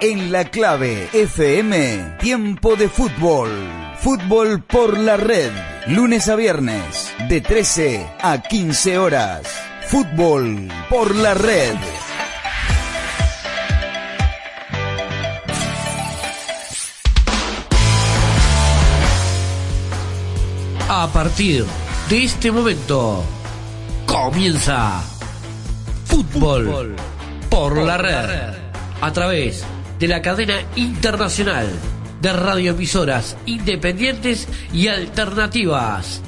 [0.00, 3.50] En la clave FM, tiempo de fútbol.
[3.98, 5.50] Fútbol por la red.
[5.86, 9.42] Lunes a viernes, de 13 a 15 horas.
[9.86, 11.76] Fútbol por la red.
[20.88, 21.64] A partir
[22.08, 23.24] de este momento
[24.06, 25.02] comienza
[26.04, 26.96] Fútbol
[27.48, 28.54] por la red
[29.00, 29.64] a través
[29.98, 31.68] de la cadena internacional
[32.20, 36.22] de radioemisoras independientes y alternativas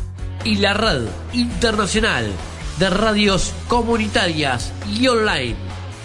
[0.45, 1.03] y la red
[1.33, 2.31] internacional
[2.79, 5.57] de radios comunitarias y online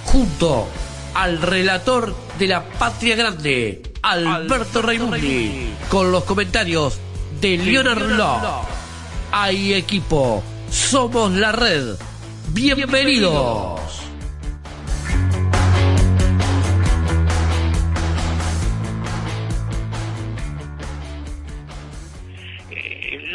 [0.05, 0.67] junto
[1.13, 6.97] al relator de la Patria Grande, Alberto Raimundi, con los comentarios
[7.41, 8.65] de Leonard Law.
[9.31, 11.95] Hay equipo, somos la red.
[12.53, 13.90] Bienvenidos.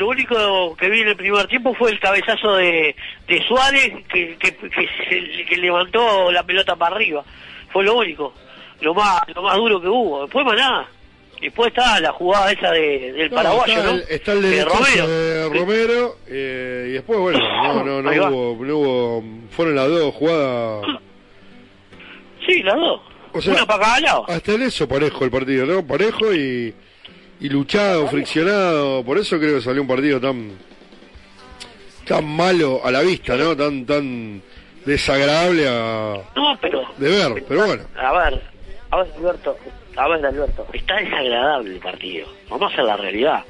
[0.06, 2.94] Lo único que vi en el primer tiempo fue el cabezazo de,
[3.26, 7.24] de Suárez que, que, que, se- que levantó la pelota para arriba.
[7.72, 8.32] Fue lo único,
[8.80, 10.22] lo más, lo más duro que hubo.
[10.22, 10.88] Después más nada.
[11.40, 13.98] Después está la jugada esa de, del No, paraguayo, está ¿no?
[14.08, 15.06] está el de Romero.
[15.08, 17.38] de Romero eh, y después, bueno,
[17.84, 20.86] no, no, no hubo, no hubo, fueron las dos jugadas,
[22.46, 23.00] Sí, las dos.
[23.32, 24.24] O sea, Una para cada lado.
[24.28, 25.86] hasta en eso parejo el partido, ¿no?
[25.86, 26.74] Parejo y,
[27.40, 30.52] y luchado, friccionado, por eso creo que salió un partido tan,
[32.06, 33.56] tan malo a la vista, ¿no?
[33.56, 34.42] Tan, tan
[34.84, 36.82] desagradable a, No, pero...
[36.96, 37.84] de ver, pero bueno.
[37.96, 38.42] A ver,
[38.90, 39.56] a ver, Alberto,
[39.96, 42.28] a ver, Alberto, está desagradable el partido.
[42.48, 43.44] Vamos a la realidad.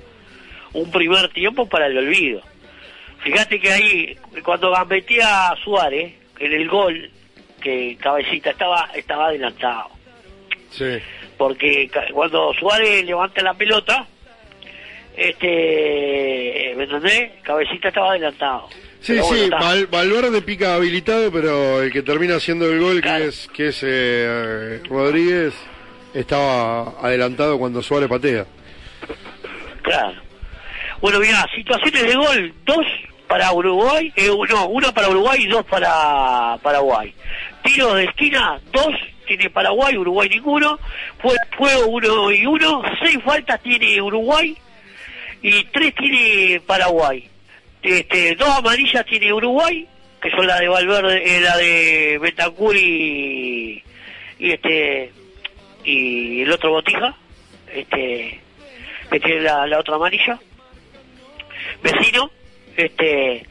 [0.73, 2.41] Un primer tiempo para el olvido.
[3.21, 7.11] Fíjate que ahí, cuando gambetea a Suárez, en el gol,
[7.61, 9.91] que Cabecita estaba, estaba adelantado.
[10.71, 10.99] Sí.
[11.37, 14.07] Porque cuando Suárez levanta la pelota,
[15.17, 17.31] este, ¿me entendés?
[17.43, 18.69] Cabecita estaba adelantado.
[19.01, 19.59] Sí, bueno, sí, está.
[19.59, 23.23] Val- Valverde pica habilitado, pero el que termina haciendo el gol, Claro.
[23.25, 25.55] que es que es eh, Rodríguez,
[26.15, 28.47] estaba adelantado cuando Suárez patea.
[29.83, 30.21] Claro.
[31.01, 32.87] Bueno, mira, situaciones de gol, dos
[33.29, 37.13] para Uruguay, eh, no, una para Uruguay y dos para Paraguay.
[37.63, 38.89] Tiros de esquina, dos
[39.27, 40.79] tiene Paraguay, Uruguay ninguno.
[41.21, 44.57] Fue juego uno y uno, seis faltas tiene Uruguay
[45.43, 47.29] y tres tiene Paraguay.
[47.83, 49.87] Este, dos amarillas tiene Uruguay,
[50.21, 53.83] que son la de Valverde, eh, la de Betancur y,
[54.39, 55.13] este
[55.85, 57.15] y el otro Botija,
[57.73, 58.41] este
[59.11, 60.39] que tiene la, otra amarilla,
[61.83, 62.29] vecino,
[62.77, 63.47] este,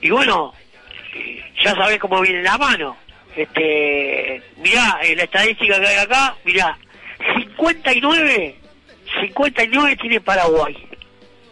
[0.00, 0.54] y bueno,
[1.64, 2.96] ya sabés cómo viene la mano,
[3.36, 6.78] este, mirá, en la estadística que hay acá, mirá,
[7.38, 8.56] 59,
[9.20, 10.76] 59 tiene Paraguay,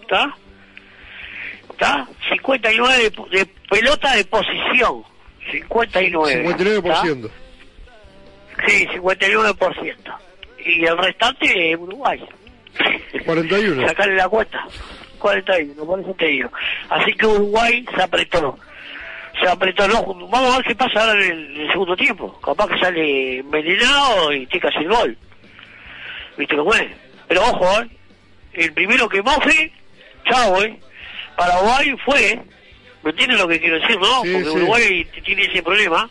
[0.03, 0.36] ¿está?
[1.70, 2.09] ¿Está?
[2.31, 5.04] 59 de, de pelota de posición,
[5.50, 6.42] 59.
[6.82, 7.03] ¿tá?
[7.03, 7.31] 59%.
[8.66, 9.97] Sí, 59%.
[10.65, 12.26] Y el restante es Uruguay.
[13.25, 13.86] 41.
[13.88, 14.66] Sacarle la cuenta.
[15.19, 16.50] 41, por eso te digo.
[16.88, 18.59] Así que Uruguay se apretó.
[19.41, 19.86] Se apretó.
[19.88, 22.41] No, vamos a ver qué pasa ahora en el, en el segundo tiempo.
[22.41, 25.19] Capaz que sale envenenado y te casi el gol.
[26.36, 26.86] ¿Viste cómo es?
[27.28, 27.88] Pero ojo, ¿eh?
[28.52, 29.72] El primero que mofe,
[30.24, 30.78] chao, ¿eh?
[31.36, 32.41] Paraguay fue,
[33.02, 34.22] ¿me entiendes lo que quiero decir, no?
[34.22, 34.56] Sí, Porque sí.
[34.56, 36.08] Uruguay tiene ese problema.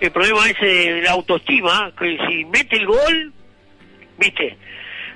[0.00, 3.32] El problema ese de la autoestima, que si mete el gol,
[4.18, 4.56] ¿viste?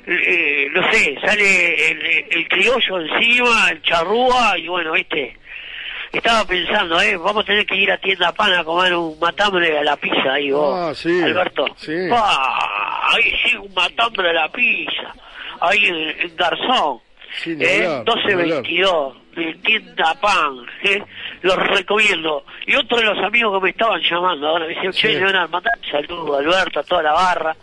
[0.07, 5.39] Eh, no sé, sale el, el criollo encima, el charrúa, y bueno, ¿viste?
[6.15, 7.17] Estaba pensando, ¿eh?
[7.17, 10.33] Vamos a tener que ir a tienda pan a comer un matambre a la pizza
[10.35, 11.67] ahí, vos, Ah, sí, Alberto.
[11.77, 11.93] sí.
[12.09, 15.15] Pa, ahí sí, un matambre a la pizza,
[15.61, 17.01] ahí en, en Garzón.
[17.43, 17.85] Sí, ni ¿eh?
[17.87, 18.63] hablar, ni hablar.
[18.63, 21.03] 1222, de tienda pan, ¿eh?
[21.43, 22.45] los recomiendo.
[22.67, 25.19] Y otro de los amigos que me estaban llamando ahora, me dice, che.
[25.19, 27.57] Leonardo, mandar saludo a Alberto, a toda la barra,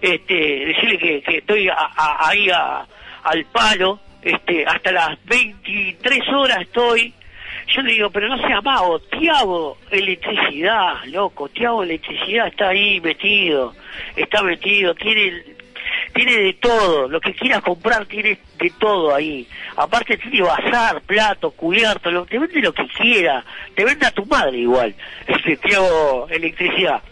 [0.00, 2.86] este, decirle que, que estoy a- a- ahí a-
[3.24, 7.12] al palo, este, hasta las 23 horas estoy.
[7.68, 13.74] Yo le digo, pero no sea mago, Tiago Electricidad, loco, Tiago Electricidad está ahí metido,
[14.16, 15.42] está metido, tiene
[16.12, 19.46] tiene de todo, lo que quieras comprar tiene de todo ahí.
[19.76, 23.44] Aparte tiene bazar, plato, cubierto, lo, te vende lo que quiera,
[23.74, 24.94] te vende a tu madre igual,
[25.26, 27.02] este Tiago Electricidad.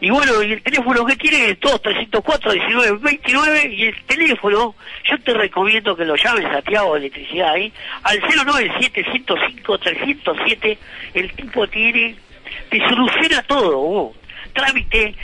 [0.00, 4.74] Y bueno, y el teléfono que tiene es todos 304 19 29 y el teléfono,
[5.04, 7.72] yo te recomiendo que lo llames a Tiago Electricidad ahí,
[8.02, 10.78] al 097 105 307,
[11.14, 12.16] el tipo tiene,
[12.70, 14.16] te soluciona todo, vos.
[14.54, 15.14] Trámite,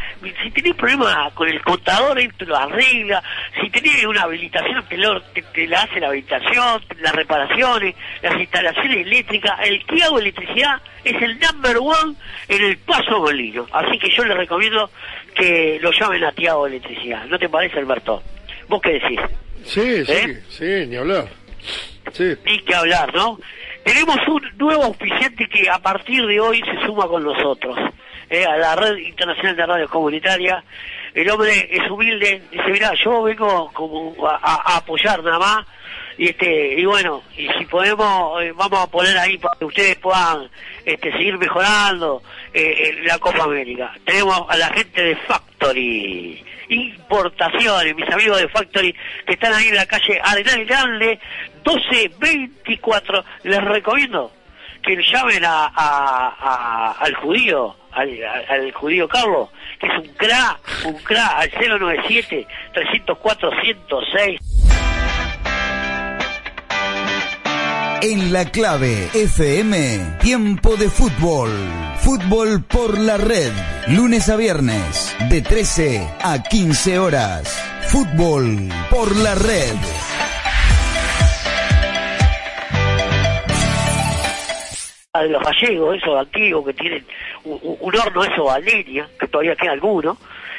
[0.42, 3.22] si tenés problemas con el contador, él te lo arregla,
[3.60, 8.38] si tenés una habilitación, te, lo, te, te la hace la habilitación, las reparaciones, las
[8.38, 12.14] instalaciones eléctricas, el que hago electricidad es el number one
[12.48, 14.90] en el Paso Molino, así que yo le recomiendo
[15.34, 18.22] que lo llamen a Tiago Electricidad, ¿no te parece Alberto?
[18.68, 19.20] ¿Vos qué decís?
[19.64, 20.42] Sí, sí, ¿Eh?
[20.48, 21.28] sí, ni hablar.
[22.12, 22.34] Sí.
[22.44, 23.38] Ni que hablar, ¿no?
[23.84, 27.78] Tenemos un nuevo auspiciante que a partir de hoy se suma con nosotros,
[28.30, 30.64] eh, a la Red Internacional de Radio Comunitaria.
[31.12, 35.66] El hombre es humilde, dice, mira, yo vengo como a apoyar nada más,
[36.20, 39.96] y este y bueno, y si podemos, eh, vamos a poner ahí para que ustedes
[39.96, 40.50] puedan
[40.84, 42.22] este, seguir mejorando
[42.52, 43.90] eh, eh, la Copa América.
[44.04, 48.94] Tenemos a la gente de Factory, importaciones, mis amigos de Factory
[49.26, 51.18] que están ahí en la calle Arenal Grande
[51.64, 53.24] 1224.
[53.44, 54.30] Les recomiendo
[54.82, 58.10] que llamen a, a- a- al judío, al,
[58.48, 59.48] al- judío Carlos,
[59.78, 64.40] que es un cra, un cra, al 097 304 106.
[68.02, 71.50] En la clave FM, tiempo de fútbol.
[71.98, 73.52] Fútbol por la red.
[73.88, 77.62] Lunes a viernes, de 13 a 15 horas.
[77.88, 79.74] Fútbol por la red.
[85.12, 87.04] A los gallegos, esos antiguos que tienen
[87.42, 90.16] un, un- horno eso a leña, que todavía queda alguno,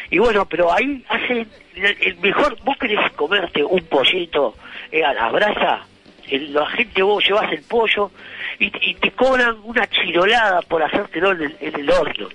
[0.10, 4.56] y bueno, pero ahí hacen el, mejor, vos querés comerte un pollito
[4.92, 5.86] eh, a la brasa,
[6.30, 8.12] la gente vos llevas el pollo
[8.60, 12.28] y, te cobran una chirolada por hacértelo en el, horno.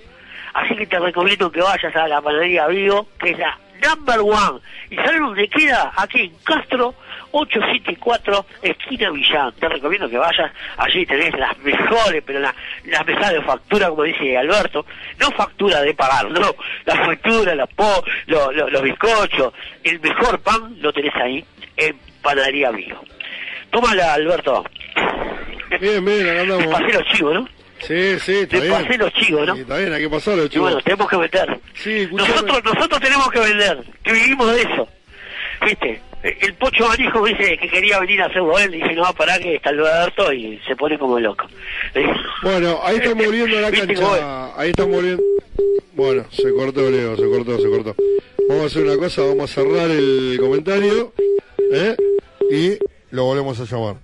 [0.55, 4.59] Así que te recomiendo que vayas a la panadería Vigo, que es la number one.
[4.89, 5.93] ¿Y sabes dónde queda?
[5.95, 6.95] Aquí en Castro,
[7.31, 9.51] 874, esquina Villán.
[9.59, 14.37] Te recomiendo que vayas, allí tenés las mejores, pero la- las mejores facturas, como dice
[14.37, 14.85] Alberto.
[15.19, 16.55] No factura de pagar, no.
[16.85, 19.53] La factura, la po, lo- lo- los bizcochos,
[19.83, 21.43] el mejor pan lo tenés ahí
[21.77, 23.01] en panadería Vigo.
[23.69, 24.63] Tómala, Alberto.
[25.81, 26.67] Bien, bien, acá andamos.
[26.67, 27.49] pasé los chivos, ¿no?
[27.79, 28.73] Sí, sí, está Te bien.
[28.83, 29.53] pasé los chivos, ¿no?
[29.55, 30.61] Sí, está bien, hay que pasarlo, Y chicos.
[30.63, 31.59] bueno, tenemos que vender.
[31.75, 32.29] Sí, escuchame.
[32.29, 34.87] nosotros, nosotros tenemos que vender, que vivimos de eso.
[35.63, 36.01] ¿Viste?
[36.23, 39.69] El Pocho Manijo dice que quería venir a hacerlo él, dije, no, para que está
[39.69, 41.45] Alberto y se pone como loco.
[42.43, 44.53] Bueno, ahí estamos volviendo a la cancha.
[44.57, 45.23] Ahí estamos volviendo.
[45.93, 47.95] Bueno, se cortó, Leo, se cortó, se cortó.
[48.47, 51.13] Vamos a hacer una cosa, vamos a cerrar el comentario.
[51.71, 51.95] ¿eh?
[52.51, 52.77] Y
[53.11, 53.95] lo volvemos a llamar.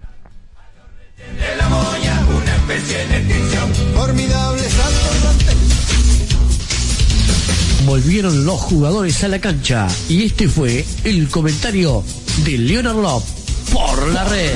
[3.94, 4.64] Formidable
[7.86, 12.04] Volvieron los jugadores a la cancha y este fue el comentario
[12.46, 13.24] de Leonard Love
[13.74, 14.54] por la red.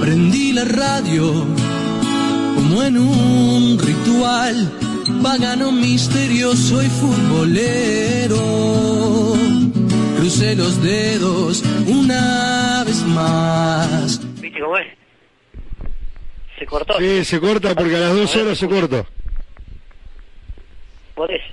[0.00, 1.46] Prendí la radio
[2.56, 4.72] como en un ritual
[5.22, 8.42] pagano, misterioso y futbolero.
[10.16, 14.20] Crucé los dedos una vez más.
[14.40, 14.86] ¿Viste cómo es?
[16.58, 16.98] Se cortó.
[16.98, 19.04] Sí, se corta porque a las dos horas se corta.
[21.14, 21.44] Por eso.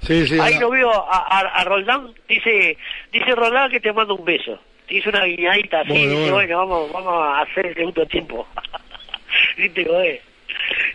[0.00, 0.38] Sí, sí.
[0.40, 2.76] Ahí la- lo veo a, a, a Roldán, dice,
[3.12, 4.58] dice Roldán que te mando un beso.
[4.88, 6.34] Te hizo una guiñadita así, Bueno, dice, bueno.
[6.34, 8.48] bueno, vamos, vamos a hacer el segundo tiempo.
[9.56, 10.20] ¿Viste cómo es?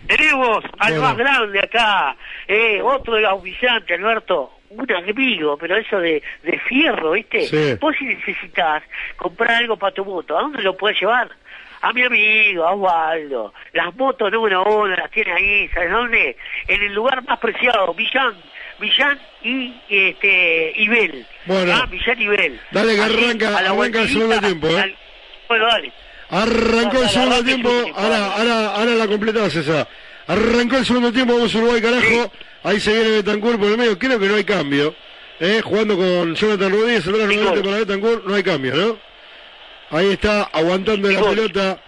[0.07, 1.01] Tenemos al Bueno.
[1.07, 2.15] más grande acá,
[2.47, 7.47] eh, otro de los auspiciantes, Alberto, un amigo, pero eso de, de fierro, ¿viste?
[7.47, 7.75] Sí.
[7.79, 8.83] Vos si necesitas
[9.15, 11.29] comprar algo para tu moto, ¿a dónde lo puedes llevar?
[11.87, 13.53] A mi amigo, a Osvaldo.
[13.71, 16.35] Las motos número uno las tiene ahí, ¿sabes dónde?
[16.67, 18.33] En el lugar más preciado, Villán,
[18.77, 21.25] Villán y este Ibel.
[21.45, 21.71] Bueno.
[21.73, 22.59] Ah, Villán Ibel.
[22.71, 24.81] Dale que Allí, arranca- a la arranca el segundo tiempo, ¿eh?
[24.81, 24.95] al-
[25.47, 25.93] Bueno, dale.
[26.29, 29.87] Arrancó el segundo tiempo, ahora, ahora, ahora la completás esa.
[30.27, 32.31] Arrancó el segundo tiempo, vamos Uruguay, carajo.
[32.63, 34.93] Ahí se viene Betancourt por el medio, creo que no hay cambio.
[35.39, 39.06] Eh, jugando con Jonathan Rodríguez, atrás nuevamente para Betancourt, no hay cambio, ¿no?
[39.89, 41.81] Ahí está, aguantando la pelota.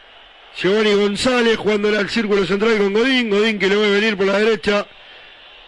[0.56, 3.30] Giovanni González, jugándola al círculo central con Godín.
[3.30, 4.86] Godín que le a venir por la derecha.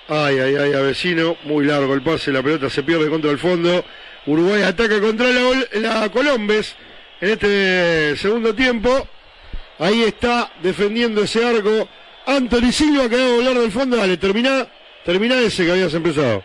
[0.07, 1.37] Ay, ay, ay, a vecino.
[1.43, 3.83] Muy largo el pase, la pelota se pierde contra el fondo.
[4.25, 5.41] Uruguay ataca contra la,
[5.73, 6.75] la Colombes
[7.19, 9.07] en este segundo tiempo.
[9.79, 11.87] Ahí está defendiendo ese arco.
[12.25, 13.97] Anthony Silva que a volar del fondo.
[13.97, 14.67] Dale, termina,
[15.05, 16.43] termina ese que habías empezado.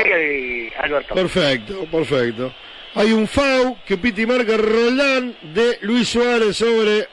[0.79, 1.15] Alberto.
[1.15, 2.53] perfecto, perfecto.
[2.93, 7.07] Hay un FAU que piti marca Roldán de Luis Suárez sobre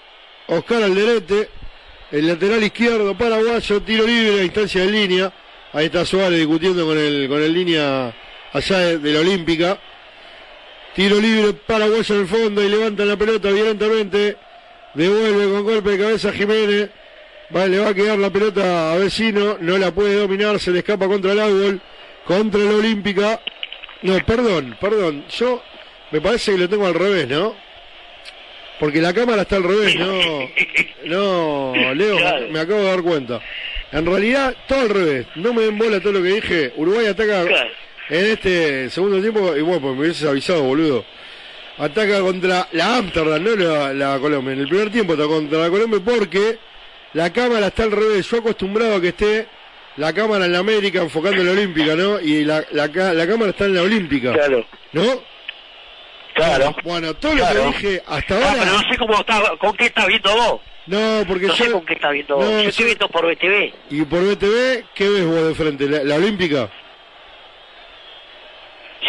[0.49, 1.51] Oscar Alderete,
[2.11, 5.33] el lateral izquierdo paraguayo, tiro libre a instancia de línea.
[5.73, 8.13] Ahí está Suárez discutiendo con el, con el línea
[8.53, 9.79] allá de, la Olímpica.
[10.97, 14.37] Tiro libre paraguayo en el fondo y levanta la pelota violentamente.
[14.95, 16.91] Devuelve con golpe de cabeza Jiménez.
[17.55, 19.59] Va, le va a quedar la pelota a vecino.
[19.61, 20.59] No la puede dominar.
[20.59, 21.81] Se le escapa contra el árbol.
[22.25, 23.41] Contra la Olímpica.
[24.03, 25.25] No, perdón, perdón.
[25.31, 25.63] Yo
[26.11, 27.55] me parece que lo tengo al revés, ¿no?
[28.79, 30.49] Porque la cámara está al revés, no.
[31.05, 32.49] No, Leo, Claro.
[32.51, 33.41] me acabo de dar cuenta.
[33.93, 35.27] En realidad, todo al revés.
[35.37, 36.73] No me den bola todo lo que dije.
[36.77, 37.71] Uruguay ataca Claro.
[38.11, 39.57] en este segundo tiempo.
[39.57, 41.05] Y bueno, pues me hubieses avisado, boludo.
[41.79, 44.53] Ataca contra la Amsterdam, no la, la Colombia.
[44.53, 46.59] En el primer tiempo ataca contra la Colombia porque
[47.15, 48.29] la cámara está al revés.
[48.31, 49.47] Yo acostumbrado a que esté
[49.99, 52.19] la cámara en la América enfocando en la Olímpica, ¿no?
[52.21, 55.23] Y la, la, la cámara está en la Olímpica, Claro, ¿no?
[56.35, 56.75] claro.
[56.85, 58.65] Bueno, todo lo que dije hasta Ah, pero ahora.
[58.73, 60.61] no sé cómo está, con qué estás viendo vos.
[60.87, 61.73] No, porque No sé yo.
[61.75, 62.45] con qué estás viendo vos.
[62.47, 63.75] No, yo- estoy viendo por BTV.
[63.91, 65.87] Y por BTV, ¿qué ves vos de frente?
[65.89, 66.71] ¿La, la Olímpica?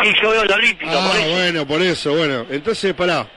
[0.02, 1.30] Sí, yo veo la Olímpica, Ah, por eso.
[1.32, 2.46] bueno, por eso, bueno.
[2.50, 3.28] Entonces, pará.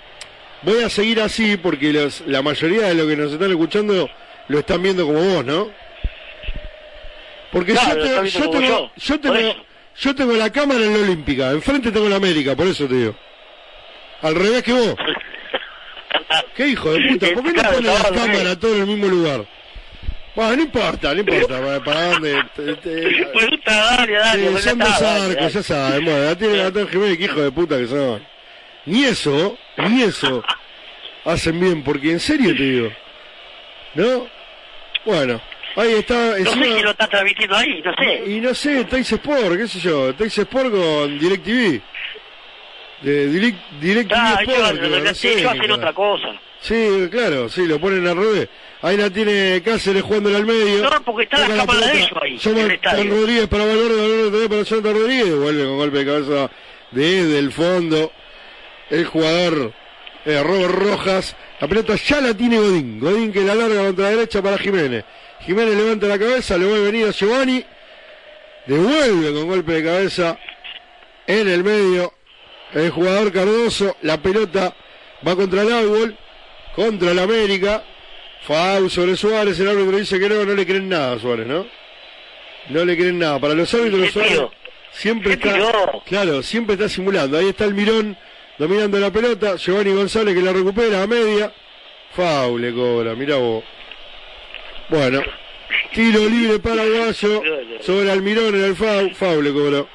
[0.63, 4.09] Voy a seguir así porque los, la mayoría de los que nos están escuchando
[4.49, 5.71] lo están viendo como vos, ¿no?
[7.53, 9.55] Porque Claro, yo, te- yo tengo, yo, yo, tengo,
[10.01, 13.15] yo tengo la cámara en la Olímpica, enfrente tengo la América, por eso te digo.
[14.23, 14.95] Al revés que vos.
[16.57, 17.27] ¿Qué hijo de puta?
[17.35, 18.13] ¿Por qué no ponen revés.
[18.15, 19.45] cámaras todas en el mismo lugar?
[20.35, 21.61] Bueno, no importa, no importa.
[21.61, 22.43] ¿Para, para dónde?
[22.57, 24.51] Te- te- Pregunta, dale, dale.
[24.51, 25.53] Pues ya son dos está, dale, arcos, dale.
[25.53, 26.05] ya saben.
[26.07, 28.27] Bueno, la tiene Gatón Jiménez, que hijo de puta que son.
[28.87, 30.43] Ni eso, ni eso
[31.27, 32.89] hacen bien, porque en serio te digo.
[33.95, 34.27] ¿No?
[35.05, 35.41] Bueno,
[35.77, 36.15] ahí está.
[36.15, 38.23] No sé Encima, quién lo está transmitiendo ahí, no sé.
[38.31, 40.15] y no sé, Teis Sport, qué sé yo.
[40.15, 41.81] Teis Sport con DirecTV.
[43.03, 46.29] De Direct, DirecTV Ah, Sport, creo, no ellos sé, hacen otra cosa.
[46.61, 48.49] Sí, claro, sí, lo ponen al revés.
[48.83, 50.83] Ahí la tiene Cáceres jugándole al medio.
[50.85, 52.97] No, porque está la cámara de ellos ahí, el estadio.
[53.05, 55.37] Juan Rodríguez para Valverde, Valverde para Jonathan Rodríguez.
[55.37, 56.51] Vuelve con golpe de cabeza
[56.93, 58.13] desde el fondo.
[58.91, 59.73] El jugador
[60.25, 61.37] eh, Robert Rojas.
[61.61, 63.01] La pelota ya la tiene Godín.
[63.01, 65.05] Godín que la larga contra la derecha para Jiménez.
[65.45, 67.65] Jiménez levanta la cabeza, le vuelve a venir a Giovanni.
[68.67, 70.39] Devuelve con golpe de cabeza
[71.27, 72.15] en el medio.
[72.73, 74.75] El jugador Cardoso, la pelota
[75.27, 76.17] va contra el árbol,
[76.75, 77.83] contra el América.
[78.43, 81.67] Fau sobre Suárez, el árbitro dice que no, no le creen nada a Suárez, ¿no?
[82.71, 83.39] No le creen nada.
[83.39, 84.41] Para los árbitros ¿Qué Suárez
[84.93, 87.39] siempre ¿Qué está, claro, siempre está simulando.
[87.39, 88.17] Ahí está el Mirón
[88.59, 91.53] dominando la pelota, Giovanni González que la recupera a media.
[92.15, 93.65] Fau le cobra, mira vos.
[94.93, 95.23] Bueno,
[95.95, 97.43] tiro libre paraguayo
[97.81, 99.89] sobre Almirón en el Fau, Fau le cobró.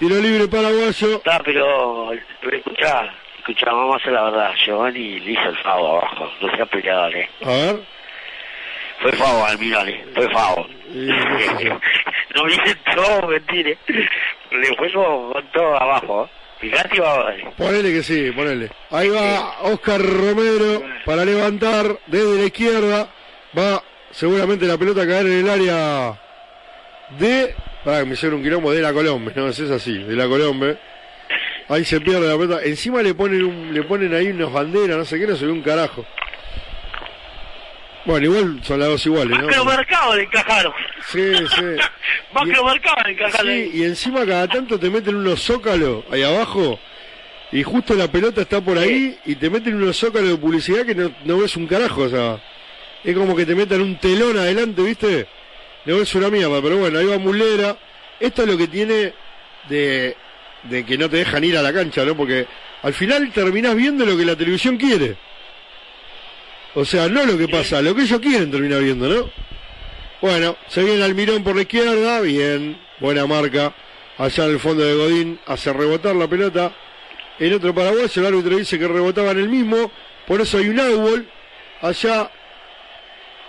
[0.00, 1.18] Tiro libre paraguayo.
[1.18, 2.10] Está, pero,
[2.40, 4.50] pero escuchá, escuchá, vamos a hacer la verdad.
[4.66, 7.30] Giovanni le hizo el favo abajo, no sea peleador, eh.
[7.44, 7.80] A ver.
[9.02, 10.68] Fue favo al Mirale, fue yo.
[12.34, 13.70] no me dicen todo, mentira.
[14.50, 16.24] Le fue con, con todo abajo.
[16.24, 16.38] ¿eh?
[16.58, 18.68] Fíjate, va, Ponele que sí, ponele.
[18.90, 23.08] Ahí va Oscar Romero para levantar desde la izquierda.
[23.56, 23.80] Va
[24.18, 26.18] seguramente la pelota caer en el área
[27.18, 27.54] de.
[27.84, 30.78] Para que me hicieron un quilombo de la Colombia, no, es así, de la Colombia.
[31.68, 32.64] Ahí se pierde la pelota.
[32.64, 35.52] Encima le ponen un, le ponen ahí unas banderas, no sé qué, no se ve
[35.52, 36.04] un carajo.
[38.04, 39.46] Bueno, igual son las dos iguales, ¿no?
[39.46, 40.72] Macromercado le encajaron.
[41.06, 41.64] Sí, sí.
[42.32, 43.46] Macromercado le encajaron.
[43.46, 46.80] Sí, y encima cada tanto te meten unos zócalos ahí abajo
[47.52, 50.94] y justo la pelota está por ahí y te meten unos zócalos de publicidad que
[50.94, 52.40] no, no ves un carajo, o sea,
[53.10, 55.26] es como que te metan un telón adelante, ¿viste?
[55.86, 57.76] No ves una mierda, pero bueno, ahí va Mulera.
[58.20, 59.14] Esto es lo que tiene
[59.68, 60.16] de,
[60.64, 62.16] de que no te dejan ir a la cancha, ¿no?
[62.16, 62.46] Porque
[62.82, 65.16] al final terminás viendo lo que la televisión quiere.
[66.74, 69.30] O sea, no lo que pasa, lo que ellos quieren terminar viendo, ¿no?
[70.20, 73.72] Bueno, se viene Almirón por la izquierda, bien, buena marca.
[74.18, 76.72] Allá en el fondo de Godín hace rebotar la pelota.
[77.38, 79.92] En otro paraguayo, el árbitro dice que rebotaba en el mismo,
[80.26, 81.26] por eso hay un árbol
[81.80, 82.30] allá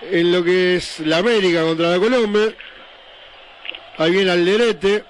[0.02, 2.54] en lo que es la América contra la Colombia.
[3.98, 5.04] Ahí viene Alderete.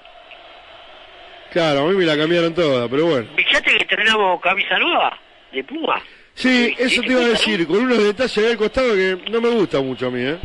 [1.52, 3.28] Claro, a mí me la cambiaron toda, pero bueno.
[3.36, 5.18] Fíjate que tenemos camisa nueva
[5.52, 6.00] de Puma.
[6.34, 9.80] Sí, eso te iba a decir, con unos detalles al costado que no me gusta
[9.80, 10.38] mucho a mí, ¿eh?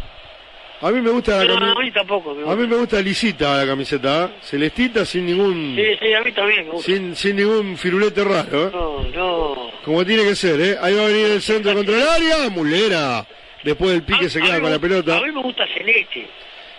[0.82, 1.80] A mí me gusta la No, a camiseta.
[1.82, 2.62] mí tampoco me A gusta.
[2.62, 4.30] mí me gusta lisita la camiseta, ¿eh?
[4.42, 6.86] celestita sin ningún Sí, sí, a mí también me gusta.
[6.92, 8.72] sin, sin ningún firulete raro, ¿eh?
[8.74, 9.72] No, no.
[9.86, 10.78] como tiene que ser, ¿eh?
[10.82, 13.26] Ahí va a venir el centro contra el área, Mulera.
[13.66, 15.18] Después del pique A- se queda con la pelota.
[15.18, 16.28] A mí me gusta celeste.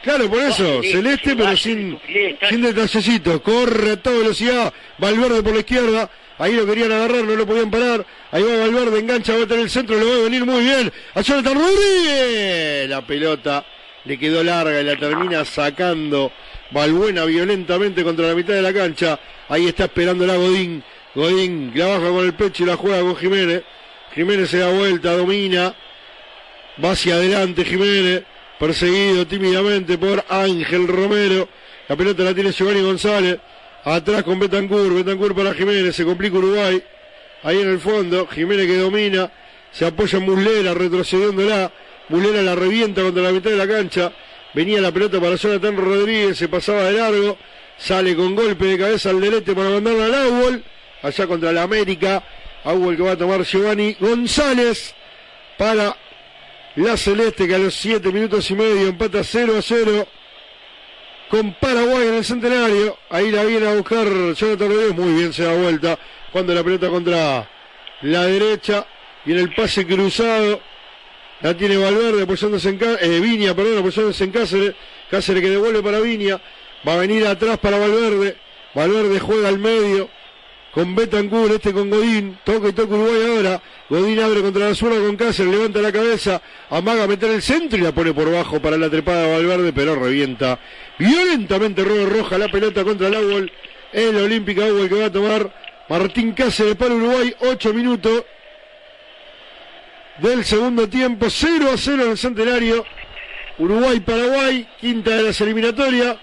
[0.02, 1.98] Claro, por eso, celeste, celeste pero sin,
[2.48, 7.34] sin detallecito, corre a toda velocidad, Valverde por la izquierda, ahí lo querían agarrar, no
[7.34, 10.22] lo podían parar, ahí va Valverde, engancha, va a tener el centro, lo va a
[10.22, 13.66] venir muy bien, a Jonathan Rodríguez, la pelota
[14.04, 16.30] le quedó larga y la termina sacando
[16.70, 20.84] Valbuena violentamente contra la mitad de la cancha, ahí está esperando la Godín,
[21.16, 23.62] Godín la baja con el pecho y la juega con Jiménez,
[24.14, 25.74] Jiménez se da vuelta, domina,
[26.82, 28.22] va hacia adelante Jiménez,
[28.58, 31.48] perseguido tímidamente por Ángel Romero.
[31.88, 33.38] La pelota la tiene Giovanni González.
[33.84, 36.82] Atrás con Betancourt, Betancourt para Jiménez, se complica Uruguay.
[37.42, 39.30] Ahí en el fondo, Jiménez que domina,
[39.70, 41.70] se apoya en Muslera, retrocediéndola.
[42.08, 44.12] Muslera la revienta contra la mitad de la cancha.
[44.54, 47.36] Venía la pelota para Jonathan Rodríguez, se pasaba de largo.
[47.78, 50.64] Sale con golpe de cabeza al delete para mandarla al Aubol.
[51.02, 52.24] Allá contra la América.
[52.64, 54.94] Aubol que va a tomar Giovanni González
[55.58, 55.94] para
[56.76, 60.06] la Celeste que a los 7 minutos y medio empata 0 a 0
[61.30, 62.98] con Paraguay en el centenario.
[63.10, 64.94] Ahí la viene a buscar Jonathan Rodríguez.
[64.94, 65.98] Muy bien se da vuelta
[66.32, 67.48] cuando la pelota contra
[68.02, 68.86] la derecha
[69.24, 70.60] y en el pase cruzado
[71.40, 74.74] la tiene Valverde apoyándose en Cá- eh, Viña, perdón, apoyándose en Cáceres.
[75.10, 76.40] Cáceres que devuelve para Viña.
[76.86, 78.36] Va a venir atrás para Valverde.
[78.74, 80.08] Valverde juega al medio
[80.72, 84.96] con Betancourt, este con Godín, toca y toca Uruguay ahora, Godín abre contra la zurda
[84.98, 88.60] con Cáceres, levanta la cabeza, amaga a meter el centro y la pone por bajo
[88.60, 90.58] para la trepada de Valverde, pero revienta
[90.98, 93.52] violentamente Robert Roja la pelota contra el Agual,
[93.92, 95.52] el Olímpica Agual que va a tomar
[95.88, 98.24] Martín Cáceres para Uruguay, 8 minutos
[100.18, 102.84] del segundo tiempo, 0 a 0 en el centenario,
[103.58, 106.16] Uruguay-Paraguay, quinta de las eliminatorias,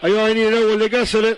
[0.00, 1.36] ahí va a venir el Agual de Cáceres,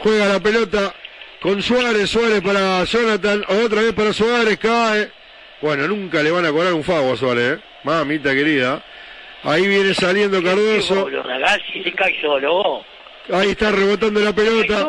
[0.00, 0.94] Juega la pelota
[1.40, 5.10] con Suárez, Suárez para Jonathan, otra vez para Suárez, cae.
[5.60, 7.62] Bueno, nunca le van a cobrar un fago a Suárez, ¿eh?
[7.84, 8.82] Mamita querida.
[9.44, 11.08] Ahí viene saliendo Cardoso.
[13.32, 14.86] Ahí está rebotando la pelota.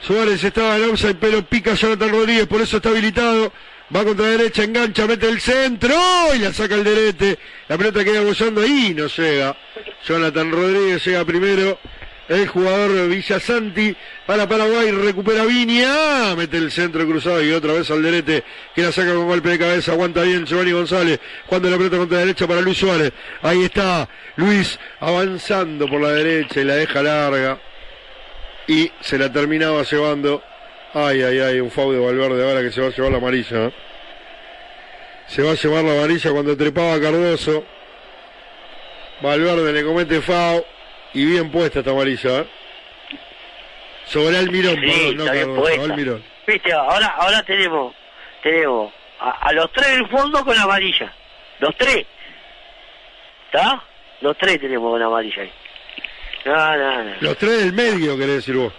[0.00, 3.52] Suárez estaba en offside, pero pica Jonathan Rodríguez, por eso está habilitado.
[3.94, 5.94] Va contra la derecha, engancha, mete el centro
[6.34, 7.38] y la saca el derete.
[7.68, 9.56] La pelota queda bollando ahí, no llega.
[10.06, 11.78] Jonathan Rodríguez llega primero.
[12.30, 18.04] El jugador Villasanti para Paraguay recupera Viña, mete el centro cruzado y otra vez al
[18.04, 21.96] derete que la saca con golpe de cabeza, aguanta bien Giovanni González, cuando la pelota
[21.96, 23.12] contra la derecha para Luis Suárez.
[23.42, 27.58] Ahí está Luis avanzando por la derecha y la deja larga
[28.68, 30.40] y se la terminaba llevando.
[30.94, 33.66] Ay, ay, ay, un foul de Valverde ahora que se va a llevar la amarilla.
[33.66, 33.72] ¿eh?
[35.26, 37.64] Se va a llevar la amarilla cuando trepaba Cardoso.
[39.20, 40.62] Valverde le comete foul
[41.14, 42.40] y bien puesta esta amarilla.
[42.40, 42.46] ¿eh?
[44.06, 45.84] Sobre Almirón, Sí, perdón, no Cardoso, puesta.
[45.84, 46.24] Almirón.
[46.46, 47.94] Viste, ahora, ahora tenemos,
[48.42, 51.12] tenemos a, a los tres del fondo con amarilla.
[51.60, 52.06] Los tres.
[53.46, 53.82] ¿Está?
[54.20, 55.52] Los tres tenemos con amarilla ahí.
[56.44, 57.14] No, no, no.
[57.20, 58.72] Los tres del medio, querés decir vos.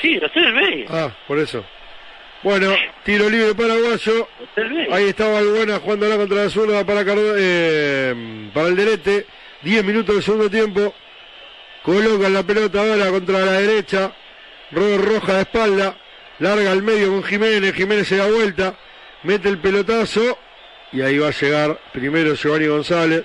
[0.00, 0.86] Sí, los tres del medio.
[0.90, 1.64] Ah, por eso.
[2.42, 4.28] Bueno, tiro libre paraguayo.
[4.92, 9.26] Ahí estaba Balbuena jugando la contra la zurda para, eh, para el Derete.
[9.66, 10.94] 10 minutos del segundo tiempo.
[11.82, 14.12] Colocan la pelota ahora contra la derecha.
[14.70, 15.96] Robert Roja de espalda.
[16.38, 17.74] Larga al medio con Jiménez.
[17.74, 18.76] Jiménez se da vuelta.
[19.24, 20.38] Mete el pelotazo.
[20.92, 23.24] Y ahí va a llegar primero Giovanni González.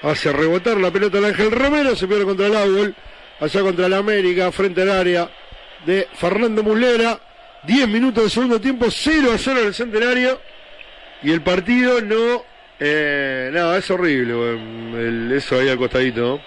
[0.00, 1.94] Hace rebotar la pelota al Ángel Romero.
[1.94, 2.94] Se pierde contra el Árbol.
[3.40, 4.50] Allá contra la América.
[4.52, 5.30] Frente al área
[5.84, 7.20] de Fernando Muslera.
[7.64, 8.86] 10 minutos del segundo tiempo.
[8.88, 10.40] 0 a 0 en el centenario.
[11.22, 12.53] Y el partido no.
[12.80, 14.32] Eh, nada, es horrible.
[14.34, 16.20] El- eso ahí al costadito.
[16.20, 16.40] ¿no?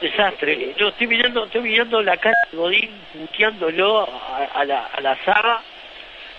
[0.00, 0.74] Desastre.
[0.78, 5.16] Yo estoy mirando, estoy mirando la cara de Godín puteándolo a, a la, a la
[5.24, 5.62] saga,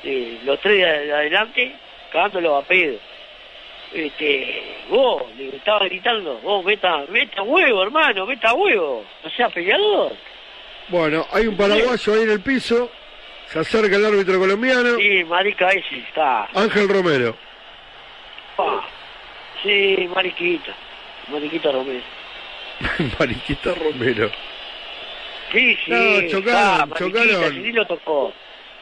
[0.04, 1.76] eh, los tres de, de adelante,
[2.12, 3.00] cagándolo a pedo.
[3.94, 10.14] Este, vos, le estaba gritando, vos meta, meta huevo, hermano, meta huevo, no sea peleador.
[10.90, 12.92] Bueno, hay un paraguayo ahí en el piso.
[13.48, 14.98] Se acerca el árbitro colombiano.
[14.98, 16.50] Sí, marica ese está.
[16.54, 17.36] Ángel Romero.
[18.58, 18.86] pa.
[19.64, 20.74] Sí, mariquita,
[21.30, 22.04] mariquita Romero.
[23.20, 24.30] Mariquita Romero.
[25.52, 27.54] Sí, sí, No, chocaron, está, mariquita, chocaron.
[27.54, 28.34] sí, lo tocó.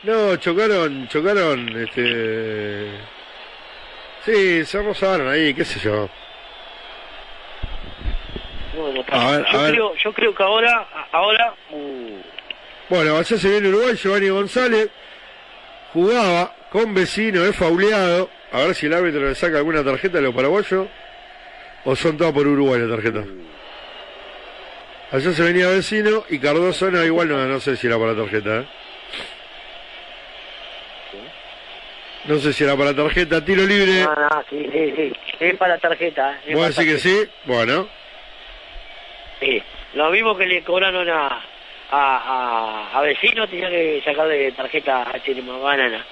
[0.04, 2.90] No, chocaron, chocaron, este...
[4.26, 6.10] Sí, se rozaron ahí, qué sé yo.
[8.76, 9.72] Bueno, A ver, yo, a ver.
[9.74, 12.18] creo, yo creo que ahora, ahora, uh,
[12.90, 14.90] Bueno, allá se viene Uruguay, Giovanni González
[15.94, 18.30] jugaba con vecino, es fauleado.
[18.56, 20.88] A ver si el árbitro le saca alguna tarjeta a los paraguayos
[21.84, 23.24] o son todas por Uruguay la tarjeta.
[25.12, 28.24] Allá se venía vecino y Cardoso no, igual no, no sé si era para la
[28.24, 28.60] tarjeta.
[28.62, 28.66] ¿eh?
[32.26, 34.04] No sé si era para la tarjeta, tiro libre.
[34.04, 35.14] No, no, sí, sí, sí.
[35.40, 36.40] Es para tarjeta.
[36.48, 37.30] Es ¿Vos decís que sí?
[37.46, 37.88] Bueno,
[39.40, 39.62] Sí.
[39.94, 41.42] Lo mismo que le cobraron a, a,
[41.92, 46.06] a, a vecino, tenía que sacarle tarjeta a Chirima Banana.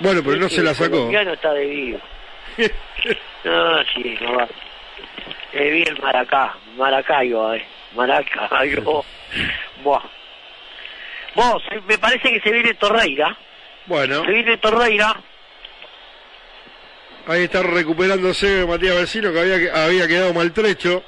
[0.00, 0.90] Bueno, pero no se la el sacó.
[0.90, 1.98] colombiano está de vivo.
[3.42, 4.46] No, sí, no va.
[5.54, 7.64] Es bien Maracá, Maracayo, eh.
[7.94, 9.02] Maracayo.
[9.82, 10.02] Buah.
[11.34, 13.34] Vos, eh, me parece que se viene Torreira.
[13.86, 15.16] Bueno, Se viene Torreira.
[17.26, 21.02] ahí está recuperándose Matías Vecino que había, había quedado maltrecho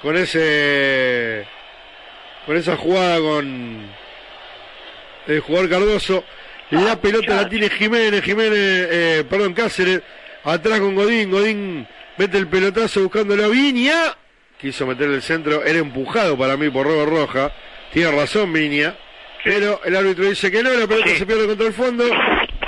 [0.00, 1.44] con ese
[2.46, 3.90] con esa jugada con
[5.26, 6.24] el jugador Cardoso.
[6.72, 8.58] La pelota la tiene Jiménez, Jiménez,
[8.90, 10.00] eh, perdón, Cáceres,
[10.44, 14.16] atrás con Godín, Godín mete el pelotazo buscando la Viña,
[14.58, 17.52] quiso meter el centro, era empujado para mí por Robert Roja,
[17.92, 18.94] tiene razón Viña,
[19.44, 21.16] pero el árbitro dice que no, la pelota Sí.
[21.18, 22.04] se pierde contra el fondo,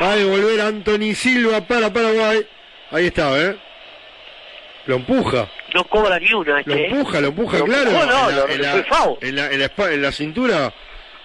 [0.03, 2.47] va a devolver a Anthony Silva para Paraguay,
[2.91, 3.57] ahí está, ¿eh?
[4.87, 5.49] Lo empuja.
[5.73, 6.75] No cobra ni una, Lo este.
[6.75, 6.87] eh.
[6.91, 7.91] empuja, lo empuja, Lo claro.
[7.91, 8.71] empujó, no, en, la, lo- en, la,
[9.23, 10.75] en, la, en la espa- en la cintura,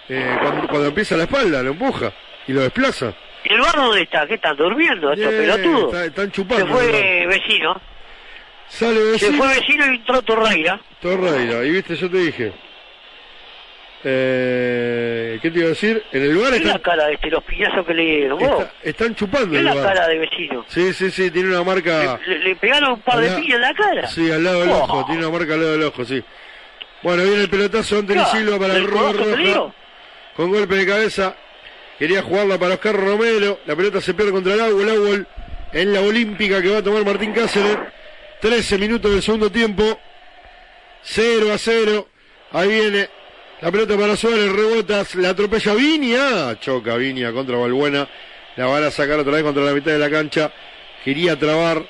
[0.08, 2.14] eh, cuando, cuando empieza la espalda, lo empuja
[2.50, 3.14] y lo desplaza.
[3.44, 4.26] ¿Y el bar dónde está?
[4.28, 5.86] ¿Qué están durmiendo estos pelotudos?
[5.94, 6.68] está- están Se chupando.
[6.68, 7.82] fue vecino.
[8.68, 10.80] Sale Se vecino, fue vecino y entró Torreira.
[11.02, 12.54] Torreira, y viste, yo te dije.
[14.04, 16.02] Eh, ¿Qué te iba a decir?
[16.14, 18.40] En el lugar ¿Qué es la están, cara de este, los piñazos que le dieron?
[18.40, 18.50] vos?
[18.62, 20.66] está- están chupando ¿Qué es el la cara de vecino?
[20.70, 22.20] Sí, sí, sí, tiene una marca.
[22.26, 24.08] Le, pegaron un par de piñas en la cara.
[24.08, 24.78] Sí, al lado del Oh.
[24.84, 26.24] ojo, tiene una marca al lado del ojo, sí.
[27.04, 29.44] Bueno, viene el pelotazo Anthony Claro, Silva para el ¿del Robert codazo que le Roja.
[29.44, 29.76] dio?
[30.36, 31.36] Con golpe de cabeza.
[32.00, 33.60] Quería jugarla para Oscar Romero.
[33.66, 34.82] La pelota se pierde contra el agua.
[34.82, 35.26] El agua
[35.74, 37.78] en la olímpica que va a tomar Martín Cáceres.
[38.40, 40.00] 13 minutos del segundo tiempo.
[41.04, 42.08] 0 a 0.
[42.54, 43.10] Ahí viene
[43.60, 44.50] la pelota para Suárez.
[44.50, 45.14] Rebotas.
[45.16, 46.58] La atropella Viña.
[46.62, 48.08] Choca Viña contra Balbuena.
[48.56, 50.54] La van a sacar otra vez contra la mitad de la cancha.
[51.04, 51.86] Quería trabar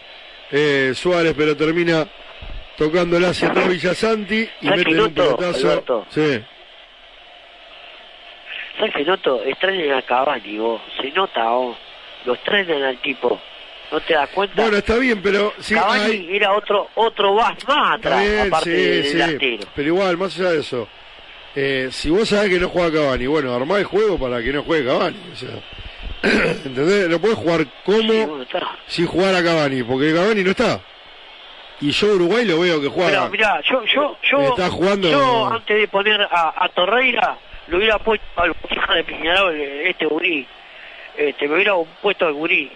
[0.51, 2.07] eh, Suárez, pero termina
[2.77, 4.49] tocándola hacia atrás Villasanti.
[4.61, 5.69] Y ¿Sabes mete un pelotazo.
[5.69, 6.07] Alberto?
[6.09, 6.41] Sí.
[8.79, 9.43] ¿Sabes qué noto?
[9.43, 10.81] Extrañan a Cavani, vos.
[10.99, 11.77] Se nota, vos.
[12.25, 13.39] Lo extrañan al tipo.
[13.91, 14.61] ¿No te das cuenta?
[14.61, 19.03] Bueno, está bien, pero sí, Cavani hay- era otro otro más, más atrás, bien, aparte
[19.03, 19.59] sí, del sí.
[19.75, 20.87] Pero igual, más allá de eso,
[21.55, 24.61] eh, si vos sabés que no juega Cavani, bueno, armá el juego para que no
[24.63, 25.17] juegue Cavani.
[25.33, 25.49] O sea,
[26.65, 27.09] ¿entendés?
[27.09, 28.45] No podés jugar como Sí, bueno,
[28.87, 30.79] si jugara Cavani, porque Cavani no está.
[31.81, 33.09] Y yo Uruguay lo veo que juega.
[33.09, 37.37] Pero mirá, yo, yo, yo, Está jugando- yo antes de poner a, a Torreira,
[37.69, 40.45] lo hubiera puesto al hija de Piñarol, este gurí.
[41.17, 42.71] Este, me hubiera puesto al gurí.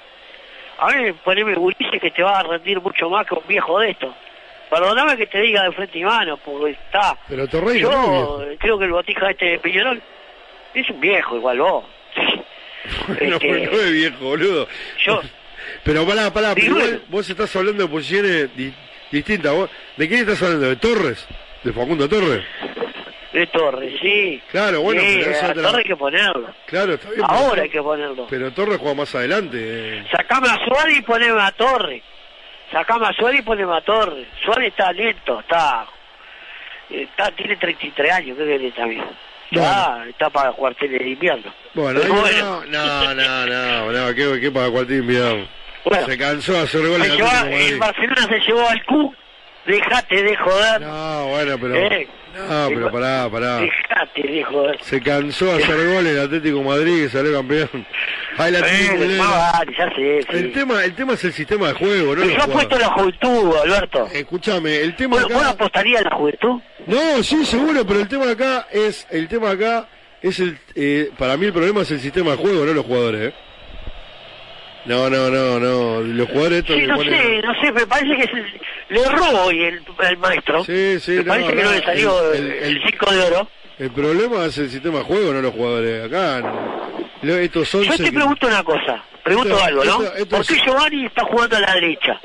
[0.79, 3.91] A ver, poneme gurises que te va a rendir mucho más que un viejo de
[3.91, 4.13] esto.
[4.69, 7.15] Perdóname que te diga de frente y mano, porque está.
[7.29, 8.57] Pero Torreira no Yo viejo.
[8.59, 10.01] creo que el botija este de Piñarol
[10.73, 11.85] es un viejo igual vos.
[13.07, 14.67] no, este- no es viejo, boludo.
[15.05, 15.21] Yo,
[15.83, 18.73] Pero pará, pará, pero igual vos estás hablando de posiciones di-
[19.11, 19.53] distintas.
[19.53, 20.67] ¿Vos, ¿De quién estás hablando?
[20.67, 21.25] ¿De Torres?
[21.63, 22.43] ¿De Facundo Torres?
[23.33, 24.41] De Torres, sí.
[24.51, 26.53] Claro, bueno, sí, pero es a otra- Torres hay que ponerlo.
[26.67, 27.21] Claro, está bien.
[27.27, 28.27] Ahora pero- hay que ponerlo.
[28.29, 29.57] Pero Torres juega más adelante.
[29.59, 30.05] eh.
[30.11, 32.03] Sacame a Suárez y poneme a Torres.
[32.71, 34.27] Sacame a Suárez y poneme a Torres.
[34.45, 35.85] Suárez está lento, está,
[36.89, 39.03] está tiene 33 años, ¿qué querés también?
[39.51, 41.53] Está, está para cuarteles de invierno.
[41.75, 45.47] Bueno, no, no, no, no, no, ¿qué, qué para cuartín enviado?
[45.85, 47.77] Bueno, Se cansó de hacer goles de el.
[47.77, 49.15] Barcelona se llevó al Q.
[49.65, 50.81] Dejate de joder.
[50.81, 51.75] No, bueno, pero.
[51.75, 52.07] Eh.
[52.33, 53.57] No, pero pará, pará.
[53.59, 54.77] Dejate de joder.
[54.81, 57.69] Se cansó de hacer goles el Atlético Madrid y salió campeón.
[58.37, 59.17] Ahí la tiene, Eh, boludo.
[59.23, 60.27] más vale, ya sé, sí.
[60.37, 62.21] El tema, el tema es el sistema de juego, ¿no?
[62.21, 62.79] Pero yo apuesto jugadores.
[62.79, 64.07] la juventud, Alberto.
[64.11, 65.49] Escúchame, el tema ¿Vos, vos acá.
[65.51, 66.61] apostarías a la juventud?
[66.87, 69.05] No, sí, seguro, pero el tema acá es.
[69.11, 69.87] El tema acá
[70.21, 70.57] es el.
[70.75, 73.35] eh, para mí el problema es el sistema de juego, no los jugadores, ¿eh?
[74.85, 76.01] No, no, no, no.
[76.01, 78.59] Los jugadores estos Sí, no ponen- sé, no sé, me parece que se-
[78.93, 80.63] le erró hoy el, el maestro.
[80.65, 83.21] Sí, sí, me no, parece que no, le salió el- el, el- el cinco de
[83.21, 83.47] oro.
[83.79, 86.05] El problema es el sistema de juego, no los jugadores.
[86.05, 86.43] Acá,
[87.23, 87.83] estos son.
[87.83, 90.03] Yo te pregunto una cosa, pregunto Esto- algo, ¿no?
[90.03, 92.21] esto- esto ¿Por qué es- Giovanni está jugando a la derecha?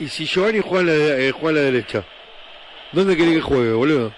[0.00, 2.02] Y si Giovanni juega a la, eh, juega a la derecha,
[2.92, 4.12] ¿dónde querés que juegue, boludo?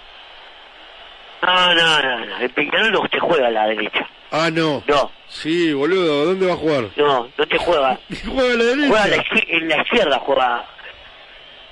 [1.43, 4.09] No, no, no, no, el Peñarol no te juega a la derecha.
[4.31, 4.83] Ah, no.
[4.87, 6.89] No, Sí, boludo, ¿dónde va a jugar?
[6.97, 7.99] no, no te juega.
[8.27, 8.89] Juega a la derecha.
[8.89, 10.67] Juega a la en la izquierda, juega.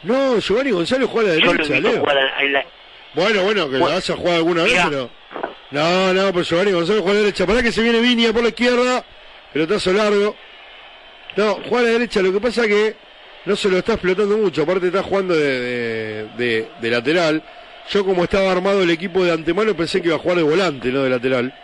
[0.03, 2.65] No, Giovanni González juega a la derecha, jugar a- la...
[3.15, 5.11] Bueno, bueno, que Bueno, la haya jugado alguna vez, pero.
[5.71, 7.47] No, no, pero Giovanni González juega a la derecha.
[7.47, 9.05] Para que se viene Viña por la izquierda.
[9.53, 10.37] Pelotazo largo.
[11.37, 12.97] No, juega a la derecha, lo que pasa que
[13.47, 17.43] no se lo está explotando mucho, aparte está jugando de, de- de- de lateral.
[17.91, 20.89] Yo como estaba armado el equipo de antemano pensé que iba a jugar de volante,
[20.91, 21.55] no de lateral.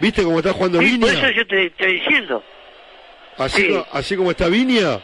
[0.00, 1.30] ¿Viste cómo está jugando Sí, por eso Viña?
[1.36, 2.42] yo te estoy diciendo.
[3.36, 3.82] Así, sí.
[3.92, 5.00] así como está Viña,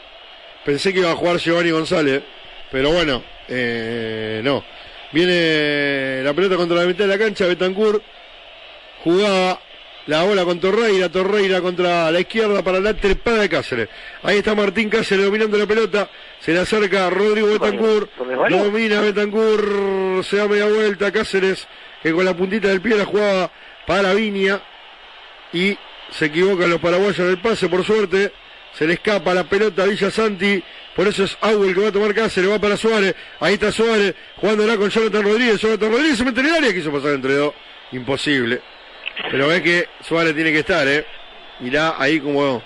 [0.64, 2.22] pensé que iba a jugar Giovanni González.
[2.70, 4.64] Pero bueno, eh, no.
[5.12, 8.02] Viene la pelota contra la mitad de la cancha, Betancourt
[9.02, 9.60] jugaba
[10.06, 13.88] la bola con Torreira, Torreira contra la izquierda para la trepada de Cáceres.
[14.22, 18.10] Ahí está Martín Cáceres dominando la pelota, se le acerca Rodrigo Betancourt,
[18.48, 21.66] domina Betancourt, se da media vuelta, Cáceres
[22.02, 23.50] que con la puntita del pie la jugaba
[23.86, 24.60] para Viña
[25.52, 25.76] y
[26.10, 28.32] se equivocan los paraguayos en el pase, por suerte,
[28.72, 30.62] se le escapa la pelota a Villa Santi,
[30.94, 34.14] por eso es Auel que va a tomar Cáceres, va para Suárez, ahí está Suárez,
[34.36, 37.54] jugándola con Jonathan Rodríguez, Jonathan Rodríguez se mete en el área, quiso pasar entre dos,
[37.92, 38.60] imposible.
[39.30, 41.04] Pero ve que Suárez tiene que estar, eh.
[41.60, 42.62] Mirá ahí como,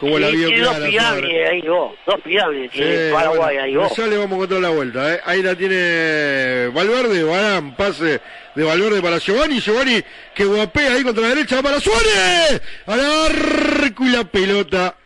[0.00, 3.96] como la vio dos pirámides ahí vos, dos pirámides Sí, tiene Paraguay bueno, ahí vos.
[3.96, 5.14] ya le vamos a encontrar la vuelta.
[5.14, 5.20] ¿eh?
[5.24, 8.20] Ahí la tiene Valverde, Barán, pase
[8.54, 9.60] de Valverde para Giovanni.
[9.60, 10.02] Giovanni
[10.34, 12.60] que guapea ahí contra la derecha, para Suárez.
[12.86, 14.96] Al arco y la pelota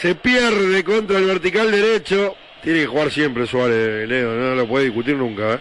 [0.00, 2.34] se pierde contra el vertical derecho.
[2.62, 5.54] Tiene que jugar siempre Suárez, Leo, no lo puede discutir nunca.
[5.54, 5.60] ¿eh?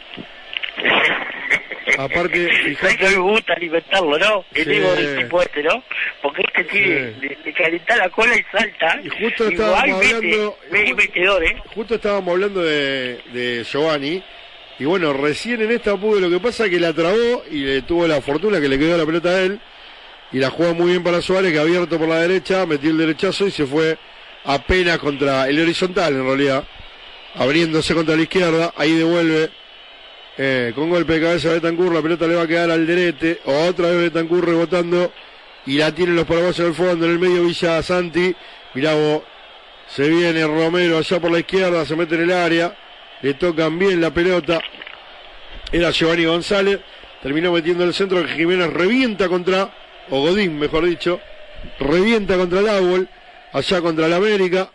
[1.98, 4.46] Aparte, ¿Sabes fíjate, que me gusta alimentarlo, no?
[4.54, 4.72] El Sí.
[4.72, 5.84] ego del tipo este, ¿no?
[6.22, 7.28] Porque este tiene Sí.
[7.28, 9.00] de, de calentar la cola y salta.
[9.04, 10.58] Y justo estábamos mete, hablando-
[10.96, 11.56] metedor, ¿eh?
[11.74, 14.24] justo estábamos hablando de, de Giovanni.
[14.78, 17.82] Y bueno, recién en esta pudo, lo que pasa es que la trabó y le
[17.84, 19.60] tuvo la fortuna que le quedó la pelota a él.
[20.34, 23.48] Y la juega muy bien para Suárez, que abierto por la derecha, metió el derechazo
[23.48, 23.98] y se fue
[24.44, 26.64] apenas contra el horizontal en realidad.
[27.36, 29.50] Abriéndose contra la izquierda, ahí devuelve
[30.38, 33.90] eh, con golpe de cabeza Betancourt, la pelota le va a quedar al derete, otra
[33.90, 35.12] vez Betancourt rebotando.
[35.66, 38.36] Y la tienen los paraguayos en fondo, en el medio Villa Santi,
[38.76, 39.24] mirá vos,
[39.88, 42.78] se viene Romero allá por la izquierda, se mete en el área,
[43.24, 44.62] le tocan bien la pelota,
[45.72, 46.82] era Giovanni González,
[47.24, 49.74] terminó metiendo el centro que Jiménez revienta contra,
[50.12, 51.20] o Godín mejor dicho,
[51.80, 53.10] revienta contra el Árbol,
[53.52, 54.70] allá contra el América,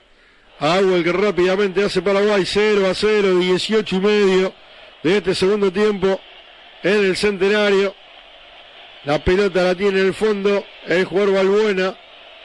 [0.58, 4.54] Árbol que rápidamente hace Paraguay 0 a 0, 18 y medio
[5.02, 6.20] de este segundo tiempo
[6.82, 7.94] en el centenario.
[9.04, 11.94] La pelota la tiene en el fondo el jugador Balbuena.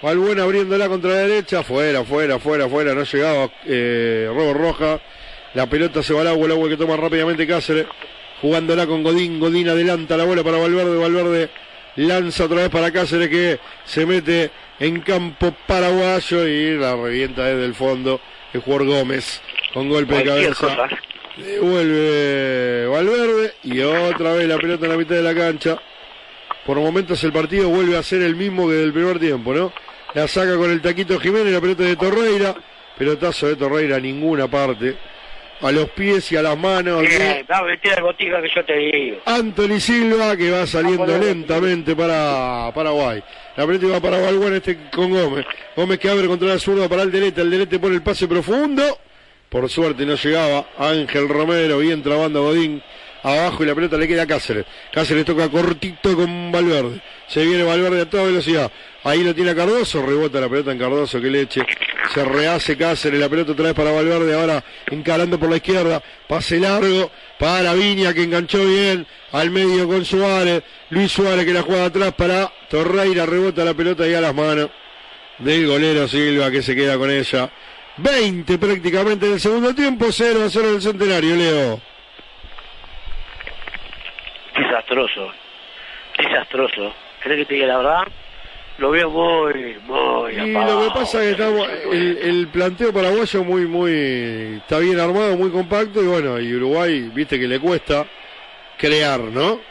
[0.01, 1.63] Balbuena abriéndola contra la derecha.
[1.63, 2.93] Fuera, fuera, fuera, fuera.
[2.93, 4.99] No llegaba eh, Robo Roja.
[5.53, 6.45] La pelota se va al agua.
[6.45, 7.87] El agua que toma rápidamente Cáceres.
[8.41, 9.39] Jugándola con Godín.
[9.39, 10.97] Godín adelanta la bola para Valverde.
[10.97, 11.49] Valverde
[11.97, 17.65] lanza otra vez para Cáceres que se mete en campo paraguayo y la revienta desde
[17.65, 18.19] el fondo
[18.53, 19.41] el jugador Gómez
[19.73, 20.67] con golpe de cabeza.
[20.67, 20.89] cosa.
[21.37, 25.77] Devuelve Valverde y otra vez la pelota en la mitad de la cancha.
[26.65, 29.71] Por momentos el partido vuelve a ser el mismo que del primer tiempo, ¿no?
[30.13, 32.55] La saca con el taquito Jiménez, la pelota de Torreira.
[32.97, 34.95] Pelotazo de Torreira a ninguna parte.
[35.61, 37.01] A los pies y a las manos.
[37.01, 39.17] Bien, va a meter el botica que yo te digo.
[39.25, 43.21] Anthony Silva que va saliendo Vamos, lentamente para Paraguay.
[43.55, 45.45] La pelota va para Balbuena este con Gómez.
[45.75, 47.41] Gómez que abre contra la zurda para el delete.
[47.41, 48.99] El delete pone el pase profundo.
[49.55, 52.83] Por suerte no llegaba Ángel Romero, bien trabando Godín
[53.23, 54.65] abajo y la pelota le queda a Cáceres.
[54.91, 57.01] Cáceres toca cortito con Valverde.
[57.29, 58.69] Se viene Valverde a toda velocidad.
[59.05, 61.61] Ahí lo tiene Cardoso, rebota la pelota en Cardoso, que leche.
[62.13, 66.03] Se rehace Cáceres, la pelota otra vez para Valverde, ahora encarando por la izquierda.
[66.27, 70.63] Pase largo para Viña que enganchó bien al medio con Suárez.
[70.89, 74.69] Luis Suárez que la juega atrás para Torreira, rebota la pelota y a las manos
[75.37, 77.49] del golero Silva que se queda con ella.
[77.97, 81.79] 20 prácticamente del segundo tiempo, 0 a 0 del centenario, Leo.
[84.57, 85.31] Desastroso.
[86.17, 86.93] Desastroso.
[87.21, 88.03] ¿Crees que te diga la verdad?
[88.77, 90.81] Lo veo muy, muy Y apagado.
[90.87, 95.37] lo que pasa es que estamos, el, el planteo paraguayo muy, muy, está bien armado,
[95.37, 98.05] muy compacto y bueno, y Uruguay, viste que le cuesta
[98.77, 99.61] crear, ¿no?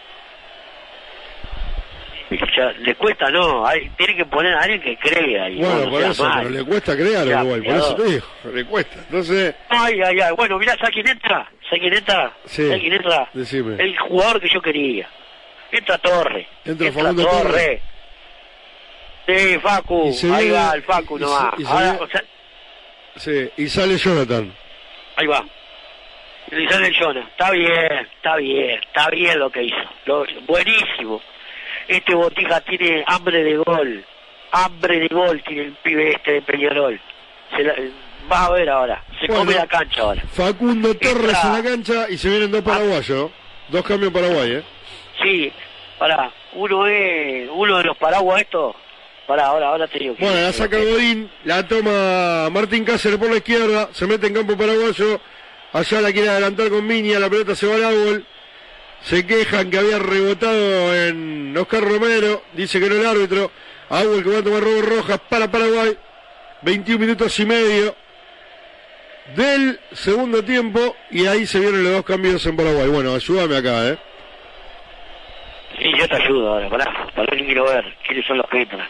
[2.56, 3.66] Ya, le cuesta, no.
[3.66, 5.48] Hay, tiene que poner a alguien que crea.
[5.50, 6.38] Y Bueno, no por eso, mal.
[6.38, 8.98] pero le cuesta crear Ya, Uruguay, por eso te digo, le cuesta.
[9.00, 10.34] Entonces, Ay, ay, ay.
[10.36, 11.46] Bueno, mirá, ¿sabes quién entra?
[11.64, 12.32] ¿Sabes quién entra?
[12.46, 12.66] Sí.
[12.66, 13.28] ¿Sabes quién entra?
[13.34, 13.76] decime.
[13.82, 15.08] El jugador que yo quería.
[15.70, 16.46] Entra Torre.
[16.64, 17.82] Entra Facundo Torre.
[19.26, 20.12] Sí, Facu.
[20.22, 21.54] Y Ahí viene- va el Facu y nomás.
[21.58, 22.24] y se Ahora, viene- o sea,
[23.16, 24.52] Sí, y sale Jonathan.
[25.16, 25.44] ahí va.
[26.50, 27.20] Y le sale Jonah.
[27.20, 29.76] Está bien, está bien, está bien lo que hizo.
[30.06, 31.22] Lo- buenísimo.
[31.88, 34.04] Este Botija tiene hambre de gol.
[34.52, 37.00] Hambre de gol tiene el pibe este de Peñarol.
[37.56, 37.74] Se la-
[38.28, 39.04] vas a ver ahora.
[39.20, 39.40] Se Bueno.
[39.44, 40.22] come la cancha ahora.
[40.32, 43.30] Facundo Torres en la cancha y se vienen dos paraguayos,
[43.68, 44.62] dos cambios Paraguay, ¿eh?
[45.22, 45.52] Sí,
[45.98, 48.74] para uno es uno de los paraguas estos
[49.26, 50.14] Pará, ahora, ahora te digo.
[50.18, 54.54] Bueno, la saca Godín, la toma Martín Cáceres por la izquierda, se mete en campo
[54.54, 55.18] paraguayo,
[55.72, 58.26] allá la quiere adelantar con Miña, la pelota se va al árbol,
[59.04, 63.50] se quejan que había rebotado en Oscar Romero, dice que no el árbitro,
[63.90, 65.96] árbol que va a tomar robo rojas para Paraguay,
[66.62, 67.94] 21 minutos y medio
[69.36, 72.88] del segundo tiempo y ahí se vienen los dos cambios en Paraguay.
[72.88, 73.98] Bueno, ayúdame acá, ¿eh?
[75.78, 78.88] Sí, yo te ayudo ahora, pará, para que quiero ver quiénes son los que entran.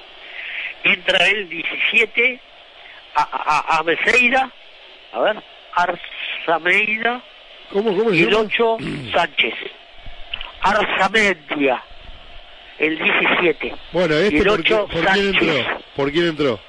[0.84, 2.40] Entra el 17
[3.16, 3.84] a, a, a
[5.12, 7.22] a ver, Arzameida
[7.72, 8.44] ¿Cómo, cómo se y el llama?
[8.44, 8.76] 8
[9.12, 9.54] Sánchez.
[10.64, 11.82] Arzamendia,
[12.78, 13.74] el 17.
[13.92, 15.80] Bueno, y este el por, qué- 8 ¿por quién entró?
[15.94, 16.60] ¿Por quién entró?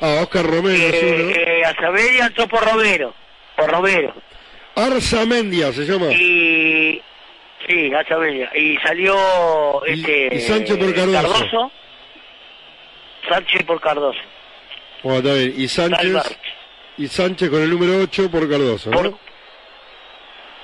[0.00, 1.30] Ah, Oscar Romero es uno.
[1.30, 3.14] Eh, eh, entró por Romero,
[3.56, 4.14] por Romero.
[4.74, 6.06] Arzamendia se llama.
[6.12, 7.00] Y
[7.66, 8.50] sí, Arzamedia.
[8.54, 9.16] Y salió
[9.86, 11.72] Y- este y Sánchez por Cardoso.
[13.28, 14.18] Sánchez por Cardoso.
[15.02, 15.54] Bueno, está bien.
[15.56, 16.38] Y Sánchez,
[16.98, 18.96] y Sánchez con el número 8 por Cardoso, ¿no?
[19.02, 19.18] Por,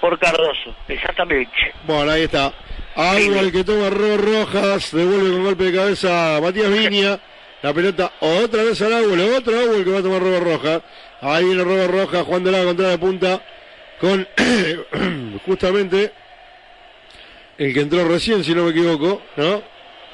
[0.02, 1.72] por Cardoso, exactamente.
[1.86, 2.52] Bueno, ahí está.
[2.96, 7.20] Algo el que toma Ro Rojas, devuelve con golpe de cabeza a Matías Viña.
[7.62, 10.82] La pelota otra vez al árbol, otro árbol que va a tomar Robo Rojas.
[11.20, 13.40] Ahí viene Robo Rojas, Juan de la contra de punta
[14.00, 14.26] con
[15.46, 16.12] justamente
[17.56, 19.62] el que entró recién, si no me equivoco, ¿no?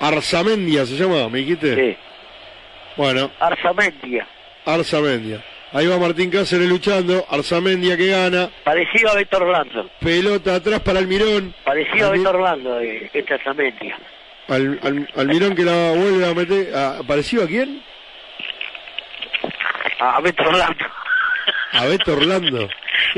[0.01, 1.75] Arzamendia se llama, ¿me dijiste?
[1.75, 1.97] Sí.
[2.99, 4.29] Bueno, Arzamendia.
[4.67, 5.43] Arzamendia.
[5.73, 9.91] Ahí va Martín Cáceres luchando, Arzamendia que gana, Parecido a Beto Orlando.
[10.01, 13.99] pelota atrás para Almirón, Parecido a Beto Orlando, eh, este Arzamendia.
[14.49, 17.83] Al, al- Almirón que la vuelve a meter, a- ¿parecido a quién?
[20.01, 20.85] A, Beto Orlando.
[21.73, 22.69] A Beto Orlando.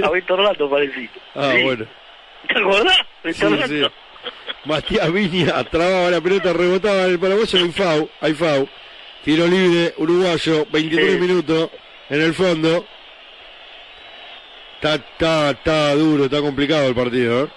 [0.03, 1.13] a Beto Orlando parecido.
[1.37, 1.63] Ah, Sí.
[1.63, 1.87] bueno.
[2.49, 2.99] ¿Te acordás?
[3.23, 3.89] Beto Sí, Orlando.
[3.89, 3.95] sí.
[4.65, 8.69] Matías Viña trababa la pelota, rebotaba en el paraguayo, hay FAU, hay FAU.
[9.25, 11.21] Tiro libre, uruguayo, 23 Sí.
[11.21, 11.71] minutos
[12.11, 12.85] en el fondo.
[14.77, 17.49] Está, está, está duro, está complicado el partido, ¿eh?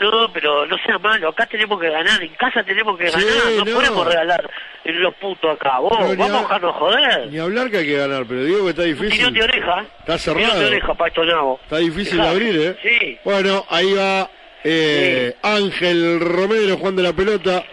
[0.00, 3.52] No, pero no sea malo, acá tenemos que ganar, en casa tenemos que Sí, ganar,
[3.56, 3.74] no, no.
[3.74, 4.48] podemos regalar
[4.84, 7.26] los puntos acá, vos, No, vamos a- dejarnos joder.
[7.32, 9.34] Ni hablar que hay que ganar, pero digo que está Un tirón difícil.
[9.34, 9.86] de oreja.
[9.98, 10.44] Está cerrado.
[10.46, 11.56] Tirón de oreja.
[11.64, 12.76] Está difícil de abrir, ¿eh?
[12.80, 13.18] Sí.
[13.24, 14.30] Bueno, ahí va
[14.62, 17.64] eh, Ángel Romero jugando la pelota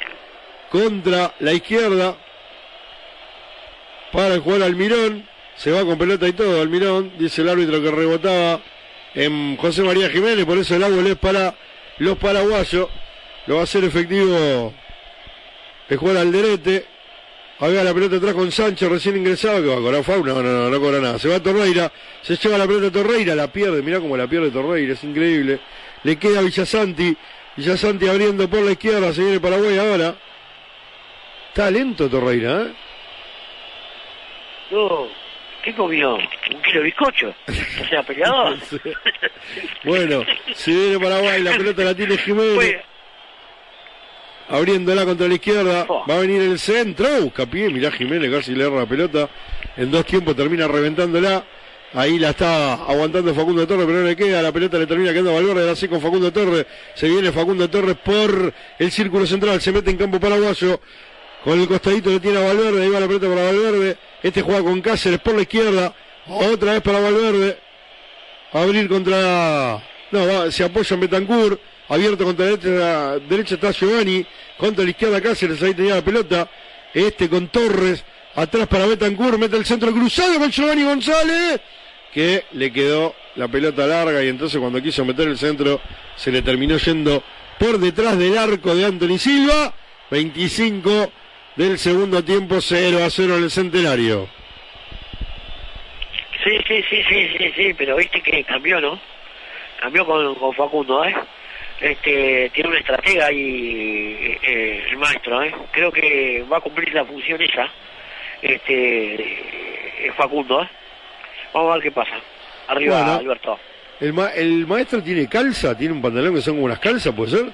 [0.71, 2.15] contra la izquierda
[4.15, 5.28] para jugar Almirón.
[5.58, 8.62] Se va con pelota y todo Almirón, dice el árbitro que rebotaba
[9.13, 11.56] en José María Jiménez, por eso el árbol es para
[11.99, 12.88] los paraguayos.
[13.47, 14.73] Lo va a hacer efectivo
[15.89, 16.86] el jugar Alderete.
[17.62, 20.51] Va la pelota atrás con Sánchez, recién ingresado, que va a cobrar fauna, no, no,
[20.51, 21.17] no, no cobra nada.
[21.17, 21.89] Se va Torreira,
[22.21, 25.62] se lleva la pelota Torreira, la pierde, mirá cómo la pierde Torreira, es increíble.
[26.04, 27.15] Le queda a Villasanti,
[27.56, 30.15] Villasanti abriendo por la izquierda, se viene Paraguay ahora.
[31.47, 32.85] Está lento Torreira, ¿eh?
[34.71, 35.08] No,
[35.63, 36.15] ¿qué comió?
[36.15, 37.34] ¿Un kilo de bizcocho?
[37.82, 38.58] O sea, peleador.
[39.84, 40.23] Bueno,
[40.56, 42.56] se viene Paraguay, la pelota la tiene Jiménez.
[42.56, 42.84] Fue-
[44.49, 46.04] abriéndola contra la izquierda, Oh.
[46.10, 49.28] va a venir el centro, busca pie, mirá Jiménez casi le erra la pelota,
[49.75, 51.43] en dos tiempos termina reventándola,
[51.93, 55.32] ahí la está aguantando Facundo Torres, pero no le queda, la pelota le termina quedando
[55.32, 59.60] a Valverde, ahora sí con Facundo Torres, se viene Facundo Torres por el círculo central,
[59.62, 60.80] se mete en campo paraguayo,
[61.43, 64.63] con el costadito le tiene a Valverde, ahí va la pelota para Valverde, este juega
[64.63, 65.93] con Cáceres por la izquierda,
[66.27, 67.59] otra vez para Valverde,
[68.53, 69.83] abrir contra.
[70.09, 71.61] No, se apoya en Betancourt.
[71.88, 74.25] Abierto contra la derecha, derecha está Giovanni.
[74.57, 76.49] Contra la izquierda Cáceres, ahí tenía la pelota.
[76.91, 78.03] Este con Torres.
[78.33, 79.38] Atrás para Betancourt.
[79.38, 81.61] Mete el centro cruzado con Giovanni González.
[82.11, 85.79] Que le quedó la pelota larga y entonces cuando quiso meter el centro
[86.15, 87.21] se le terminó yendo
[87.59, 89.71] por detrás del arco de Anthony Silva.
[90.09, 91.11] 25
[91.56, 94.28] del segundo tiempo, 0 a 0 en el centenario.
[96.44, 99.00] Sí, sí, sí, sí, sí, sí, pero viste que cambió, ¿no?
[99.82, 101.15] Cambió con, con Facundo, ¿eh?
[101.82, 105.53] Este, tiene una estratega y eh, el maestro, ¿eh?
[105.72, 107.68] Creo que va a cumplir la función esa,
[108.41, 109.16] este,
[110.08, 110.70] eh, Facundo, ¿eh?
[111.53, 112.14] Vamos a ver qué pasa.
[112.68, 113.14] Arriba, Bueno.
[113.20, 113.60] Alberto.
[114.01, 117.32] El, ma- el maestro tiene calza, tiene un pantalón que son como unas calzas, ¿puede
[117.32, 117.45] ser?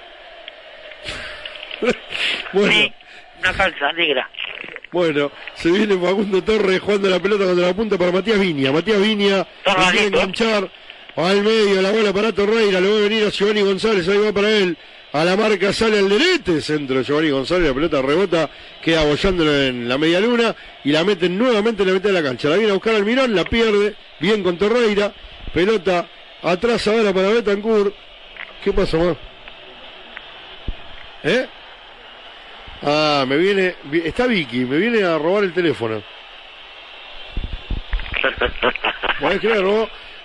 [2.53, 2.93] bueno, Sí,
[3.41, 4.29] una calza negra.
[4.91, 8.71] bueno, se viene Facundo Torres jugando la pelota contra la punta para Matías Viña.
[8.71, 9.45] Matías Viña
[9.91, 10.69] quiere enganchar
[11.15, 14.31] al medio, la bola para Torreira, lo va a venir a Giovanni González, ahí va
[14.31, 14.77] para él.
[15.13, 18.49] A la marca sale al derete, centro Giovanni González, la pelota rebota,
[18.81, 22.23] queda abollándolo en la media luna y la meten nuevamente en la mitad de la
[22.23, 22.47] cancha.
[22.47, 25.11] La viene a buscar Almirón, la pierde, bien con Torreira,
[25.53, 26.07] pelota
[26.41, 27.93] atrás ahora para Betancourt.
[28.63, 29.17] ¿Qué pasa más?
[31.23, 31.45] ¿Eh?
[32.83, 36.01] Ah, me viene, vi- está Vicky, me viene a robar el teléfono.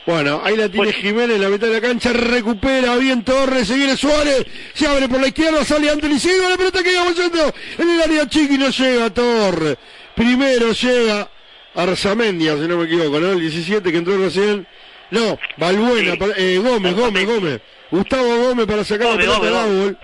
[0.07, 3.97] Bueno, ahí la tiene Jiménez la mitad de la cancha, recupera bien Torres, se viene
[3.97, 8.01] Suárez, se abre por la izquierda, sale Anthony Silva, la pelota queda bolsando en el
[8.01, 9.77] área chiqui, no llega Torres.
[10.15, 11.29] Primero llega
[11.75, 13.33] Arzamendia, si no me equivoco, ¿no?
[13.33, 14.65] El 17 que entró recién.
[15.11, 16.19] No, Balbuena, Sí.
[16.37, 17.61] eh, Gómez, Gómez, Gómez.
[17.91, 19.97] Gustavo Gómez para sacar Gómez, la pelota Gómez, Gómez.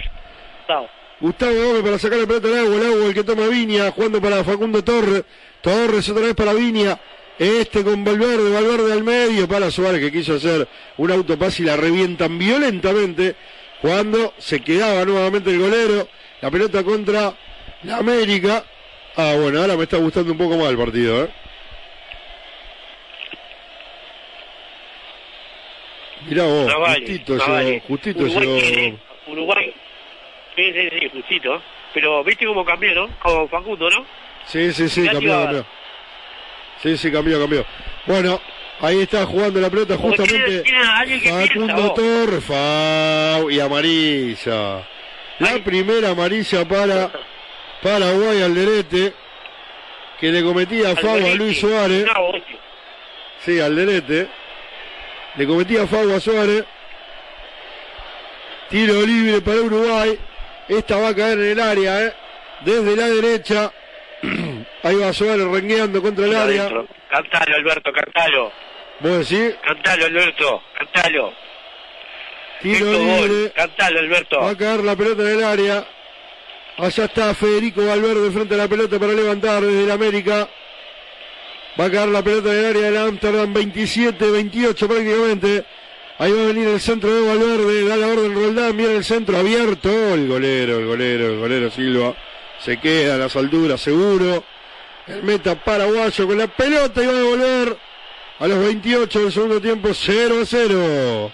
[0.67, 0.93] árbol.
[1.23, 4.21] Gustavo Gómez para sacar la pelota al agua, el agua el que toma Viña, jugando
[4.21, 5.23] para Facundo Torres,
[5.61, 6.99] Torres otra vez para Viña,
[7.39, 10.67] este con Valverde, Valverde al medio, para Suárez que quiso hacer
[10.99, 13.37] un autopás y la revientan violentamente
[13.81, 16.09] cuando se quedaba nuevamente el golero,
[16.41, 17.33] la pelota contra
[17.85, 18.65] la América.
[19.17, 21.29] Ah, bueno, ahora me está gustando un poco más el partido, ¿eh?
[26.29, 27.83] Mirá vos, No vale, justito no llegó, vale.
[27.87, 28.59] justito Uruguay llegó.
[28.59, 29.75] tiene- Uruguay.
[30.57, 31.63] Sí, sí, sí, justito.
[31.95, 33.09] Pero viste cómo cambió, ¿no?
[33.19, 34.05] Como Facundo, ¿no?
[34.47, 35.67] Sí, sí, sí, cambió, cambió.
[36.83, 37.65] Sí, sí, cambió, cambió.
[38.07, 38.41] Bueno,
[38.81, 40.65] ahí está jugando la pelota justamente
[41.49, 41.95] Facundo.
[41.95, 44.87] Torres, Fau y amarilla.
[45.39, 45.61] La Ay.
[45.61, 47.11] primera amarilla para
[47.83, 49.13] Paraguay Alderete,
[50.21, 51.35] que le cometía Fau a.
[51.35, 52.05] Luis Suárez.
[52.07, 52.33] No.
[53.41, 54.29] Sí, Alderete.
[55.37, 56.65] Le cometía Fau a Suárez.
[58.71, 60.19] Tiro libre para Uruguay.
[60.69, 62.13] Esta va a caer en el área, ¿eh?
[62.65, 63.73] Desde la derecha.
[64.83, 66.69] Ahí va Suárez rengueando contra el área.
[67.11, 68.53] Cantalo, Alberto, cantalo.
[69.01, 69.57] ¿Vos decís?
[69.65, 71.33] Cantalo, Alberto, cantalo.
[72.63, 73.53] Tiro libre.
[73.53, 74.41] Cantalo, Alberto.
[74.41, 75.85] Va a caer la pelota en el área.
[76.79, 80.49] Allá está Federico Valverde frente a la pelota para levantar desde el América.
[81.79, 85.65] Va a caer la pelota en el área del Amsterdam 27-28 prácticamente.
[86.19, 87.89] Ahí va a venir el centro de Valverde.
[87.89, 88.77] Da la orden Roldán.
[88.77, 89.91] Viene el centro abierto.
[89.91, 92.15] El golero, el golero, el golero Silva.
[92.61, 94.45] Se queda a las alturas seguro.
[95.07, 97.77] El meta paraguayo con la pelota y va a devolver
[98.39, 101.33] a los 28 del segundo tiempo 0 a 0.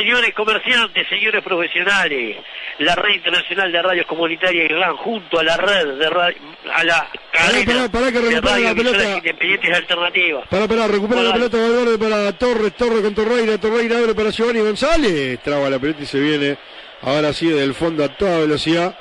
[0.00, 2.38] Señores comerciantes, señores profesionales,
[2.78, 6.38] la red internacional de radios comunitarias Irlanda junto a la red de radio,
[6.72, 9.16] a la cadena pará, pará, que de la pelota.
[9.18, 10.48] independientes alternativas.
[10.48, 14.60] Para, para, recupera la pelota Valverde para Torres, Torres con Torreira, Torreira abre para Giovanni
[14.60, 16.56] González, traba la pelota y se viene,
[17.02, 18.98] ahora sí, del fondo a toda velocidad.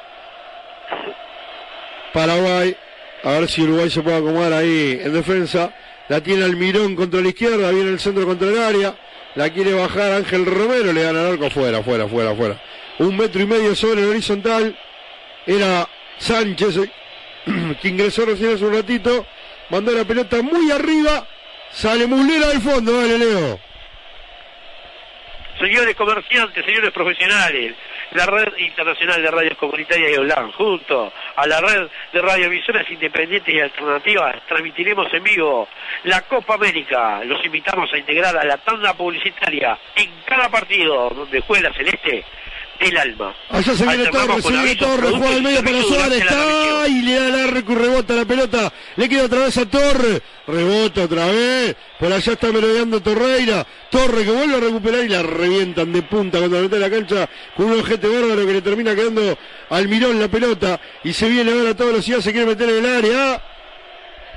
[2.12, 2.76] Paraguay,
[3.24, 5.74] a ver si Uruguay se puede acomodar ahí en defensa.
[6.10, 8.95] La tiene Almirón contra la izquierda, viene el centro contra el área.
[9.36, 12.62] La quiere bajar Ángel Romero, le gana el arco fuera, fuera, fuera, fuera.
[12.98, 14.78] Un metro y medio sobre el horizontal.
[15.46, 16.92] Era Sánchez eh,
[17.82, 19.26] que ingresó recién hace un ratito.
[19.70, 21.28] Mandó la pelota muy arriba.
[21.72, 23.60] Sale Mulera del fondo, dale Leo.
[25.60, 27.76] Señores comerciantes, señores profesionales,
[28.12, 33.53] la red internacional de radios comunitarias de Holanda, junto a la red de radioemisoras independientes
[33.53, 35.68] y alternativas, transmitiremos en vivo
[36.03, 37.24] la Copa América.
[37.24, 42.26] Los invitamos a integrar a la tanda publicitaria en cada partido donde juega la Celeste
[42.80, 43.36] del alma.
[43.50, 47.14] Allá se viene Torres, se viene Torres, juega al medio para Suárez, está y le
[47.16, 51.76] da el arco rebota la pelota, le queda otra vez a Torres, rebota otra vez,
[52.00, 56.40] por allá está merodeando Torreira, Torres que vuelve a recuperar y la revientan de punta
[56.40, 59.38] contra la mitad de la cancha con un ojete bárbaro que le termina quedando
[59.70, 62.86] al mirón la pelota y se viene ahora a toda velocidad, se quiere meter en
[62.86, 63.44] el área.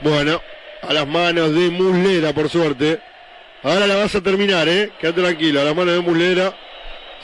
[0.03, 0.43] Bueno,
[0.83, 3.01] a las manos de Muslera por suerte.
[3.63, 6.53] Ahora la vas a terminar, eh, quédate tranquilo, a las manos de Muslera.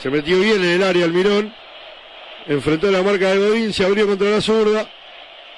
[0.03, 1.53] Se metió bien en el área Almirón
[2.49, 4.89] enfrentó la marca de Godín, se abrió contra la zurda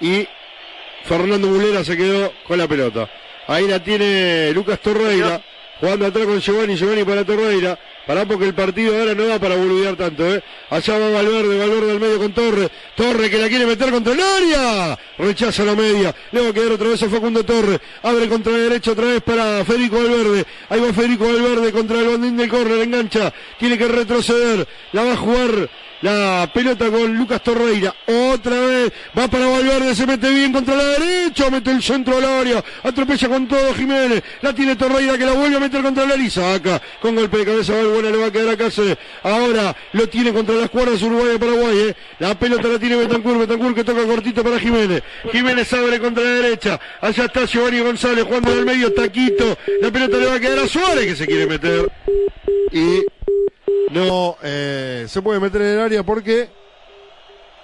[0.01, 0.27] y
[1.05, 3.09] Fernando Mulera se quedó con la pelota.
[3.47, 5.41] Ahí la tiene Lucas Torreira,
[5.79, 7.79] jugando atrás con Giovanni, Giovanni para Torreira.
[8.07, 10.43] Pará porque el partido ahora no va para boludear tanto, ¿eh?
[10.71, 12.69] Allá va Valverde, Valverde al medio con Torre.
[12.97, 14.99] Torre que la quiere meter contra el área.
[15.19, 16.15] Rechaza la media.
[16.33, 17.79] Le va a quedar otra vez a Facundo Torre.
[18.03, 20.45] Abre contra la derecha otra vez para Federico Valverde.
[20.69, 22.79] Ahí va Federico Valverde contra el bandín del córner.
[22.81, 23.33] Engancha.
[23.59, 24.67] Tiene que retroceder.
[24.93, 25.71] La va a jugar
[26.03, 27.95] la pelota con Lucas Torreira.
[28.07, 28.93] Otra vez.
[29.17, 29.95] Va para Valverde.
[29.95, 31.51] Se mete bien contra la derecha.
[31.51, 32.65] Mete el centro al área.
[32.83, 34.23] Atropella con todo Jiménez.
[34.43, 36.81] La tiene Torreira que la vuelve a meter contra la y saca.
[37.01, 37.75] Con golpe de cabeza.
[37.75, 38.97] Valbuena le va a quedar a Cáceres.
[39.23, 41.79] Ahora lo tiene contra las cuerdas Uruguay y Paraguay.
[41.89, 41.97] ¿eh?
[42.19, 43.39] La pelota la tiene Betancur.
[43.39, 45.03] Betancur que toca cortito para Jiménez.
[45.33, 46.81] Jiménez abre contra la derecha.
[47.01, 48.93] Allá está Giovanni González jugando en el medio.
[48.93, 49.57] Taquito.
[49.81, 51.91] La pelota le va a quedar a Suárez que se quiere meter.
[52.73, 53.05] Y
[53.91, 56.49] no eh, se puede meter en el área porque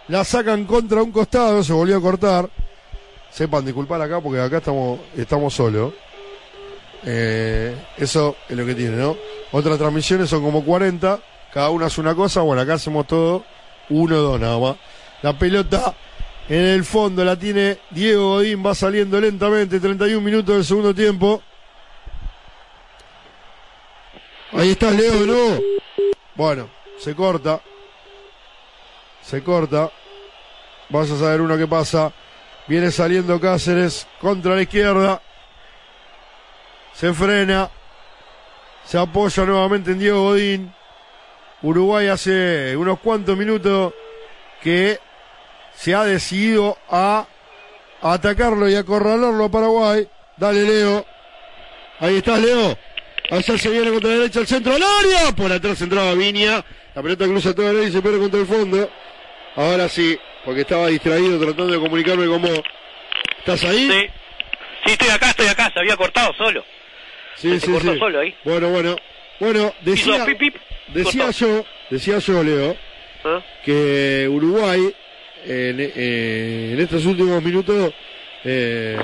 [0.09, 2.49] la sacan contra un costado, se volvió a cortar.
[3.31, 5.93] Sepan disculpar acá porque acá estamos, estamos solos.
[7.05, 9.17] Eh, eso es lo que tiene, ¿no?
[9.53, 11.21] Otras transmisiones son como 40,
[11.53, 13.45] cada una hace una cosa, bueno, acá hacemos todo,
[13.91, 14.77] uno, dos nada más.
[15.23, 15.95] La pelota
[16.49, 21.43] en el fondo la tiene Diego Godín, va saliendo lentamente, 31 minutos del segundo tiempo.
[24.53, 25.63] Ahí está Leo de.
[26.35, 27.61] Bueno, se corta.
[29.23, 29.91] Se corta.
[30.89, 32.13] Vas a saber uno que pasa.
[32.69, 35.21] Viene saliendo Cáceres contra la izquierda.
[36.95, 37.71] Se frena.
[38.85, 40.73] Se apoya nuevamente en Diego Godín.
[41.63, 43.95] Uruguay hace unos cuantos minutos
[44.63, 45.01] que
[45.75, 47.27] se ha decidido a
[48.01, 50.09] atacarlo y acorralarlo a Paraguay.
[50.37, 51.05] Dale, Leo.
[51.99, 52.77] Ahí estás, Leo.
[53.31, 55.33] Allá se viene contra la derecha al centro al área.
[55.35, 56.65] Por atrás entraba Viña.
[56.95, 58.91] La pelota cruza toda la y se pierde contra el fondo.
[59.57, 62.61] Ahora sí, porque estaba distraído tratando de comunicarme con vos.
[63.39, 63.89] ¿Estás ahí?
[63.91, 64.07] Sí.
[64.87, 65.71] Sí, estoy acá, estoy acá.
[65.73, 66.65] Se había cortado solo.
[67.37, 67.99] Sí, Se sí, cortó sí.
[67.99, 68.35] solo ahí.
[68.45, 68.97] Bueno, bueno.
[69.39, 70.55] Bueno, decía, Hizo pip, pip,
[70.95, 72.75] decía yo, decía yo, Leo,
[73.23, 73.43] ¿Ah?
[73.63, 74.81] que Uruguay
[75.45, 77.93] en, eh, en estos últimos minutos
[78.45, 78.97] eh,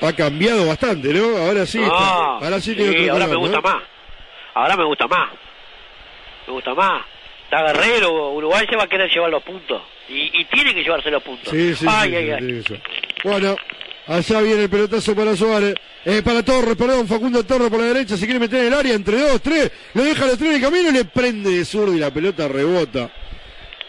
[0.00, 1.36] ha cambiado bastante, ¿no?
[1.36, 3.62] Ahora sí, está- Ah, ahora sí, tiene otro ahora me gusta ¿no?
[3.62, 3.82] más.
[4.54, 5.28] Ahora me gusta más.
[6.46, 7.02] Me gusta más.
[7.44, 9.82] Está Guerrero, Uruguay se va a querer llevar los puntos.
[10.08, 11.48] Y, y tiene que llevarse los puntos.
[11.50, 12.80] Sí, sí, ay, sí, sí.
[13.24, 13.56] Bueno,
[14.06, 15.74] allá viene el pelotazo para Suárez.
[16.04, 18.94] Eh, para Torres, perdón, Facundo Torres por la derecha, se quiere meter en el área
[18.94, 21.64] entre dos, tres, lo deja a los tres en el camino y le prende de
[21.64, 23.10] zurdo y la pelota rebota.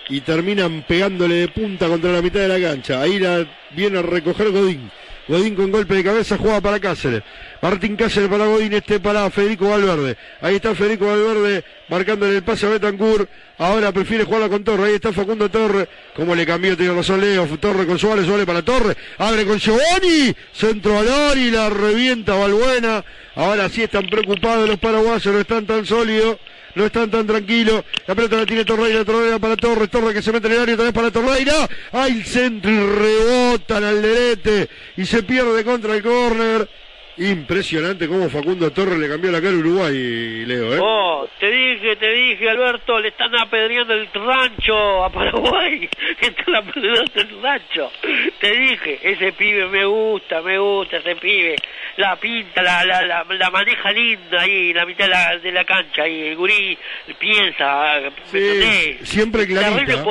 [0.09, 2.99] Y terminan pegándole de punta contra la mitad de la cancha.
[3.01, 4.91] Ahí la viene a recoger Godín.
[5.27, 7.23] Godín con golpe de cabeza juega para Cáceres.
[7.61, 10.17] Martín Cáceres para Godín, este para Federico Valverde.
[10.41, 13.29] Ahí está Federico Valverde marcándole el pase a Betancourt.
[13.57, 14.87] Ahora prefiere jugarla con Torres.
[14.87, 15.87] Ahí está Facundo Torres.
[16.15, 17.45] Como le cambió, tiene razón Leo.
[17.59, 18.97] Torres con Suárez, Suárez para Torres.
[19.17, 20.35] Abre con Giovanni.
[20.51, 23.03] Centro al Ari, la revienta Valbuena.
[23.35, 26.37] Ahora sí están preocupados los paraguayos, no están tan sólidos.
[26.75, 27.83] No están tan tranquilos.
[28.07, 30.75] La pelota la tiene Torreira, Torreira para Torres, Torres que se mete en el área
[30.75, 31.69] vez para Torreira.
[31.91, 36.69] Hay el centro y rebotan al derete y se pierde contra el córner.
[37.17, 40.79] Impresionante cómo Facundo Torres le cambió la cara a Uruguay, Leo, ¿eh?
[40.81, 45.89] Oh, te dije, te dije, Alberto, le están apedreando el rancho a Paraguay.
[46.21, 47.91] Están apedreando el rancho.
[48.39, 51.55] Te dije, ese pibe me gusta, me gusta ese pibe.
[51.97, 55.51] La pinta, la, la, la, la maneja linda ahí en la mitad de la, de
[55.51, 56.07] la cancha.
[56.07, 56.77] Y el gurí
[57.19, 59.09] piensa, ¿me Sí, entendés?
[59.09, 60.03] siempre clarita.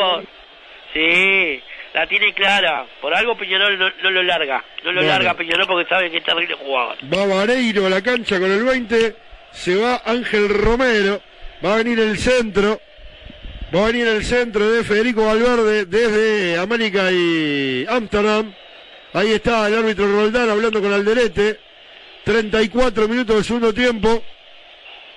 [0.93, 1.63] Sí,
[1.95, 2.87] la tiene clara.
[3.01, 4.65] Por algo Peñarol no, no lo larga.
[4.85, 5.13] No lo Bueno.
[5.13, 6.97] larga Peñarol porque sabe que es terrible jugador.
[7.13, 9.17] Va Vareiro a la cancha con el 20.
[9.53, 11.21] Se va Ángel Romero.
[11.65, 12.81] Va a venir el centro.
[13.75, 18.53] Va a venir el centro de Federico Valverde desde América y Amsterdam.
[19.13, 21.59] Ahí está el árbitro Roldán hablando con Alderete.
[22.25, 24.23] 34 minutos del segundo tiempo.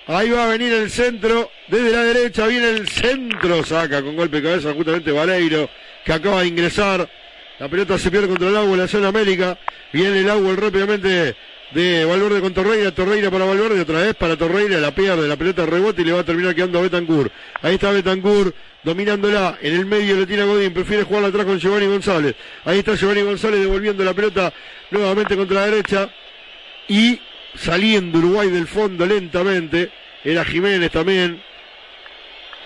[0.06, 1.50] Ahí va a venir el centro.
[1.68, 3.64] Desde la derecha viene el centro.
[3.64, 5.68] Saca con golpe de cabeza justamente Vareiro
[6.04, 7.08] que acaba de ingresar.
[7.58, 9.58] La pelota se pierde contra el agua en la zona América.
[9.92, 11.36] Viene el agua rápidamente
[11.70, 12.92] de Valverde con Torreira.
[12.92, 13.80] Torreira para Valverde.
[13.80, 14.78] Otra vez para Torreira.
[14.78, 15.28] La pierde.
[15.28, 17.32] La pelota rebota y le va a terminar quedando a Betancourt.
[17.62, 19.58] Ahí está Betancourt dominándola.
[19.62, 20.74] En el medio le tira Godín.
[20.74, 22.34] Prefiere jugarla atrás con Giovanni González.
[22.64, 24.52] Ahí está Giovanni González devolviendo la pelota
[24.90, 26.10] nuevamente contra la derecha.
[26.88, 27.20] Y
[27.54, 29.90] saliendo Uruguay del fondo lentamente.
[30.24, 31.40] Era Jiménez también.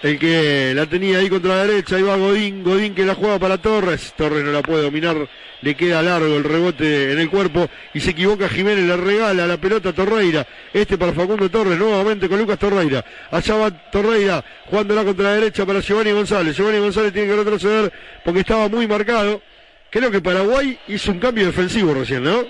[0.00, 3.38] El que la tenía ahí contra la derecha, ahí va Godín, Godín que la juega
[3.40, 5.28] para Torres, Torres no la puede dominar,
[5.60, 9.56] le queda largo el rebote en el cuerpo y se equivoca Jiménez, le regala la
[9.56, 15.02] pelota a Torreira, este para Facundo Torres, nuevamente con Lucas Torreira, allá va Torreira, jugándola
[15.02, 17.92] contra la derecha para Giovanni González, Giovanni González tiene que retroceder
[18.24, 19.42] porque estaba muy marcado,
[19.90, 22.46] creo que Paraguay hizo un cambio defensivo recién, ¿no?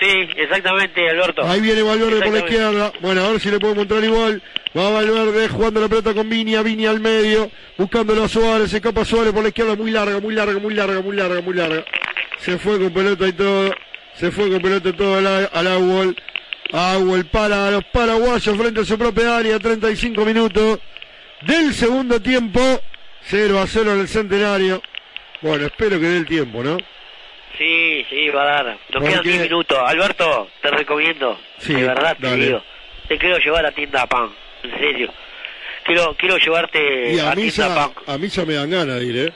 [0.00, 1.42] Sí, exactamente, Alberto.
[1.44, 2.92] Ahí viene Valverde por la izquierda.
[3.00, 4.42] Bueno, a ver si le puedo mostrar igual.
[4.76, 9.04] Va Valverde jugando la pelota con Viña, Viña al medio, buscándolo a Suárez, se escapa
[9.04, 11.84] Suárez por la izquierda, muy larga, muy larga, muy larga, muy larga, muy larga.
[12.38, 13.70] Se fue con pelota y todo,
[14.14, 16.16] se fue con pelota y todo al, Agual.
[16.72, 20.78] Agual para los paraguayos frente a su propia área, 35 minutos
[21.46, 22.60] del segundo tiempo,
[23.24, 24.82] 0 a 0 en el centenario.
[25.42, 26.78] Bueno, espero que dé el tiempo, ¿no?
[27.58, 28.78] Sí, sí, va a dar.
[28.90, 29.78] Nos quedan 10 minutos.
[29.84, 31.38] Alberto, te recomiendo.
[31.58, 32.46] Sí, de verdad te dale.
[32.46, 32.62] digo.
[33.08, 34.30] Te quiero llevar a tienda pan.
[34.62, 35.12] En serio.
[35.84, 37.92] Quiero, quiero llevarte Y a a mí, tienda pan.
[38.06, 39.32] a mí ya me dan ganas de ir, ¿eh?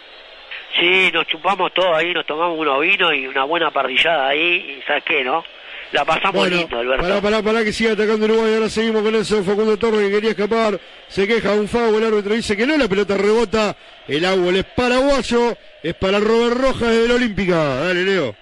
[0.78, 4.78] Sí, nos chupamos todo ahí, nos tomamos unos vinos y una buena parrillada ahí.
[4.78, 5.44] Y ¿sabes qué, no?
[5.92, 7.02] La pasamos Bueno, lindo, Alberto.
[7.02, 8.54] pará, pará, pará que siga atacando Uruguay.
[8.54, 9.42] Ahora seguimos con eso.
[9.44, 10.78] Facundo Torres que quería escapar.
[11.08, 11.98] Se queja un fago.
[11.98, 12.76] El árbitro dice que no.
[12.76, 13.76] La pelota rebota.
[14.08, 15.56] El agua es paraguayo.
[15.82, 17.56] Es para Robert Rojas de la Olímpica.
[17.76, 18.34] Dale, Leo.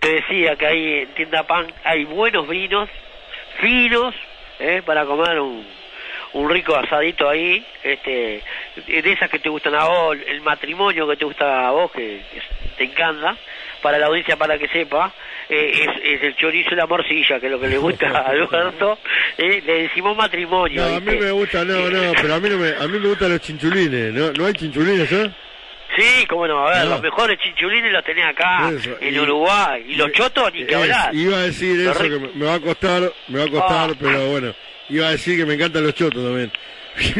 [0.00, 2.88] Te decía que ahí en tienda pan hay buenos vinos,
[3.60, 4.12] finos,
[4.58, 4.82] ¿eh?
[4.84, 5.64] para comer un,
[6.32, 8.42] un rico asadito ahí, este,
[8.84, 12.20] de esas que te gustan a vos, el matrimonio que te gusta a vos, que,
[12.32, 12.42] que
[12.78, 13.36] te encanta,
[13.82, 15.12] para la audiencia para que sepa,
[15.48, 18.28] eh, es, es el chorizo y la morcilla, que es lo que le gusta a
[18.30, 18.98] Alberto,
[19.36, 20.88] eh, le decimos matrimonio.
[20.88, 23.08] No, a mí me gusta, no, no, pero a mí no me, a mí me
[23.08, 24.32] gustan los chinchulines, ¿no?
[24.32, 25.30] ¿No hay chinchulines, eh?
[25.94, 26.90] Sí, cómo no, a ver, No.
[26.92, 30.74] los mejores chinchulines los tenés acá, Eso, en y- Uruguay, y los chotos ni que
[30.74, 31.14] hablar.
[31.14, 33.90] iba a decir Los eso, que me, me va a costar, me va a costar,
[33.90, 33.96] Ah.
[34.00, 34.54] pero bueno,
[34.88, 36.50] iba a decir que me encantan los chotos también.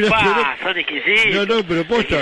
[0.09, 1.35] Pa, son exquisitos.
[1.35, 2.16] No, no, pero posta.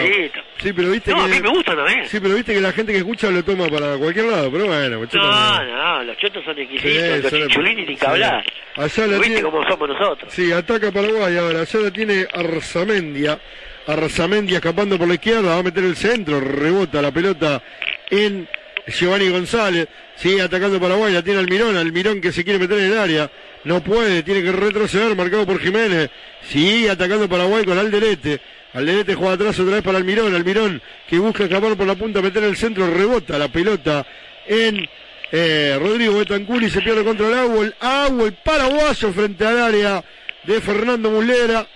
[0.62, 1.22] Sí, pero viste No, que...
[1.24, 2.06] a mí me gustan también.
[2.08, 4.98] Sí, pero viste que la gente que escucha lo toma para cualquier lado, pero bueno,
[4.98, 8.44] pues, chotos No, no, los chotos son exquisitos, Sí, los chinchulines ni que hablar.
[8.76, 10.32] Allá la ¿Viste tiene- cómo somos nosotros?
[10.32, 11.60] Sí, ataca Paraguay ahora.
[11.62, 13.38] Allá la tiene Arzamendia.
[13.86, 15.54] Arzamendia escapando por la izquierda.
[15.54, 16.38] Va a meter el centro.
[16.40, 17.62] Rebota la pelota
[18.10, 18.48] en
[18.86, 19.88] Giovanni González.
[20.16, 21.12] Sigue atacando Paraguay.
[21.12, 21.76] La tiene Almirón.
[21.76, 23.30] Almirón que se quiere meter en el área.
[23.64, 24.22] No puede.
[24.22, 25.14] Tiene que retroceder.
[25.16, 26.10] Marcado por Jiménez.
[26.48, 28.40] Sigue atacando Paraguay con Alderete.
[28.72, 30.34] Alderete juega atrás otra vez para Almirón.
[30.34, 32.20] Almirón que busca escapar por la punta.
[32.22, 32.86] Meter el centro.
[32.90, 34.06] Rebota la pelota
[34.46, 34.88] en
[35.32, 37.64] eh, Rodrigo Betancur y se pierde contra el agua.
[37.64, 40.04] El agua, el paraguayo frente al área
[40.44, 41.66] de Fernando Mulera.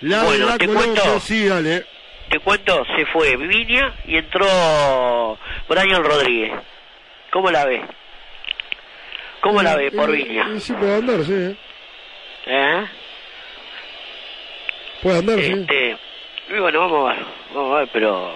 [0.00, 1.20] La Bueno, de la te Colombia, cuento.
[1.20, 1.84] sí, dale.
[2.30, 6.52] Te cuento, se fue Viña y entró Brian Rodríguez.
[7.30, 7.82] ¿Cómo la ve?
[9.40, 10.48] ¿Cómo la ve por Eh, Viña?
[10.54, 11.32] eh, Sí, puede andar, sí.
[11.32, 11.56] eh.
[12.46, 12.86] ¿Eh?
[15.02, 15.52] Puede andar, sí.
[15.52, 15.96] Este,
[16.50, 17.24] y bueno, vamos a ver,
[17.54, 18.32] vamos a ver, pero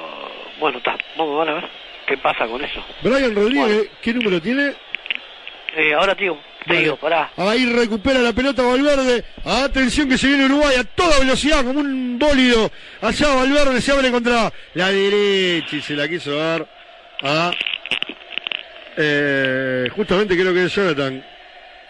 [0.58, 1.70] bueno, está, vamos a ver, a ver
[2.06, 2.82] qué pasa con eso.
[3.02, 3.90] Brian Rodríguez, Bueno.
[4.00, 4.72] ¿qué número tiene?
[5.76, 6.38] Eh, ahora, tío.
[6.66, 7.30] Digo, pará.
[7.36, 9.24] Ahí recupera la pelota Valverde.
[9.44, 12.70] Atención que se viene Uruguay a toda velocidad como un bólido.
[13.00, 16.66] Allá Valverde se abre contra la derecha y se la quiso dar
[17.22, 17.52] a
[18.96, 21.24] eh, justamente creo que es Jonathan.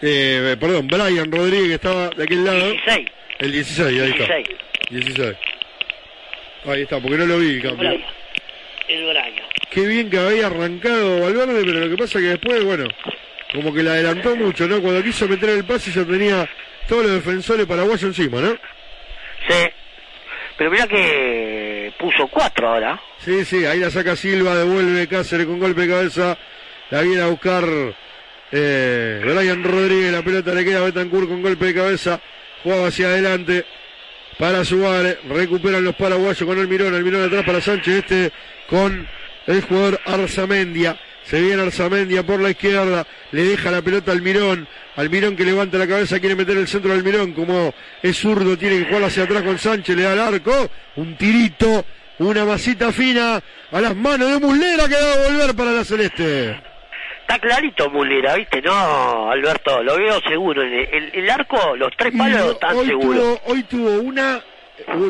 [0.00, 2.70] Eh, perdón, Brian Rodríguez que estaba de aquel lado.
[2.70, 3.08] 16,
[3.38, 4.34] El 16, ahí está.
[4.34, 4.48] 16,
[4.90, 5.36] 16.
[6.64, 7.88] Ahí está, porque no lo vi el el cambio.
[7.88, 8.04] Brian,
[8.88, 9.34] el Brian.
[9.70, 12.84] Qué bien que había arrancado Valverde, pero lo que pasa que después, bueno,
[13.52, 14.80] como que la adelantó mucho, ¿no?
[14.80, 16.48] Cuando quiso meter el pase ya tenía
[16.88, 18.50] todos los defensores paraguayos encima, ¿no?
[19.48, 19.68] Sí,
[20.56, 23.00] pero mira que puso 4 ahora.
[23.18, 26.38] Sí, sí, ahí la saca Silva, devuelve Cáceres con golpe de cabeza,
[26.90, 27.64] la viene a buscar
[28.50, 32.20] eh, Brian Rodríguez, la pelota le queda a Betancourt con golpe de cabeza,
[32.62, 33.64] juega hacia adelante
[34.38, 38.32] para Suárez, recuperan los paraguayos con Almirón, Almirón atrás para Sánchez, este
[38.68, 39.06] con
[39.46, 44.66] el jugador Arzamendia, se viene Arzamendia por la izquierda, le deja la pelota a Almirón,
[44.96, 48.78] Almirón que levanta la cabeza, quiere meter el centro de Almirón, como es zurdo, tiene
[48.80, 51.84] que jugar hacia atrás con Sánchez, le da el arco, un tirito,
[52.18, 56.60] una masita fina a las manos de Muslera que va a volver para la Celeste.
[57.22, 58.60] Está clarito Mulera, ¿viste?
[58.60, 60.60] No, Alberto, lo veo seguro.
[60.60, 63.16] El, el- el arco, los tres palos están hoy seguros.
[63.16, 64.40] tuvo, hoy tuvo una,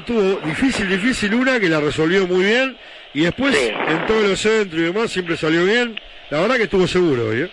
[0.06, 2.76] tuvo difícil, difícil una que la resolvió muy bien
[3.14, 3.70] y después Sí.
[3.88, 5.98] en todos los centros y demás siempre salió bien.
[6.30, 7.50] La verdad que estuvo seguro hoy, ¿eh?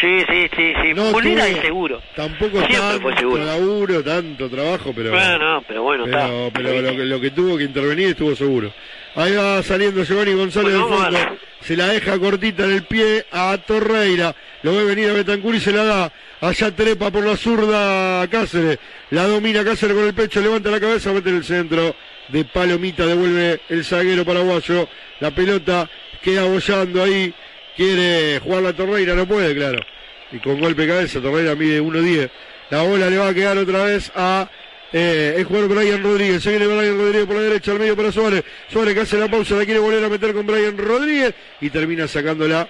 [0.00, 0.92] Sí, sí, sí, sí.
[0.94, 2.02] No Mulera tuvo es seguro.
[2.16, 3.44] Tampoco Siempre tanto fue seguro.
[3.44, 6.50] laburo, tanto trabajo, pero, Bueno, no, pero bueno, pero, está.
[6.52, 8.72] pero lo, que, lo que tuvo que intervenir estuvo seguro.
[9.14, 11.18] Ahí va saliendo Giovanni González del fondo.
[11.60, 14.34] Se la deja cortita en el pie a Torreira.
[14.62, 16.12] Lo ve venir a Betancur y se la da.
[16.40, 18.78] Allá trepa por la zurda Cáceres.
[19.10, 21.94] La domina Cáceres con el pecho, levanta la cabeza, mete en el centro.
[22.28, 24.88] De palomita devuelve el zaguero paraguayo.
[25.20, 25.88] La pelota
[26.22, 27.34] queda bollando ahí.
[27.76, 29.84] Quiere jugar la Torreira, no puede, claro.
[30.32, 32.30] Y con golpe de cabeza, Torreira mide 1.10.
[32.70, 34.48] La bola le va a quedar otra vez a
[34.92, 36.42] eh, el jugador Brian Rodríguez.
[36.42, 38.44] Se viene Brian Rodríguez por la derecha, al medio para Suárez.
[38.68, 42.06] Suárez que hace la pausa, la quiere volver a meter con Brian Rodríguez y termina
[42.06, 42.68] sacándola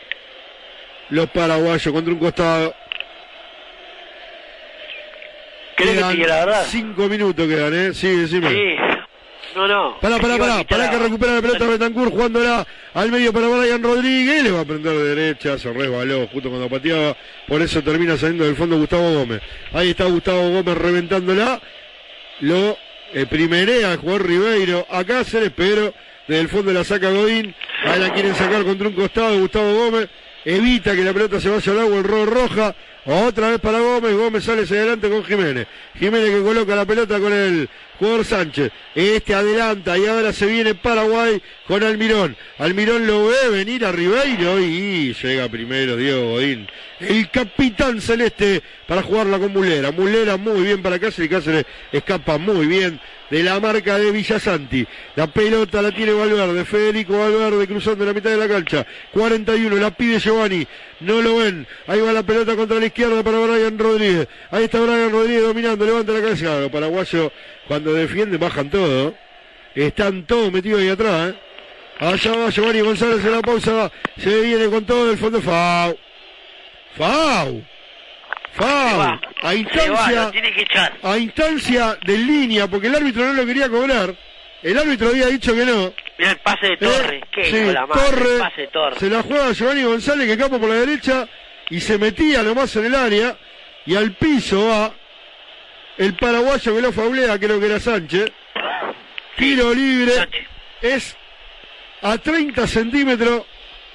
[1.11, 2.75] los paraguayos contra un costado.
[5.77, 6.67] ¿Querés que te Quedan diga la verdad?
[6.69, 7.95] Cinco minutos quedan, ¿eh?
[7.95, 8.49] Sí, decime.
[8.49, 9.04] Sí.
[9.55, 10.01] No, no.
[10.01, 14.43] Pará, pará, pará, pará que recupera la pelota Betancourt jugándola al medio para Brian Rodríguez,
[14.43, 18.45] le va a prender de derecha, se resbaló justo cuando pateaba, por eso termina saliendo
[18.45, 19.43] del fondo Gustavo Gómez.
[19.73, 21.61] Ahí está Gustavo Gómez reventándola,
[22.41, 22.77] lo
[23.13, 24.87] eh, primerea el jugador Ribeiro.
[24.91, 25.95] A Cáceres, pero
[26.27, 30.09] desde el fondo la saca Godín, ahí la quieren sacar contra un costado Gustavo Gómez,
[30.45, 32.75] evita que la pelota se vaya al agua, el rojo roja,
[33.07, 35.67] otra vez para Gómez, Gómez sale hacia adelante con Jiménez,
[35.99, 37.69] Jiménez que coloca la pelota con el
[37.99, 43.85] jugador Sánchez, este adelanta y ahora se viene Paraguay con Almirón, Almirón lo ve venir
[43.85, 46.69] a Ribeiro y llega primero Diego Godín,
[47.01, 52.67] el capitán celeste para jugarla con Mulera, Mulera muy bien para Cáceres Cáceres escapa muy
[52.67, 54.87] bien de la marca de Villasanti.
[55.17, 58.87] La pelota la tiene Valverde, Federico Valverde cruzando la mitad de la cancha.
[59.13, 60.67] 41, la pide Giovanni,
[61.01, 61.67] no lo ven.
[61.87, 63.23] Ahí va la pelota contra la izquierda.
[63.23, 64.29] para Brian Rodríguez.
[64.51, 66.61] Ahí está Brian Rodríguez dominando, levanta la cabeza.
[66.61, 67.33] Los paraguayos
[67.67, 69.15] cuando defienden bajan todo.
[69.75, 71.31] Están todos metidos ahí atrás.
[71.31, 71.39] ¿eh?
[71.99, 73.91] Allá va Giovanni González en la pausa.
[74.19, 75.41] Se viene con todo el fondo.
[75.41, 75.99] Fau.
[76.97, 77.63] Fau.
[78.53, 79.19] Fau.
[79.43, 80.31] A instancia,
[81.03, 84.15] a instancia de línea, porque el árbitro no lo quería cobrar.
[84.63, 85.93] El árbitro había dicho que no.
[86.19, 87.21] Mira el pase de Torre.
[87.37, 88.99] Eh, sí, la Torre, pase Torre.
[88.99, 91.29] Se la juega Giovanni González que capa por la derecha
[91.69, 93.37] y se metía nomás en el área.
[93.87, 94.95] Y al piso va
[95.99, 98.33] el paraguayo que lo faulea, creo que era Sánchez.
[99.37, 100.13] Tiro libre.
[100.81, 101.17] Es
[102.03, 103.45] a 30 centímetros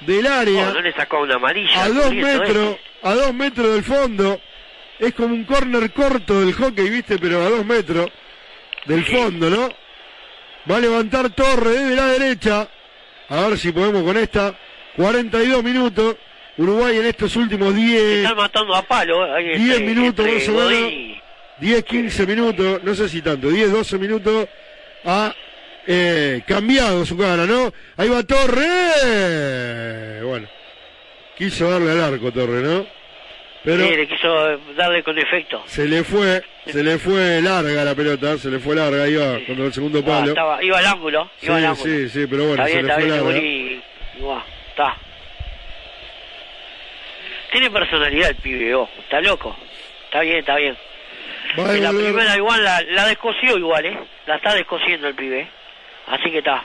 [0.00, 0.72] del área.
[0.72, 1.84] no le sacó una amarilla.
[1.84, 4.40] A dos metros, a dos metros del fondo.
[4.98, 8.10] Es como un corner corto del hockey, viste, pero a dos metros
[8.84, 9.68] del fondo, ¿no?
[10.70, 12.68] Va a levantar Torre desde la derecha.
[13.28, 14.54] A ver si podemos con esta.
[14.96, 16.16] 42 minutos.
[16.58, 18.02] Uruguay en estos últimos 10.
[18.02, 19.34] Están matando a palo.
[19.36, 21.20] 10 eh, minutos más o menos.
[21.60, 22.82] 10, 15 minutos.
[22.82, 23.48] No sé si tanto.
[23.48, 24.48] 10, 12 minutos.
[25.04, 25.34] Ha
[25.86, 27.72] eh, cambiado su cara, ¿no?
[27.96, 30.22] Ahí va Torre.
[30.22, 30.48] Bueno.
[31.36, 32.86] Quiso darle al arco Torre, ¿no?
[33.62, 35.62] Pero sí, le quiso darle con efecto.
[35.66, 39.44] Se le fue, se le fue larga la pelota, se le fue larga, iba sí.
[39.44, 40.34] contra el segundo palo.
[40.62, 41.92] iba al ángulo, iba sí, al ángulo.
[41.92, 43.38] Sí, sí, pero bueno, se le fue larga.
[44.68, 44.96] está.
[47.52, 49.54] Tiene personalidad el pibe, oh, está loco.
[50.06, 50.76] Está bien, está bien.
[51.56, 53.98] La primera igual la, la descosió igual, ¿eh?
[54.26, 55.48] La está descosiendo el pibe.
[56.06, 56.62] Así que está.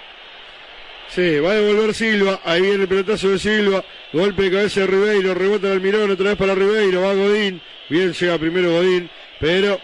[1.07, 2.39] Sí, va a devolver Silva.
[2.43, 3.83] Ahí viene el pelotazo de Silva.
[4.11, 5.33] Golpe de cabeza de Ribeiro.
[5.33, 7.01] Rebota el Almirón otra vez para Ribeiro.
[7.01, 7.61] Va Godín.
[7.89, 9.09] Bien llega primero Godín.
[9.39, 9.79] Pero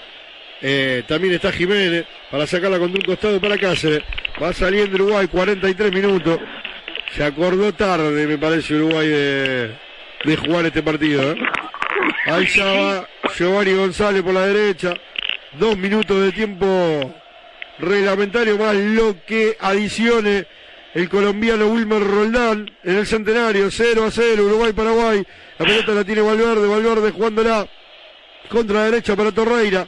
[0.62, 4.04] eh, también está Jiménez para sacarla con un costado para Cáceres.
[4.41, 6.39] Va saliendo Uruguay 43 minutos.
[7.12, 9.72] Se acordó tarde, me parece, Uruguay de,
[10.24, 11.34] de jugar este partido.
[11.34, 11.36] ¿eh?
[12.26, 14.94] Ahí ya va Giovanni González por la derecha.
[15.54, 17.14] Dos minutos de tiempo
[17.80, 20.46] reglamentario más lo que adicione
[20.94, 25.26] el colombiano Wilmer Roldán en el centenario, 0 a 0, Uruguay-Paraguay.
[25.58, 27.68] La pelota la tiene Valverde, Valverde jugándola
[28.50, 29.88] contra la derecha para Torreira.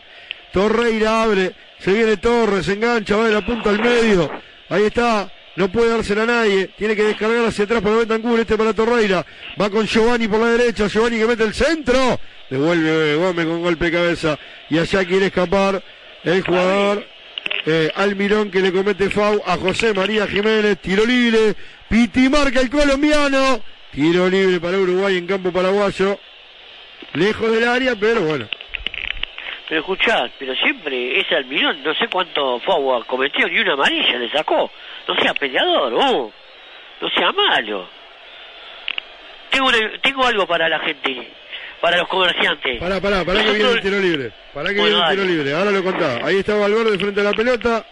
[0.52, 4.32] Torreira abre, se viene Torres, engancha, va de la punta al medio.
[4.70, 8.58] Ahí está, no puede dársela a nadie, tiene que descargar hacia atrás para Betancur, este
[8.58, 9.26] para Torreira.
[9.60, 12.20] Va con Giovanni por la derecha, Giovanni que mete el centro.
[12.50, 14.40] Devuelve Gómez con golpe de cabeza.
[14.70, 15.84] Y allá quiere escapar
[16.24, 17.06] el jugador
[17.66, 21.56] eh, Almirón que le comete FAU a José María Jiménez, tiro libre,
[21.88, 26.20] Piti marca el colombiano, tiro libre para Uruguay en campo paraguayo,
[27.14, 28.48] lejos del área, pero bueno.
[29.70, 34.18] Pero escuchá, pero siempre ese Almirón, no sé cuánto FAU ha cometido, ni una amarilla
[34.20, 34.72] le sacó,
[35.08, 36.32] no sea peleador, oh,
[37.02, 37.88] no sea malo.
[39.50, 39.70] Tengo,
[40.02, 41.32] tengo algo para la gente
[41.84, 42.80] para los comerciantes.
[42.80, 44.32] Pará, pará, pará que viene el tiro libre.
[44.54, 45.54] Pará que viene el tiro libre.
[45.54, 46.26] Ahora lo contaba.
[46.26, 47.86] Ahí está Valverde frente a la pelota.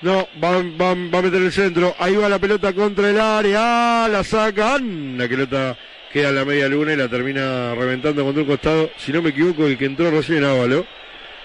[0.00, 1.94] No, va, va, va, a meter el centro.
[1.98, 4.04] Ahí va la pelota contra el área.
[4.04, 5.18] Ah, la sacan.
[5.18, 5.76] La pelota
[6.12, 8.90] queda en la media luna y la termina reventando contra un costado.
[8.96, 10.86] Si no me equivoco, el que entró recién Ávalo.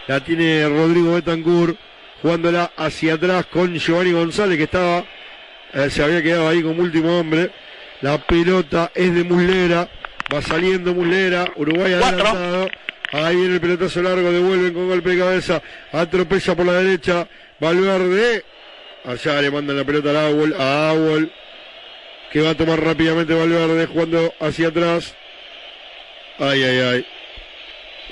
[0.07, 1.77] La tiene Rodrigo Betancourt
[2.21, 5.03] jugándola hacia atrás con Giovanni González que estaba,
[5.73, 7.49] eh, se había quedado ahí como último hombre.
[8.01, 9.89] La pelota es de Muslera.
[10.31, 11.51] Va saliendo Muslera.
[11.55, 12.69] Uruguay adelantado.
[13.13, 17.27] Ahí viene el pelotazo largo, devuelven con golpe de cabeza, atropella por la derecha,
[17.63, 18.43] Valverde,
[19.05, 21.31] allá le mandan la pelota a Awol, a Awol,
[22.31, 25.15] que va a tomar rápidamente Valverde jugando hacia atrás.
[26.39, 27.05] Ay, ay, ay.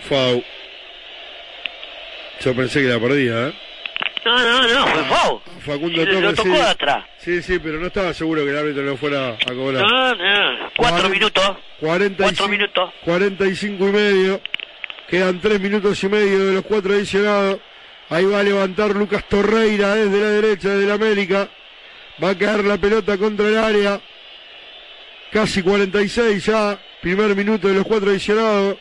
[0.08, 0.42] Fau.
[2.40, 3.54] Yo pensé que la perdía, ¿eh?
[4.24, 5.42] No, no, no, fue Fau.
[5.66, 6.22] Facundo Torres.
[6.22, 6.62] Lo tocó sí.
[6.62, 7.06] atrás.
[7.18, 9.84] Sí, sí, pero no estaba seguro que el árbitro lo fuera a cobrar.
[9.84, 10.70] No, no.
[10.78, 11.58] Cuatro minutos.
[11.80, 12.94] 45, Cuatro minutos.
[13.04, 14.42] 45 y medio.
[15.10, 17.60] Quedan tres minutos y medio de los cuatro adicionados.
[18.12, 21.50] Ahí va a levantar Lucas Torreira desde la derecha, desde la América.
[22.22, 24.02] Va a caer la pelota contra el área.
[25.32, 26.78] Casi 46 ya.
[27.02, 28.76] Primer minuto de los cuatro adicionados.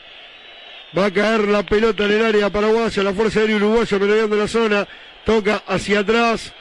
[0.99, 3.05] Va a caer la pelota en el área paraguaya.
[3.05, 4.89] La fuerza aérea uruguaya merodeando la zona.
[5.24, 6.53] Toca hacia atrás.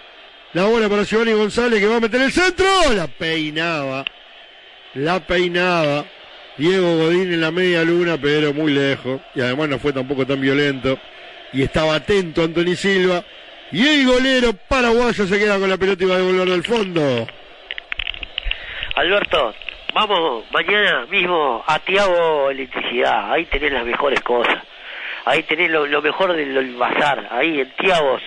[0.53, 2.67] La bola para Giovanni González que va a meter el centro.
[2.93, 4.05] La peinaba.
[4.93, 6.05] La peinaba.
[6.55, 9.21] Diego Godín en la media luna, pero muy lejos.
[9.33, 10.99] Y además no fue tampoco tan violento.
[11.53, 13.23] Y estaba atento Anthony Silva.
[13.71, 17.27] Y el golero paraguayo se queda con la pelota y va a devolverlo al fondo.
[18.95, 19.53] Alberto,
[19.93, 23.31] vamos mañana mismo a Tiago Electricidad.
[23.31, 24.57] Ahí tenés las mejores cosas.
[25.25, 27.27] Ahí tenés lo, lo mejor del, del bazar.
[27.31, 28.21] Ahí en Tiagos.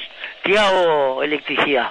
[0.44, 1.90] Tiago Electricidad.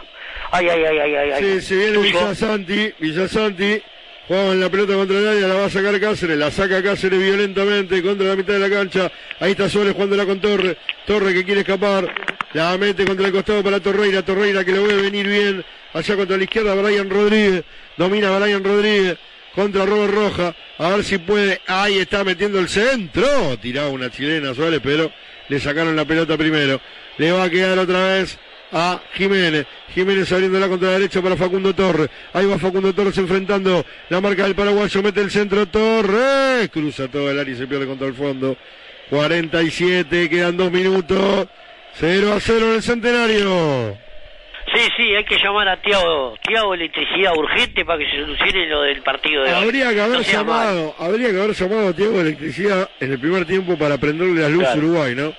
[0.51, 1.31] Ay, ay, ay, ay, ay.
[1.31, 1.43] ay.
[1.43, 1.97] Sí, se viene.
[1.99, 3.81] Villasanti, Villasanti,
[4.27, 7.19] juega en la pelota contra el área, la va a sacar Cáceres, la saca Cáceres
[7.19, 11.43] violentamente contra la mitad de la cancha, ahí está Suárez jugándola con Torre, Torre que
[11.43, 12.13] quiere escapar,
[12.53, 16.37] la mete contra el costado para Torreira, Torreira que lo ve venir bien, allá contra
[16.37, 17.63] la izquierda Brian Rodríguez,
[17.97, 19.17] domina Brian Rodríguez,
[19.55, 24.53] contra Robert Roja, a ver si puede, ahí está metiendo el centro, tiraba una chilena
[24.53, 25.11] Suárez, pero
[25.49, 26.79] le sacaron la pelota primero,
[27.17, 28.37] le va a quedar otra vez
[28.71, 29.65] a Jiménez.
[29.93, 32.09] Jiménez abriéndola contra la derecha para Facundo Torres.
[32.33, 35.03] Ahí va Facundo Torres enfrentando la marca del paraguayo.
[35.03, 36.69] Mete el centro Torres.
[36.69, 38.55] Cruza todo el área y se pierde contra el fondo.
[39.09, 41.47] 47, quedan dos minutos.
[41.99, 43.97] 0 a 0 en el centenario.
[44.73, 48.83] Sí, sí, hay que llamar a Tiago, Tiago Electricidad urgente para que se solucione lo
[48.83, 49.63] del partido de hoy.
[49.63, 53.45] Habría que haber No llamado, habría que haber llamado a Tiago Electricidad en el primer
[53.45, 54.73] tiempo para prenderle la luz Claro.
[54.81, 55.33] a Uruguay, ¿no?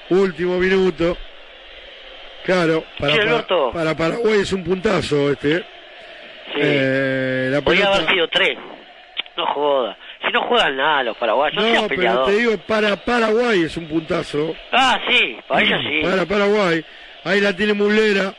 [0.10, 1.18] último minuto.
[2.46, 5.58] Claro, para, para, para Paraguay es un puntazo este.
[5.58, 5.64] ¿eh?
[6.54, 6.60] Sí.
[6.62, 8.58] Eh, la pelota- haber sido tres.
[9.38, 9.98] No joda.
[10.22, 14.54] Si no juegan nada los paraguayos, no, pero te digo, para Paraguay es un puntazo.
[14.72, 16.02] Ah, sí, para ellos sí.
[16.04, 16.84] Para Paraguay.
[17.24, 18.34] Ahí la tiene Muslera.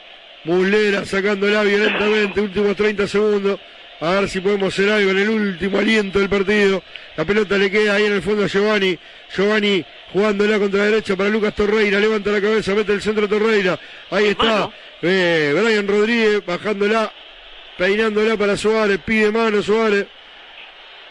[0.45, 2.41] Muslera sacándola violentamente.
[2.41, 3.61] Últimos 30 segundos.
[4.01, 6.83] A ver si podemos hacer algo en el último aliento del partido.
[7.17, 8.99] La pelota le queda ahí en el fondo a Giovanni.
[9.35, 11.99] Giovanni jugándola contra la derecha para Lucas Torreira.
[11.99, 13.79] Levanta la cabeza, mete el centro Torreira.
[14.11, 14.71] Ahí está.
[15.03, 17.13] Eh, Brian Rodríguez bajándola.
[17.77, 19.01] Peinándola para Suárez.
[19.05, 20.07] Pide mano Suárez.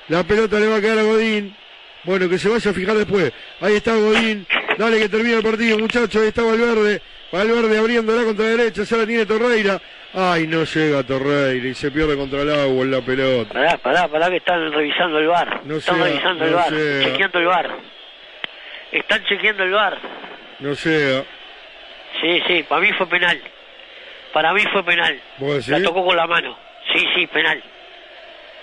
[0.09, 1.55] La pelota le va a quedar a Godín.
[2.03, 3.31] Bueno, que se vaya a fijar después.
[3.61, 4.45] Ahí está Godín.
[4.77, 6.21] Dale que termina el partido, muchachos.
[6.21, 7.01] Ahí está Valverde.
[7.31, 8.83] Valverde abriéndola contra la derecha.
[8.83, 9.79] Ya la tiene Torreira.
[10.13, 13.53] Ay, no llega Torreira y se pierde contra el agua en la pelota.
[13.53, 15.61] Pará, pará, pará que están revisando el bar.
[15.65, 17.03] No están sea, revisando el bar, sea.
[17.03, 17.69] chequeando el bar.
[18.91, 19.97] Están chequeando el bar.
[20.59, 21.23] No llega.
[22.21, 23.39] Sí, sí, para mí fue penal.
[24.33, 25.19] Para mí fue penal.
[25.67, 26.57] La tocó con la mano.
[26.91, 27.61] Sí, sí, penal.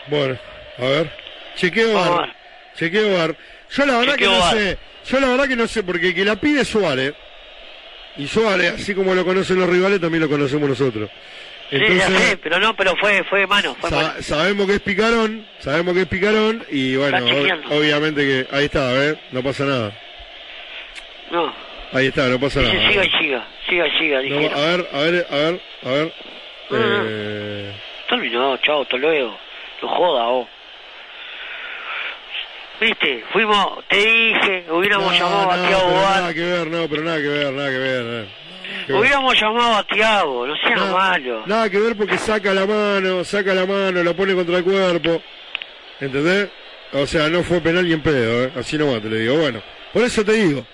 [0.09, 0.37] Bueno,
[0.79, 1.26] a ver.
[1.57, 2.35] Chequeo bar.
[2.77, 3.37] Chequeo bar.
[3.71, 4.79] Yo la verdad Chequeo que no sé.
[5.09, 7.15] Yo la verdad que no sé, porque el que la pide es Suárez.
[8.17, 11.11] Y Suárez, así como lo conocen los rivales, también lo conocemos nosotros.
[11.69, 14.23] Sí, ya sé, pero no, pero fue, fue de mano, fue Sa- mano.
[14.23, 18.93] sabemos que es picarón, sabemos que es picarón y bueno, ob- obviamente que ahí está,
[18.93, 19.17] ¿ves?
[19.33, 19.93] No pasa nada.
[21.33, 21.53] No,
[21.93, 22.89] Ahí está, no pasa dice nada.
[22.89, 26.13] siga y siga, siga y siga, No, a ver, a ver, a ver, a ver.
[26.71, 27.05] No, no.
[27.09, 27.73] Eh,
[28.09, 29.37] Terminó, chao, hasta luego.
[29.83, 30.49] No joda, vos.
[32.81, 37.03] Viste, fuimos, te dije, hubiéramos no, llamado no, a Tiago nada que ver, no, pero
[37.03, 38.05] nada que ver, nada que ver.
[38.05, 38.27] Nada,
[38.87, 39.01] que ver.
[39.01, 41.43] Hubiéramos llamado a Tiago, no sea Nada- malo.
[41.47, 45.23] Nada que ver porque saca la mano, saca la mano, la pone contra el cuerpo.
[46.01, 46.49] ¿Entendés?
[46.93, 48.53] O sea, no fue penal ni en pedo, ¿eh?
[48.57, 49.37] Así nomás te lo digo.
[49.39, 49.63] Bueno,
[49.93, 50.67] por eso te digo.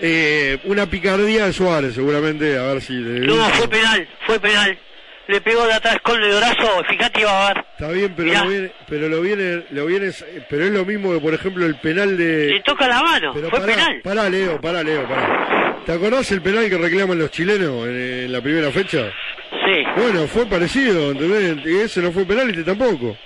[0.00, 2.94] Eh, una picardía de Suárez, seguramente, a ver si...
[2.94, 4.78] le- No, fue penal, fue penal.
[5.26, 7.64] Le pegó de atrás con el brazo, fíjate iba a ver.
[7.72, 8.44] Está bien, pero Mirá.
[8.44, 10.10] lo viene, pero lo viene, lo viene,
[10.50, 12.48] pero es lo mismo que, por ejemplo, el penal de...
[12.50, 14.00] Le toca la mano, Pero fue pará, penal.
[14.02, 15.80] Pará, Leo, pará, Leo, pará.
[15.86, 19.10] ¿Te acordás el penal que reclaman los chilenos en, en la primera fecha?
[19.50, 21.64] Sí, Bueno, fue parecido, ¿entendés?
[21.66, 23.16] Y ese no fue penal y este tampoco.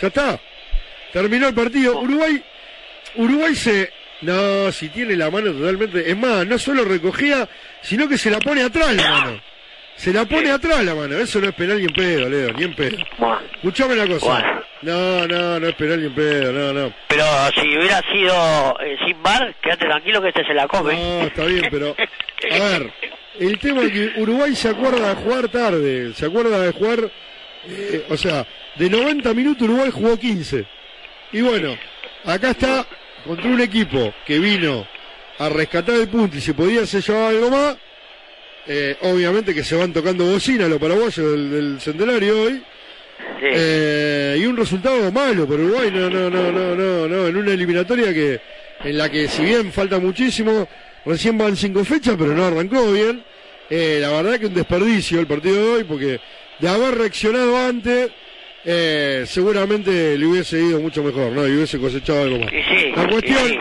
[0.00, 0.38] Ya está.
[1.12, 1.98] Terminó el partido.
[2.00, 2.42] Uruguay,
[3.16, 3.90] Uruguay se...
[4.20, 6.10] No, si tiene la mano totalmente...
[6.10, 7.48] Es más, no solo recogía,
[7.80, 9.40] sino que se la pone atrás la mano.
[9.98, 11.16] Se la pone atrás la mano.
[11.18, 12.96] Eso no es penal ni en pedo, Leo, ni en pedo.
[13.18, 13.40] bueno.
[13.56, 14.26] Escuchame una cosa.
[14.26, 14.62] Bueno.
[14.82, 16.94] No, no, no es penal ni en pedo, no, no.
[17.08, 17.24] Pero
[17.60, 20.94] si hubiera sido eh, sin bar, quédate tranquilo que este se la come.
[20.94, 21.96] No, está bien, pero...
[22.52, 22.92] A ver,
[23.40, 27.10] el tema es que Uruguay se acuerda de jugar tarde, se acuerda de jugar
[27.68, 28.46] Eh, o sea,
[28.76, 30.64] de 90 minutos Uruguay jugó 15.
[31.32, 31.76] Y bueno,
[32.24, 32.86] acá está
[33.26, 34.86] contra un equipo que vino
[35.38, 37.76] a rescatar el punto y si podía se llevaba algo más.
[38.68, 42.62] Eh, obviamente que se van tocando bocina los paraguayos del, del centenario hoy.
[43.40, 47.52] Eh, y un resultado malo para Uruguay, no, no, no, no, no, no, en una
[47.52, 48.40] eliminatoria que
[48.84, 50.68] en la que si bien falta muchísimo,
[51.04, 53.22] recién van cinco fechas, pero no arrancó bien.
[53.70, 56.20] Eh, la verdad que un desperdicio el partido de hoy, porque
[56.58, 58.10] de haber reaccionado antes,
[58.64, 61.46] eh, seguramente le hubiese ido mucho mejor, ¿no?
[61.46, 62.50] Y hubiese cosechado algo más.
[62.50, 63.58] Sí, La cuestión sí.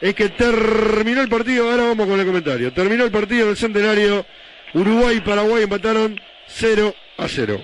[0.00, 2.72] Es que terminó el partido, ahora vamos con el comentario.
[2.72, 4.24] Terminó el partido del centenario,
[4.74, 7.60] Uruguay y Paraguay empataron 0 a 0.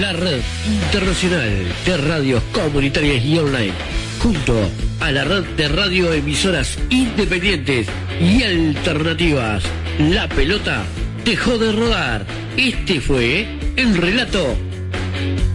[0.00, 3.72] La red internacional de radios comunitarias y online,
[4.20, 4.54] junto
[5.00, 7.88] a la red de radioemisoras independientes
[8.20, 9.62] y alternativas.
[9.98, 10.84] La pelota
[11.26, 12.24] dejó de rodar.
[12.56, 13.44] Este fue
[13.76, 14.56] el relato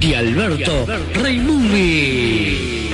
[0.02, 2.90] de Alberto Raimundi.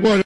[0.00, 0.24] Bueno,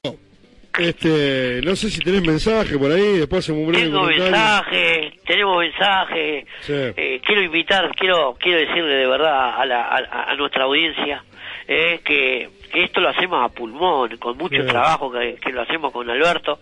[0.79, 5.59] este, no sé si tenés mensaje por ahí, después hacemos un breve Tengo mensaje, tenemos
[5.59, 6.45] mensaje.
[6.61, 6.73] Sí.
[6.73, 11.23] Eh, quiero invitar, quiero quiero decirle de verdad a, la, a, a nuestra audiencia
[11.67, 14.67] eh, que, que esto lo hacemos a pulmón, con mucho Sí.
[14.67, 16.59] trabajo, que, que lo hacemos con Alberto,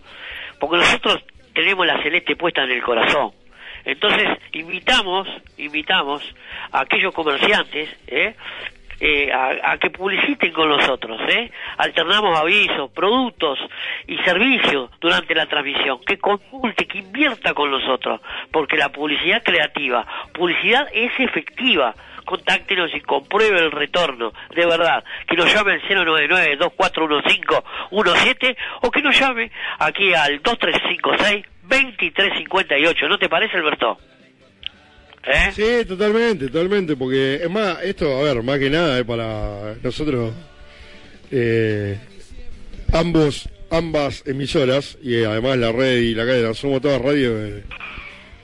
[0.58, 1.22] porque nosotros
[1.54, 3.32] tenemos la celeste puesta en el corazón.
[3.84, 6.22] Entonces, invitamos, invitamos
[6.72, 8.34] a aquellos comerciantes, ¿eh?
[9.00, 11.50] eh, a, a que publiciten con nosotros, ¿eh?
[11.78, 13.58] Alternamos avisos, productos
[14.08, 20.04] y servicios durante la transmisión, que consulte, que invierta con nosotros, porque la publicidad creativa,
[20.34, 21.94] publicidad es efectiva.
[22.28, 25.02] Contáctenos y compruebe el retorno, de verdad.
[25.26, 33.08] Que nos llame al 099-2415-17 o que nos llame aquí al 2356-2358.
[33.08, 33.96] ¿No te parece, Alberto?
[35.24, 35.52] ¿Eh?
[35.52, 40.34] Sí, totalmente, totalmente, porque es más, esto, a ver, más que nada es para nosotros,
[41.30, 41.98] eh,
[42.92, 47.62] ambos, ambas emisoras, y además la red y la cadena, somos todas radios eh,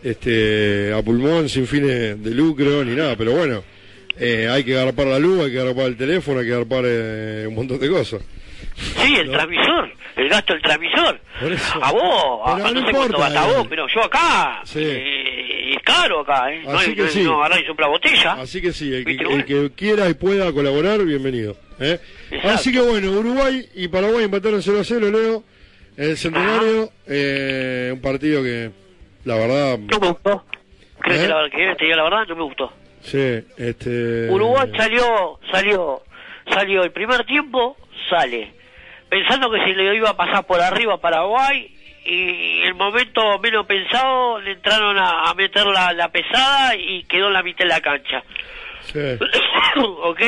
[0.03, 3.65] este, a pulmón, sin fines de lucro ni nada, pero bueno,
[4.19, 7.45] eh, hay que agarpar la luz, hay que agarpar el teléfono, hay que agarpar eh,
[7.49, 8.23] un montón de cosas.
[8.77, 11.21] Sí, el transmisor, el gasto del transmisor.
[11.41, 11.79] Por eso.
[11.85, 13.67] A vos, a, no, no sé cuánto importa, a vos, eh.
[13.71, 14.81] pero yo acá, Sí.
[14.83, 16.63] eh, es caro acá, ¿eh?
[16.65, 17.23] No, Así hay- que no, sí.
[17.23, 18.33] no sopla botella.
[18.33, 21.57] Así que sí, el que, ¿Viste, el que quiera y pueda colaborar, bienvenido.
[21.79, 21.99] ¿eh?
[22.45, 25.45] Así que bueno, Uruguay y Paraguay empataron 0 a 0, Leo.
[25.97, 28.71] En el centenario, eh, un partido que,
[29.25, 30.45] la verdad, No me gustó.
[31.01, 32.73] Creo que, la, que te diga la verdad, no me gustó.
[33.05, 34.29] Sí, este.
[34.31, 36.03] Uruguay salió, salió,
[36.51, 37.77] salió el primer tiempo,
[38.11, 38.53] sale,
[39.09, 41.71] pensando que se le iba a pasar por arriba a Paraguay
[42.07, 47.29] y el momento menos pensado le entraron a, a meter la, la pesada y quedó
[47.29, 48.23] en la mitad de la cancha.
[48.83, 48.99] Sí,
[49.81, 50.21] ok,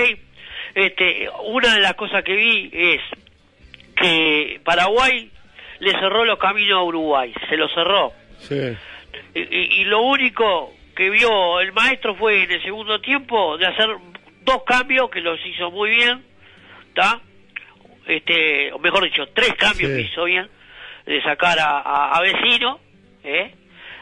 [0.75, 3.01] este, una de las cosas que vi es
[3.97, 5.31] que Paraguay
[5.81, 8.13] le cerró los caminos a Uruguay, se los cerró.
[8.39, 8.59] sí,
[9.35, 13.67] Y, y- y lo único que vio el maestro fue en el segundo tiempo de
[13.67, 13.87] hacer
[14.43, 16.25] dos cambios que los hizo muy bien,
[16.89, 17.21] ¿está?
[18.07, 19.97] Este, o mejor dicho, tres cambios Sí.
[19.97, 20.49] que hizo bien,
[21.05, 22.81] de sacar a, a- a Vecino,
[23.25, 23.55] ¿eh?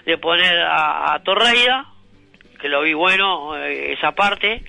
[0.07, 1.87] de poner a, a Torreira,
[2.61, 4.63] que lo vi bueno eh, esa parte,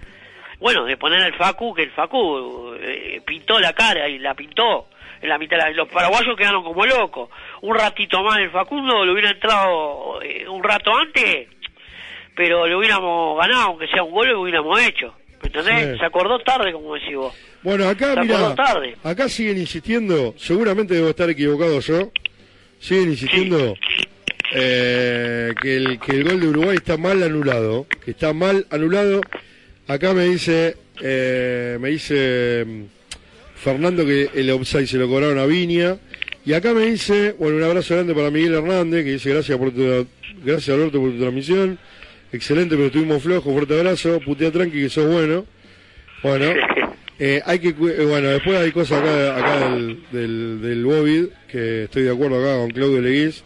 [0.59, 4.87] bueno, de poner al Facu, que el Facu eh, pintó la cara y la pintó
[5.21, 5.57] en la mitad.
[5.57, 7.29] de la- Los paraguayos quedaron como locos.
[7.61, 11.49] Un ratito más el Facundo, le hubiera entrado eh, un rato antes,
[12.35, 15.13] pero le hubiéramos ganado, aunque sea un gol, lo hubiéramos hecho.
[15.41, 15.93] ¿Me entendés?
[15.93, 15.99] Sí.
[15.99, 17.33] Se acordó tarde, como decís vos.
[17.63, 18.55] Bueno, acá, mira,
[19.03, 22.11] acá siguen insistiendo, seguramente debo estar equivocado yo,
[22.79, 23.75] siguen insistiendo
[24.53, 29.21] eh, que, el, que el gol de Uruguay está mal anulado, que está mal anulado.
[29.87, 32.83] Acá me dice, eh, me dice mm,
[33.55, 35.97] Fernando que el offside se lo cobraron a Viña.
[36.45, 39.71] Y acá me dice, bueno, un abrazo grande para Miguel Hernández, que dice gracias por
[39.71, 40.07] tu,
[40.43, 41.79] gracias Alberto por tu transmisión.
[42.31, 45.45] Excelente, pero estuvimos flojos, fuerte abrazo, putea tranqui que sos bueno.
[46.23, 46.53] Bueno,
[47.19, 51.83] eh, hay que, eh, bueno, después hay cosas acá, acá del, del, del Bovid, que
[51.83, 53.43] estoy de acuerdo acá con Claudio Leguís,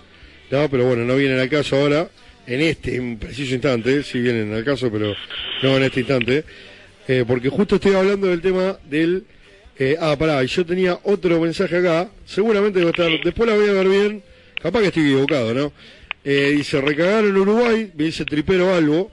[0.49, 0.69] ¿no?
[0.69, 2.09] pero bueno, no vienen al caso ahora,
[2.47, 5.13] en este en preciso instante, sí vienen al caso, pero
[5.61, 6.43] no en este instante,
[7.07, 9.25] eh, porque justo estoy hablando del tema del...
[9.77, 13.69] eh, ah, pará, y yo tenía otro mensaje acá, seguramente debo estar, después la voy
[13.69, 14.23] a ver bien,
[14.61, 15.73] capaz que estoy equivocado, ¿no?
[16.23, 19.11] Eh, dice, recagaron Uruguay, me dice Tripero Albo.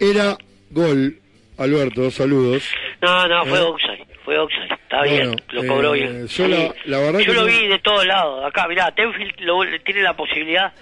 [0.00, 0.36] Era
[0.70, 1.18] gol,
[1.58, 2.64] Alberto, saludos.
[3.02, 3.62] No, no, fue Eh.
[3.62, 6.26] offside, fue offside, está Bueno, bien, lo cobró eh, bien.
[6.28, 9.40] yo la- la verdad yo que lo no- vi de todos lados, acá, mirá, Tenfield
[9.40, 10.72] lo- tiene la posibilidad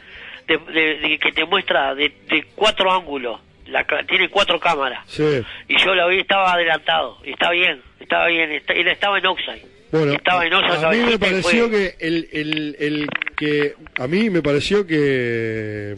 [0.47, 5.43] de, de- de que te muestra de, de cuatro ángulos, la, tiene cuatro cámaras, Sí.
[5.69, 9.65] y yo lo vi, estaba adelantado, y está bien, está bien, está- estaba en offside.
[9.93, 13.07] Bueno, estaba a mí me pareció fue- que el, el, el
[13.37, 15.95] que a mí me pareció que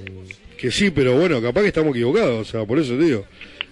[0.59, 3.25] que sí, pero bueno, capaz que estamos equivocados, o sea, por eso te digo.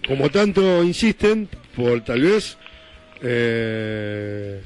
[0.07, 2.57] Como tanto insisten, por tal vez
[3.23, 4.61] eh,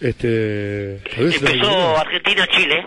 [0.00, 1.98] este tal vez estamos Empezó equivocados.
[2.00, 2.86] Argentina-Chile,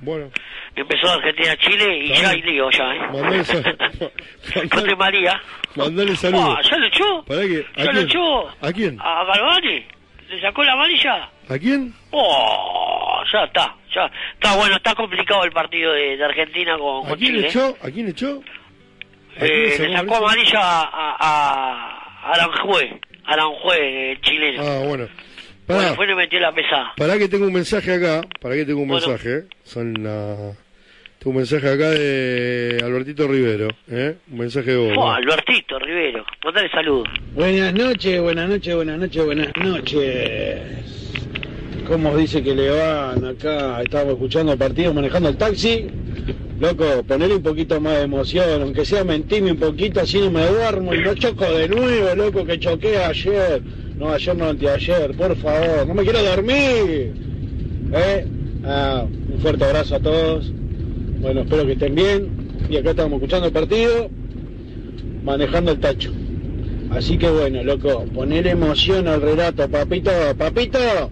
[0.00, 0.30] Bueno,
[0.76, 3.00] empezó Argentina-Chile y Está ya hay lío ya, ¿eh?
[3.12, 3.44] Mandale
[4.70, 5.40] José María.
[5.74, 6.56] mandale saludos.
[6.58, 7.18] Ah, ¿Ya lo echó?
[7.20, 8.06] ¿a ¿Ya lo quién?
[8.06, 8.48] echó?
[8.60, 8.98] ¿A quién?
[9.00, 9.84] ¿A Galvani?
[10.28, 11.30] ¿Le sacó la amarilla?
[11.48, 11.94] ¿A quién?
[12.10, 17.08] Oh, ya está, ya está bueno, está complicado el partido de, de Argentina con, ¿A
[17.10, 17.48] con quién Chile.
[17.48, 17.76] echó?
[17.82, 18.42] ¿A quién echó?
[19.36, 20.60] ¿A quién Eh, le sacó amarilla?
[20.60, 22.92] a, a, a Aranjuez,
[23.24, 24.62] Aranjuez, el chileno.
[24.62, 25.08] Ah, bueno.
[25.66, 25.80] Pará.
[25.80, 26.92] bueno, fue le metió la pesada.
[26.96, 29.06] Para que tengo un mensaje acá, para que tengo un Bueno.
[29.06, 30.52] mensaje, son la...
[31.18, 34.18] Tengo un mensaje acá de Albertito Rivero, ¿eh?
[34.30, 34.94] Un mensaje de.
[34.94, 35.14] Fua, ¿no?
[35.14, 37.08] Albertito Rivero, mandale saludos.
[37.34, 40.62] Buenas noches, buenas noches, buenas noches, buenas noches.
[41.88, 43.82] ¿Cómo dice que le van acá?
[43.82, 45.88] Estábamos escuchando el partido, manejando el taxi.
[46.60, 50.46] Loco, ponerle un poquito más de emoción, aunque sea mentirme un poquito, así no me
[50.46, 53.60] duermo y no choco de nuevo, loco, que choqué ayer.
[53.96, 57.12] No, ayer no, anteayer, por favor, no me quiero dormir.
[57.92, 58.26] ¿Eh?
[58.64, 60.52] Ah, un fuerte abrazo a todos.
[61.20, 62.48] Bueno, espero que estén bien.
[62.68, 64.10] Y acá estamos escuchando el partido,
[65.24, 66.12] manejando el tacho.
[66.90, 71.10] Así que bueno, loco, ponerle emoción al relato, papito, papito,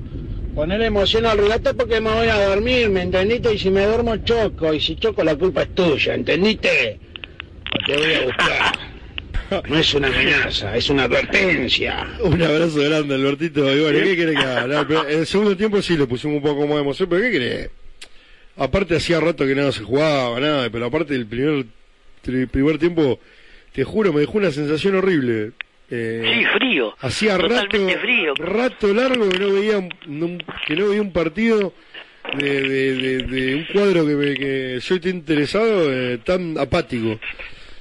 [0.55, 3.53] ponerle emoción al relato porque me voy a dormir, ¿me entendiste?
[3.55, 6.99] Y si me duermo choco, y si choco la culpa es tuya, ¿entendiste?
[7.87, 8.79] Te voy a buscar.
[9.69, 12.05] No es una amenaza, es una advertencia.
[12.21, 13.73] Un abrazo grande, Albertito.
[13.73, 14.85] Y bueno, ¿qué querés que haga?
[14.85, 17.31] No, en el segundo tiempo sí le pusimos un poco más de emoción, pero ¿qué
[17.31, 17.71] querés?
[18.57, 21.67] Aparte hacía rato que nada se jugaba, nada, pero aparte del primer,
[22.51, 23.21] primer tiempo,
[23.73, 25.53] te juro, me dejó una sensación horrible.
[25.91, 26.95] Eh, Sí, frío.
[27.01, 28.35] Hacía rato, frío.
[28.35, 29.89] rato largo que no veía
[30.67, 31.73] que no veía un partido
[32.39, 37.21] de, de, de- de un cuadro que, me, que yo estoy interesado eh, tan apático.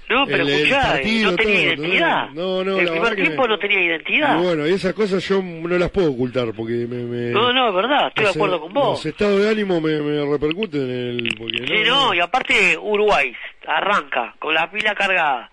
[0.08, 2.30] No, pero El- el escuchá, partido, no tenía todo, identidad.
[2.30, 4.40] no, no, el primer tiempo me- no tenía identidad.
[4.40, 7.04] Y bueno, y esas cosas yo no las puedo ocultar porque me...
[7.06, 8.90] me No, no, es verdad, estoy de acuerdo con vos.
[9.00, 10.90] Los estados de ánimo me, me repercuten en
[11.20, 11.36] el...
[11.38, 13.36] Porque Sí, no, y aparte Uruguay
[13.66, 15.50] arranca con la pila cargada.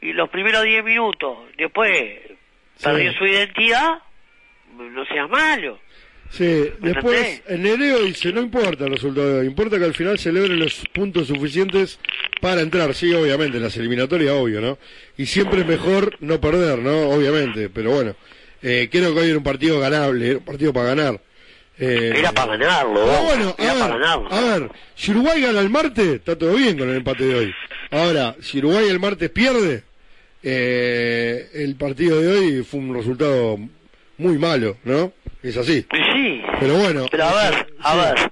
[0.00, 1.92] Y los primeros 10 minutos, después
[2.82, 3.98] perdió su identidad,
[4.78, 5.78] no seas malo.
[6.36, 10.32] Sí, ¿Me después en Nereo dice, no importa el resultado, importa que al final se
[10.32, 11.98] logren los puntos suficientes
[12.40, 14.78] para entrar, sí, obviamente, las eliminatorias, obvio, ¿no?
[15.16, 17.10] Y siempre es mejor no perder, ¿no?
[17.10, 18.16] Obviamente, pero bueno,
[18.62, 21.20] eh, creo que hoy era un partido ganable, era un partido para ganar.
[21.78, 24.32] Eh, Era para ganarlo, Ah, bueno, era a para ganarlo.
[24.32, 27.54] a ver, si Uruguay gana el martes, está todo bien con el empate de hoy.
[27.90, 29.82] Ahora, si Uruguay el martes pierde,
[30.42, 33.58] eh, el partido de hoy fue un resultado
[34.18, 35.12] muy malo, ¿no?
[35.44, 35.86] Es así.
[35.92, 37.06] Sí, Pero bueno.
[37.10, 37.98] pero a ver, a sí.
[37.98, 38.30] ver,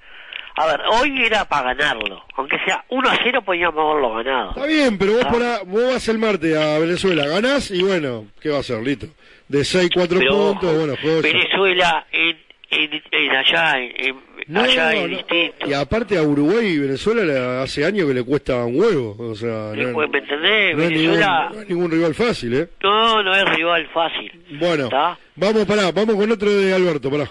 [0.57, 2.25] a ver, hoy era para ganarlo.
[2.37, 4.49] Aunque sea 1 a 0 podíamos haberlo ganado.
[4.51, 5.31] Está bien, pero vos, Ah.
[5.31, 8.83] por a- vos vas el martes a Venezuela, ganás y bueno, ¿qué va a ser,
[8.83, 9.07] Lito?
[9.49, 11.21] De 6, 4 Pero puntos, bueno, joya.
[11.21, 12.39] Venezuela en,
[12.73, 14.17] en, en allá, en, en-
[14.49, 15.07] No, allá es no.
[15.09, 15.69] distinto.
[15.69, 19.35] Y aparte a Uruguay y Venezuela le- hace años que le cuesta un huevo, o
[19.35, 20.77] sea, ¿Me no, entendés?
[20.77, 22.69] no es ningún, no es ningún rival fácil, ¿eh?
[22.83, 24.33] no, no es rival fácil.
[24.59, 24.89] Bueno,
[25.37, 27.31] vamos pará, vamos con otro de Alberto, pará.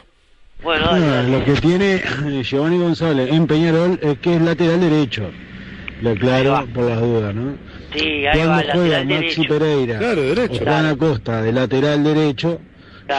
[0.63, 1.29] Bueno, dale, Ah, dale.
[1.39, 5.31] lo que tiene eh, Giovanni González en Peñarol es que es lateral derecho.
[6.03, 7.55] Lo aclaro por las dudas, ¿no?
[7.93, 9.43] Sí, ahí va, juega lateral Maxi derecho.
[9.49, 10.61] Pereira Claro, derecho.
[10.61, 12.61] o Juan Acosta de lateral derecho,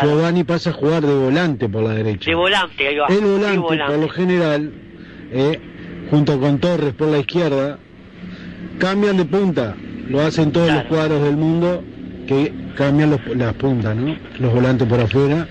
[0.01, 0.09] Claro.
[0.17, 2.31] Giovanni pasa a jugar de volante por la derecha.
[2.31, 3.07] De volante, ahí va.
[3.09, 3.93] El volante, volante.
[3.93, 4.73] por lo general,
[5.33, 5.61] eh,
[6.11, 7.79] junto con Torres por la izquierda,
[8.79, 9.75] cambian de punta.
[10.09, 10.81] Lo hacen todos Claro.
[10.83, 11.83] los cuadros del mundo
[12.27, 14.17] que cambian los- las puntas, ¿no?
[14.39, 15.47] Los volantes por afuera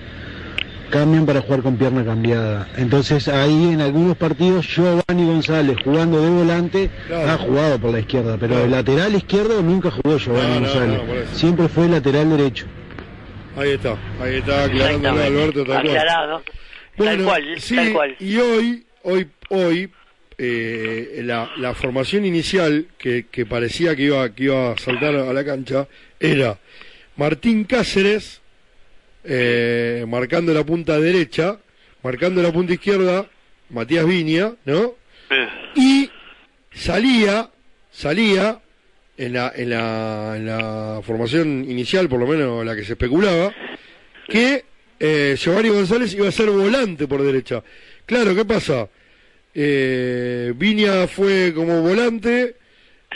[0.90, 2.68] cambian para jugar con pierna cambiada.
[2.76, 7.30] Entonces ahí en algunos partidos Giovanni González jugando de volante Claro.
[7.30, 8.64] ha jugado por la izquierda, pero Claro.
[8.64, 11.00] de lateral izquierdo nunca jugó Giovanni No, González.
[11.30, 11.34] no.
[11.38, 12.66] Siempre fue lateral derecho.
[13.56, 15.22] Ahí está, ahí está aclarándolo.
[15.22, 15.96] Alberto, tal cual.
[15.96, 16.42] Aclarado.
[16.96, 18.16] Bueno, tal cual, sí, tal cual.
[18.18, 19.90] y hoy, hoy, hoy,
[20.38, 25.32] eh, la, la formación inicial que, que parecía que iba, que iba a saltar a
[25.32, 25.86] la cancha
[26.18, 26.58] era
[27.16, 28.40] Martín Cáceres,
[29.24, 31.58] eh, marcando la punta derecha,
[32.02, 33.26] marcando la punta izquierda,
[33.70, 34.94] Matías Viña, ¿no?
[35.30, 36.10] Eh, Y
[36.72, 37.50] salía,
[37.90, 38.60] salía
[39.24, 43.54] en la, en la, en la formación inicial, por lo menos la que se especulaba,
[44.28, 44.64] que
[44.98, 47.62] eh, Giovanni González iba a ser volante por derecha.
[48.04, 48.88] Claro, ¿qué pasa?
[49.54, 52.56] Eh, Viña fue como volante,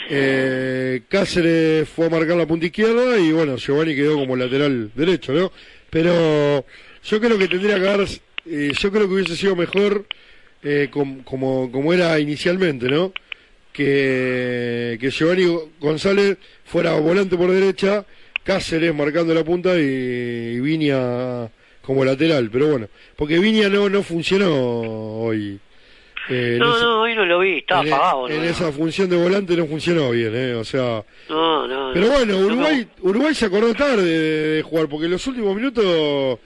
[0.09, 5.33] eh, Cáceres fue a marcar la punta izquierda y bueno, Giovanni quedó como lateral derecho,
[5.33, 5.51] ¿no?
[5.89, 6.65] Pero
[7.03, 8.07] yo creo que tendría que haber,
[8.45, 10.05] eh, yo creo que hubiese sido mejor
[10.63, 13.11] eh, com- como, como era inicialmente, ¿no?
[13.77, 15.45] Que, que Giovanni
[15.79, 18.03] González fuera volante por derecha,
[18.43, 19.83] Cáceres marcando la punta y,
[20.55, 21.47] y Viña
[21.83, 24.49] como lateral, pero bueno, porque Viña no, no funcionó
[25.21, 25.59] hoy.
[26.27, 28.29] Eh, No, no, hoy no lo vi, estaba en, apagado.
[28.29, 30.55] en no, esa función de volante no funcionó bien, ¿eh?
[30.55, 32.13] O sea, no, no, pero no.
[32.13, 36.39] bueno, No, Uruguay, Uruguay se acordó tarde de, de jugar, porque en los últimos minutos,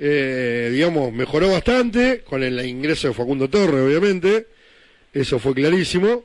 [0.00, 4.48] eh, digamos, mejoró bastante, con el ingreso de Facundo Torre, obviamente,
[5.14, 6.24] eso fue clarísimo,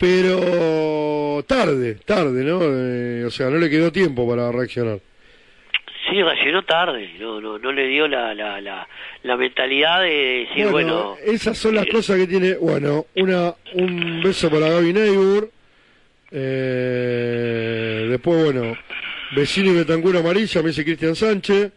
[0.00, 2.58] pero tarde, tarde, ¿no?
[2.62, 4.98] Eh, o sea, no le quedó tiempo para reaccionar.
[6.08, 8.88] Sí, reaccionó tarde, no, no, no le dio la, la, la,
[9.22, 14.50] la mentalidad de decir, bueno, esas son las cosas que tiene, bueno, una un beso
[14.50, 15.50] para Gaby Neibur,
[16.30, 18.76] eh, después, bueno,
[19.36, 21.72] vecino y Betancur amarilla, me dice Cristian Sánchez,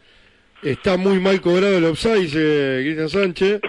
[0.64, 3.62] está muy mal cobrado el offside, dice Cristian Sánchez,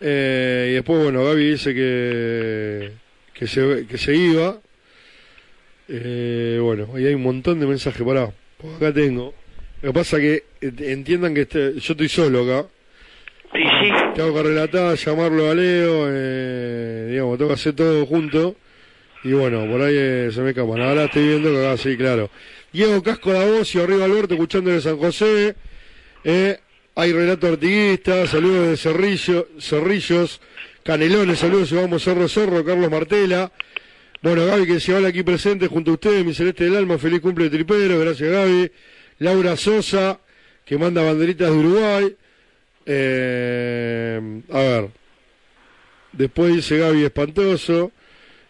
[0.00, 3.05] eh, y después, bueno, Gaby dice que,
[3.38, 4.58] que, se, que se iba,
[5.88, 9.34] eh, bueno, ahí hay un montón de mensajes, pará, pues acá tengo,
[9.82, 12.68] lo que pasa que eh, entiendan que este- yo estoy solo acá,
[13.52, 18.56] sí, sí, tengo que relatar, llamarlo a Leo, eh, digamos, tengo que hacer todo junto.
[19.24, 20.80] Y bueno, por ahí eh, se me escapan.
[20.82, 22.30] Ahora estoy viendo que acá sí, claro.
[22.72, 25.56] Diego Casco de Abocio, arriba Alberto, escuchando de San José.
[26.22, 26.58] Eh,
[26.94, 30.40] hay relato artiguista, saludos de Cerrillo, Cerrillos,
[30.86, 33.50] Canelones, saludos, vamos Cerro Cerro, Carlos Martela.
[34.22, 37.20] Bueno, Gaby que se habla aquí presente junto a ustedes, mi celeste del alma, feliz
[37.20, 38.70] cumple de tripero, gracias Gaby.
[39.18, 40.20] Laura Sosa,
[40.64, 42.16] que manda banderitas de Uruguay.
[42.86, 44.90] Eh, a ver.
[46.12, 47.90] Después dice Gaby espantoso.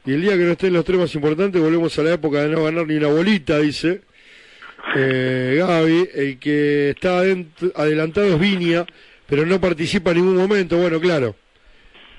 [0.04, 2.50] Y el día que no estén los tres más importantes, volvemos a la época de
[2.50, 4.02] no ganar ni una bolita, dice.
[4.94, 7.22] Eh, Gaby, el que está
[7.76, 8.84] adelantado es Viña,
[9.26, 10.76] pero no participa en ningún momento.
[10.76, 11.34] Bueno, claro.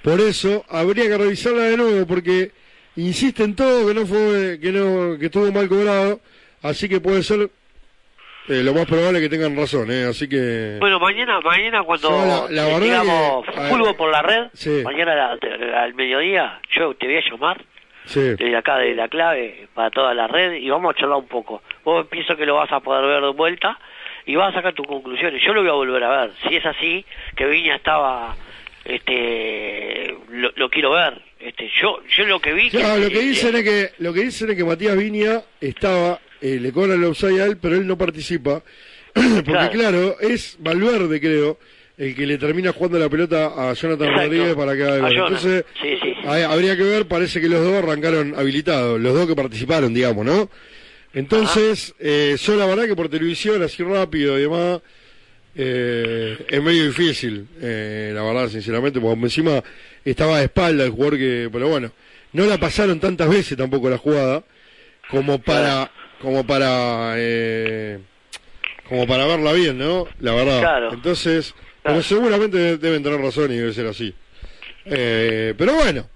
[0.08, 2.52] Por eso habría que revisarla de nuevo, porque
[2.96, 6.22] insiste en todo que no fue, que no, que estuvo mal cobrado.
[6.64, 7.50] Así que puede ser
[8.48, 10.06] eh, lo más probable que tengan razón, ¿eh?
[10.06, 10.78] Así que.
[10.80, 14.82] Bueno, mañana, mañana cuando la- la verdad digamos fútbol por la red, Sí.
[14.86, 17.66] mañana la- al mediodía, yo te voy a llamar
[18.06, 18.22] Sí.
[18.22, 21.62] desde acá de la clave para toda la red y vamos a charlar un poco.
[21.84, 23.78] Vos pienso que lo vas a poder ver de vuelta
[24.26, 25.44] y vas a sacar tus conclusiones.
[25.46, 26.32] Yo lo voy a volver a ver.
[26.48, 27.06] Si es así,
[27.36, 28.34] que Viña estaba,
[28.88, 31.22] este, lo, lo quiero ver.
[31.40, 32.70] Este, yo, yo lo que vi.
[32.70, 36.58] Claro, lo que dicen es que lo que dicen es que Matías Viña estaba, eh,
[36.60, 38.64] le cobran el offside a él, pero él no participa,
[39.14, 39.72] porque Claro.
[39.72, 40.16] claro.
[40.20, 41.60] es Valverde creo
[41.98, 44.24] el que le termina jugando la pelota a Jonathan Exacto.
[44.30, 45.16] Rodríguez para que haga el.
[45.16, 46.14] Entonces Sí, sí.
[46.28, 50.24] hay- habría que ver, parece que los dos arrancaron habilitados, los dos que participaron, digamos,
[50.26, 50.50] ¿no?
[51.14, 54.82] Entonces, eh, yo la verdad que por televisión, así rápido y demás,
[55.60, 59.64] eh, es medio difícil, eh, la verdad, sinceramente, porque encima
[60.06, 61.92] estaba de espalda el jugador que, pero bueno,
[62.34, 64.44] no la pasaron tantas veces tampoco la jugada,
[65.10, 65.90] como para,
[66.22, 68.00] como para, eh,
[68.88, 70.08] como para verla bien, ¿no?
[70.20, 70.60] La verdad.
[70.60, 70.94] Claro.
[70.94, 71.72] Entonces, Claro.
[71.84, 74.14] pero seguramente de- deben tener razón y debe ser así.
[74.86, 76.08] Eh, pero bueno,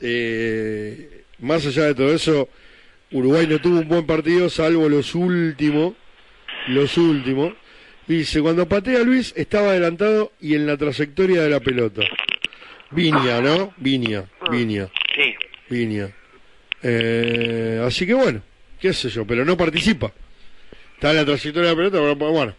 [0.00, 2.48] eh, más allá de todo eso,
[3.10, 5.94] Uruguay no tuvo un buen partido, salvo los últimos,
[6.68, 7.54] los últimos.
[8.06, 12.02] Dice, cuando patea Luis estaba adelantado y en la trayectoria de la pelota.
[12.90, 13.72] Viña, ¿no?
[13.76, 15.34] Viña, Viña, Sí.
[15.68, 16.08] Viña.
[16.82, 18.42] Eh, así que bueno,
[18.80, 20.12] qué sé yo, pero no participa.
[20.94, 22.54] Está en la trayectoria de la pelota, pero bueno,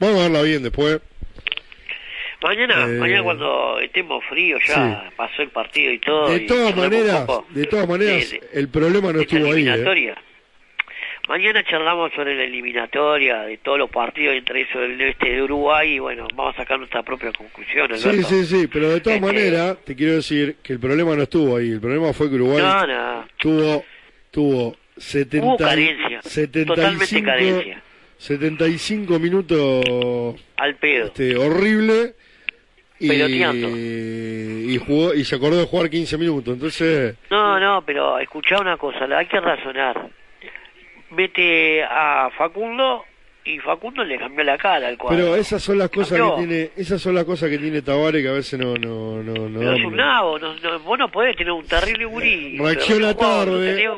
[0.00, 1.00] vamos a verla bien después.
[2.42, 4.74] Mañana, Eh, mañana cuando estemos fríos ya
[5.08, 5.14] sí.
[5.16, 6.28] pasó el partido y todo.
[6.30, 9.68] De todas maneras, de todas maneras, de- de- el problema no estuvo ahí.
[9.68, 10.14] ¿eh?
[11.28, 15.94] Mañana charlamos sobre la eliminatoria de todos los partidos, entre eso el este de Uruguay,
[15.94, 17.88] y bueno, vamos a sacar nuestra propia conclusión.
[17.98, 18.28] Sí, Alberto.
[18.28, 21.56] sí, sí, pero de todas Este- maneras, te quiero decir que el problema no estuvo
[21.56, 21.70] ahí.
[21.70, 23.24] El problema fue que Uruguay No, no.
[23.38, 23.84] tuvo,
[24.30, 27.82] tuvo 70, Hubo carencia, 75, totalmente carencia.
[28.18, 31.06] 75 minutos Al pedo.
[31.06, 32.14] este, horrible.
[32.98, 36.54] Y, y jugó y se acordó de jugar 15 minutos.
[36.54, 40.08] Entonces, No, no, pero escuchá una cosa, hay que razonar.
[41.10, 43.04] Mete a Facundo
[43.44, 45.16] y Facundo le cambió la cara al cuadro.
[45.16, 46.34] Pero esas son las cosas Cambió.
[46.36, 49.48] que tiene, esas son las cosas que tiene Tabare que a veces no, no, no,
[49.48, 49.58] no.
[49.60, 52.58] Pero es un nabo, no, no- vos no podés tener un terrible gurí.
[52.58, 53.88] Reacciona tarde.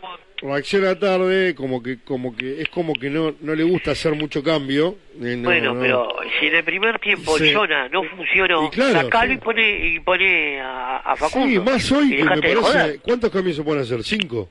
[0.41, 4.41] Reacciona tarde, como que, como que es como que no, no le gusta hacer mucho
[4.43, 4.97] cambio.
[5.21, 5.81] eh, no, bueno, no.
[5.81, 6.09] pero
[6.39, 7.53] si en el primer tiempo Sí.
[7.53, 9.35] Jonah no funcionó, Y claro, sacalo sí.
[9.35, 11.49] y pone, y pone a, a Facundo.
[11.49, 13.01] Sí, más hoy que me parece.
[13.01, 14.05] ¿Cuántos cambios se pueden hacer?
[14.05, 14.49] ¿Cinco?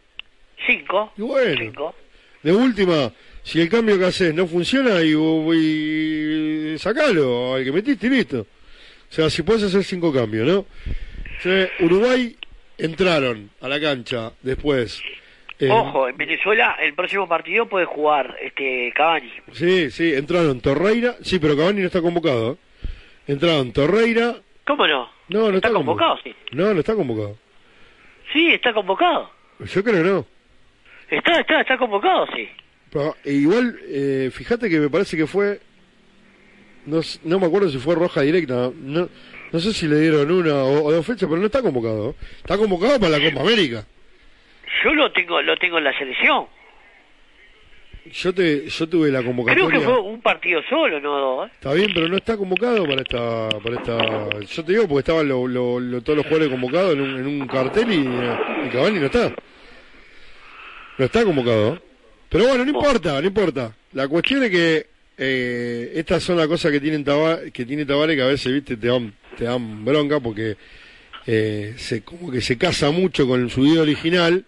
[0.65, 1.13] Cinco.
[1.17, 1.55] Y bueno.
[1.57, 1.95] Cinco.
[2.43, 3.11] De última,
[3.43, 8.41] si el cambio que haces no funciona, y, y sacalo al que metiste y listo.
[8.41, 10.59] O sea, si puedes hacer cinco cambios, ¿no?
[10.59, 12.35] O sea, Uruguay
[12.77, 15.01] entraron a la cancha después.
[15.59, 19.31] eh, Ojo, en Venezuela el próximo partido puede jugar este Cavani.
[19.53, 21.15] Sí, sí, entraron Torreira.
[21.22, 22.53] Sí, pero Cavani no está convocado.
[22.53, 22.57] ¿eh?
[23.27, 24.35] Entraron Torreira.
[24.65, 25.09] ¿Cómo no?
[25.30, 26.34] No, no está, Está convocado, sí.
[26.51, 27.38] No, no está convocado.
[28.34, 29.30] Sí, está convocado.
[29.59, 30.26] Yo creo que no.
[31.09, 32.47] Está, está, está convocado, sí.
[32.91, 35.59] Pero, e igual, eh, fíjate que me parece que fue.
[36.85, 38.71] No, no me acuerdo si fue roja directa.
[38.75, 39.09] No,
[39.51, 42.15] no sé si le dieron una o, o dos fechas, pero no está convocado.
[42.38, 43.85] Está convocado para la Copa América.
[44.84, 46.45] Yo lo tengo, lo tengo en la selección.
[48.09, 49.67] Yo te, yo tuve la convocatoria.
[49.67, 51.47] Creo que fue un partido solo, no dos.
[51.49, 51.51] ¿eh?
[51.55, 54.39] Está bien, pero no está convocado para esta, para esta.
[54.45, 57.27] Yo te digo porque estaban lo- lo- lo- todos los jugadores convocados en un, en
[57.27, 57.97] un cartel y,
[58.65, 59.34] y Cavani no está.
[60.97, 61.81] No está convocado.
[62.29, 63.75] Pero bueno, no importa, no importa.
[63.93, 64.87] La cuestión es que
[65.17, 68.75] eh, estas son las cosas que tienen Taba- que tiene Tabare que a veces viste
[68.77, 70.57] te dan, te dan bronca porque
[71.25, 74.43] eh, se como que se casa mucho con su idea original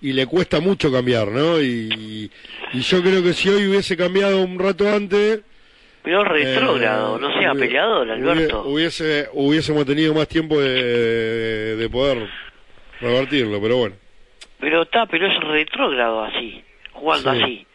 [0.00, 1.60] y le cuesta mucho cambiar, ¿no?
[1.60, 2.30] Y,
[2.72, 5.40] y yo creo que si hoy hubiese cambiado un rato antes
[6.02, 8.62] Pero retrógrado, eh, no sea peleador, Alberto.
[8.68, 12.28] Hubiese, hubiésemos tenido más tiempo de, de poder
[13.00, 13.96] revertirlo, pero bueno.
[14.64, 17.42] Pero está, pero es retrógrado así, jugando Sí.
[17.42, 17.66] así.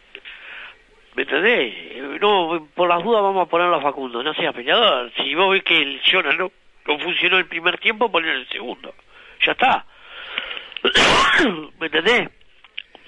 [1.15, 2.19] ¿Me entendés?
[2.19, 5.11] No, por las dudas vamos a ponerlo a Facundo, no sea peleador.
[5.17, 6.51] Si vos ves que el Jonah no,
[6.87, 8.91] no funcionó el primer tiempo, poner el segundo.
[9.45, 9.85] Ya está.
[11.79, 12.27] ¿Me entendés?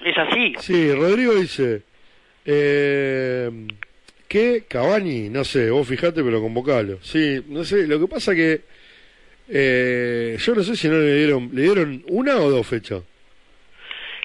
[0.04, 0.54] Es así.
[0.60, 1.82] Sí, Rodrigo dice
[2.44, 3.50] eh,
[4.28, 6.98] que Cavani, no sé, vos fijate, pero convocalo.
[7.02, 8.60] Sí, no sé, lo que pasa que
[9.48, 13.02] eh, yo no sé si no le dieron, le dieron una o dos fechas.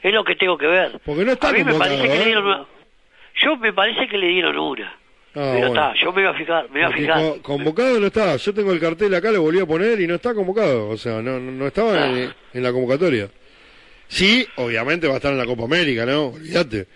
[0.04, 1.00] Es lo que tengo que ver.
[1.06, 2.66] Porque no está a mí me parece que le dieron una...
[3.44, 4.88] Yo me parece que le dieron una.
[5.36, 5.68] Ah, pero bueno.
[5.68, 7.20] está, yo me voy a fijar, me voy a fijar.
[7.20, 8.36] co- convocado no está.
[8.38, 10.90] Yo tengo el cartel acá, lo volví a poner y no está convocado.
[10.90, 12.08] O sea, no, no, estaba Ah.
[12.10, 13.30] en, en la convocatoria.
[14.08, 16.28] Sí, obviamente va a estar en la Copa América, ¿no?
[16.30, 16.88] Olvídate.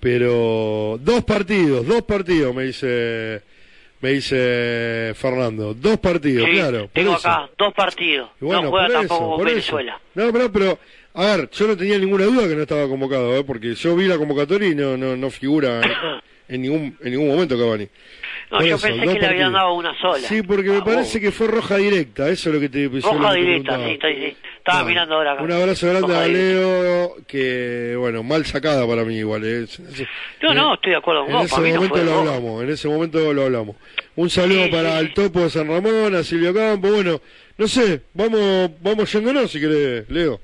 [0.00, 3.42] Pero dos partidos, dos partidos, me dice
[4.00, 5.72] me dice Fernando.
[5.74, 6.90] Dos partidos, Sí, claro.
[6.92, 8.30] tengo acá dos partidos.
[8.40, 9.44] Bueno, no juega tampoco eso.
[9.44, 10.00] Venezuela.
[10.14, 10.78] No, pero, pero,
[11.14, 13.44] a ver, yo no tenía ninguna duda que no estaba convocado, ¿eh?
[13.44, 15.90] porque yo vi la convocatoria y no, no, no figura en,
[16.56, 17.88] en ningún, en ningún momento Cavani.
[18.50, 20.18] No, Por yo eso, pensé que le habían dado una sola.
[20.28, 22.90] Sí, porque me Ah, parece que fue roja directa, eso es lo que te yo
[23.12, 24.36] Roja que directa, sí, está, sí.
[24.58, 25.42] Estaba mirando ahora acá.
[25.42, 26.28] Un abrazo grande Roja a.
[26.28, 29.44] Leo, que, bueno, mal sacada para mí igual.
[29.44, 29.62] ¿eh?
[29.64, 29.80] Es-
[30.42, 32.18] No, en- no, estoy de acuerdo con En vos, ese mí no momento lo roja.
[32.34, 33.76] hablamos, en ese momento lo hablamos.
[34.16, 37.20] Un saludo Sí, para sí, el topo de San Ramón, a Silvio Campo, bueno,
[37.56, 40.40] no sé, vamos, vamos yéndonos si querés, Leo.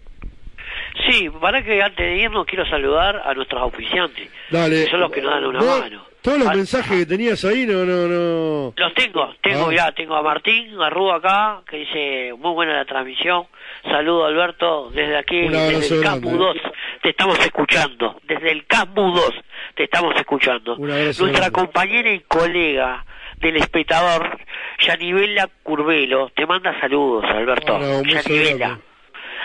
[1.09, 4.29] Sí, para que antes de irnos quiero saludar a nuestros auspiciantes.
[4.51, 4.85] Dale.
[4.85, 6.07] Que son los que nos dan una mano.
[6.23, 8.75] Todos los Al- mensajes que tenías ahí, no, no, no.
[8.77, 9.69] Los tengo, tengo, Ah.
[9.71, 13.45] mirá, tengo a Martín Garrúa acá, que dice, muy buena la transmisión.
[13.85, 16.03] Saludo Alberto, desde aquí, desde el.
[16.03, 16.57] Campo 2,
[17.03, 18.21] te estamos escuchando.
[18.25, 19.31] Desde el Campo 2,
[19.75, 20.77] te estamos escuchando.
[20.77, 21.53] Nuestra grande.
[21.53, 23.07] compañera y colega
[23.39, 24.39] del espectador,
[24.87, 27.79] Yanivela Curvelo, te manda saludos, Alberto.
[28.05, 28.79] Yanivela.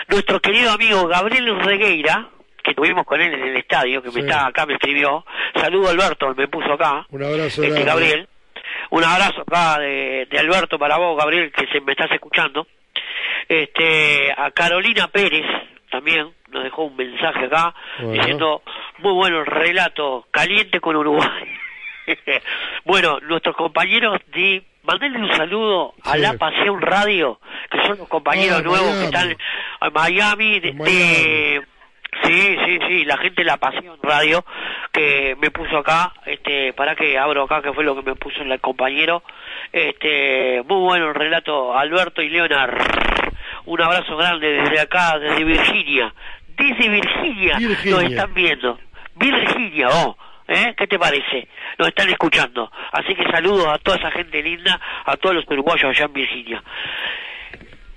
[0.08, 2.28] Nuestro querido amigo Gabriel Regueira,
[2.62, 5.24] que estuvimos con él en el estadio, que me está acá, me escribió.
[5.54, 7.06] Saludo Alberto, me puso acá.
[7.10, 7.82] Un abrazo Este.
[7.84, 8.28] Gabriel.
[8.90, 12.66] Un abrazo acá de, de Alberto para vos, Gabriel, que se me estás escuchando.
[13.48, 15.44] Este, a Carolina Pérez
[15.90, 18.12] también nos dejó un mensaje acá Bueno.
[18.14, 18.62] diciendo
[18.98, 21.44] muy bueno el relato, caliente con Uruguay.
[22.84, 26.16] bueno, nuestros compañeros de Mandale un saludo a.
[26.16, 27.40] La Pasión Radio,
[27.70, 29.00] que son los compañeros Ah, nuevos Miami.
[29.00, 30.94] que están en Miami, de, En Miami.
[30.96, 31.66] de-
[32.24, 34.42] Sí, sí, sí, la gente de La Pasión Radio
[34.90, 38.40] que me puso acá, este, para que abro acá, que fue lo que me puso
[38.42, 39.22] el compañero.
[39.70, 42.74] Este, muy bueno el relato, Alberto y Leonard.
[43.66, 46.14] Un abrazo grande desde acá, desde Virginia.
[46.56, 47.96] Desde Virginia, Virginia.
[48.00, 48.78] nos están viendo.
[49.16, 50.16] Virginia, oh,
[50.48, 50.74] ¿eh?
[50.76, 51.48] ¿Qué te parece?
[51.78, 52.70] Nos están escuchando.
[52.92, 56.62] Así que saludos a toda esa gente linda, a todos los uruguayos allá en Virginia.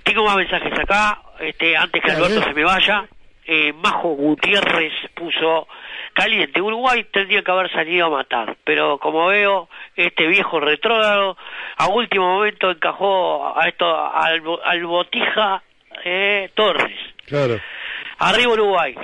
[0.02, 2.10] Tengo más mensajes acá, este, antes que.
[2.10, 3.04] Alberto se me vaya.
[3.46, 5.66] Eh, Majo Gutiérrez puso
[6.12, 6.60] caliente.
[6.60, 11.36] Uruguay tendría que haber salido a matar, pero como veo, este viejo retrógrado
[11.76, 15.62] a último momento encajó a esto al, al botija
[16.04, 16.96] eh, Torres.
[17.26, 17.60] Claro.
[18.18, 18.94] Arriba Uruguay.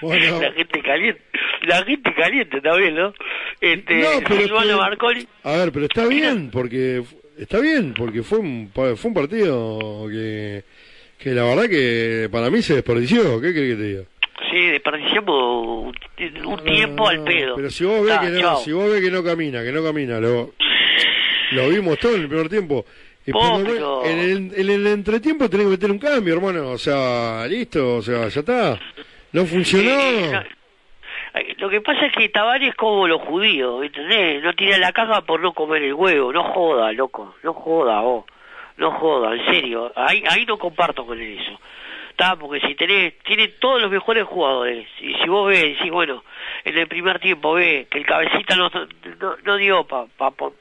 [0.00, 0.40] Bueno.
[0.42, 1.22] la gente caliente,
[1.66, 3.14] la gente caliente también, ¿no?
[3.60, 7.02] Este, No, pero es Silvano que- Marconi, A ver, pero está bien, porque
[7.38, 10.62] está bien, porque fue un fue un partido que
[11.18, 13.40] que la verdad que para mí se desperdició.
[13.40, 14.02] ¿Qué querés que te diga?
[14.50, 17.56] sí, desperdiciamos un, un tiempo al pedo.
[17.56, 19.82] Pero si vos ves Ta, que no, si vos ves que no camina, que no
[19.82, 20.52] camina, lo
[21.52, 22.84] lo vimos todo en el primer tiempo.
[23.24, 26.70] Pero- en, el, en el entretiempo tenés que meter un cambio, hermano.
[26.72, 28.78] O sea, listo, o sea, ya está.
[29.32, 29.90] No funcionó.
[31.58, 34.40] Lo que pasa es que Tavares es como los judíos, ¿entendés?
[34.42, 38.24] No tira la caja por no comer el huevo, no joda, loco, no joda vos,
[38.76, 41.58] no joda, en serio, ahí, ahí no comparto con él eso.
[42.10, 46.22] Está, porque si tenés, tiene todos los mejores jugadores, y si vos ves, decís, bueno,
[46.64, 48.70] en el primer tiempo ve que el cabecita no,
[49.44, 50.06] no, dio para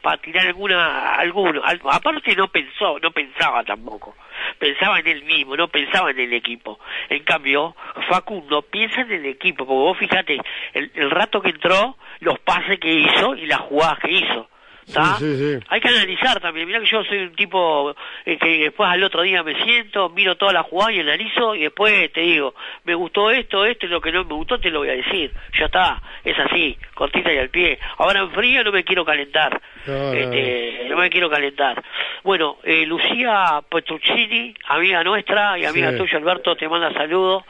[0.02, 4.16] pa, tirar alguna, alguno, al- aparte no pensó, no pensaba tampoco,
[4.60, 6.80] pensaba en él mismo, no pensaba en el equipo.
[7.10, 7.76] En cambio,
[8.10, 10.38] Facundo piensa en el equipo, porque vos fíjate,
[10.74, 14.50] el, el rato que entró, los pases que hizo y las jugadas que hizo.
[14.92, 15.16] ¿Tá?
[15.18, 15.66] Sí, sí, sí.
[15.70, 16.68] Hay que analizar también.
[16.68, 17.96] Mirá que yo soy un tipo
[18.26, 21.62] eh, que después al otro día me siento, miro toda la jugada y analizo y
[21.62, 22.54] después te digo,
[22.84, 25.32] me gustó esto, esto y lo que no me gustó te lo voy a decir.
[25.58, 27.80] Ya está, es así, cortita y al pie.
[27.98, 29.62] Ahora en frío no me quiero calentar.
[29.86, 31.84] No, no, Este, no me quiero calentar.
[32.24, 35.98] Bueno, eh, Lucía Petruccini, amiga nuestra y amiga Sí.
[35.98, 37.44] tuya Alberto, te manda saludos.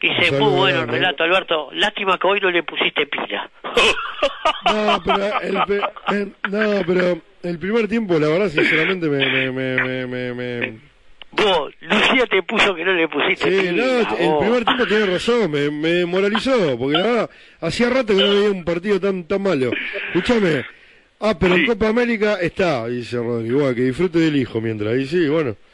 [0.00, 3.50] Dice, muy bueno el relato Alberto, lástima que hoy no le pusiste pila.
[4.72, 10.06] No, pero el, no, pero el primer tiempo, la verdad, sinceramente, me, me, me, me,
[10.06, 10.90] me- me-
[11.32, 13.84] Vos, Lucía te puso que no le pusiste Sí, pila.
[13.84, 14.40] no, el vos.
[14.44, 17.30] primer tiempo tiene razón, me, me moralizó, porque la verdad,
[17.60, 19.70] hacía rato que no veía un partido tan tan malo.
[20.08, 20.64] Escúchame,
[21.20, 25.06] ah, pero en Copa América está, dice Rodri, igual, que disfrute del hijo mientras, y
[25.06, 25.56] sí, bueno.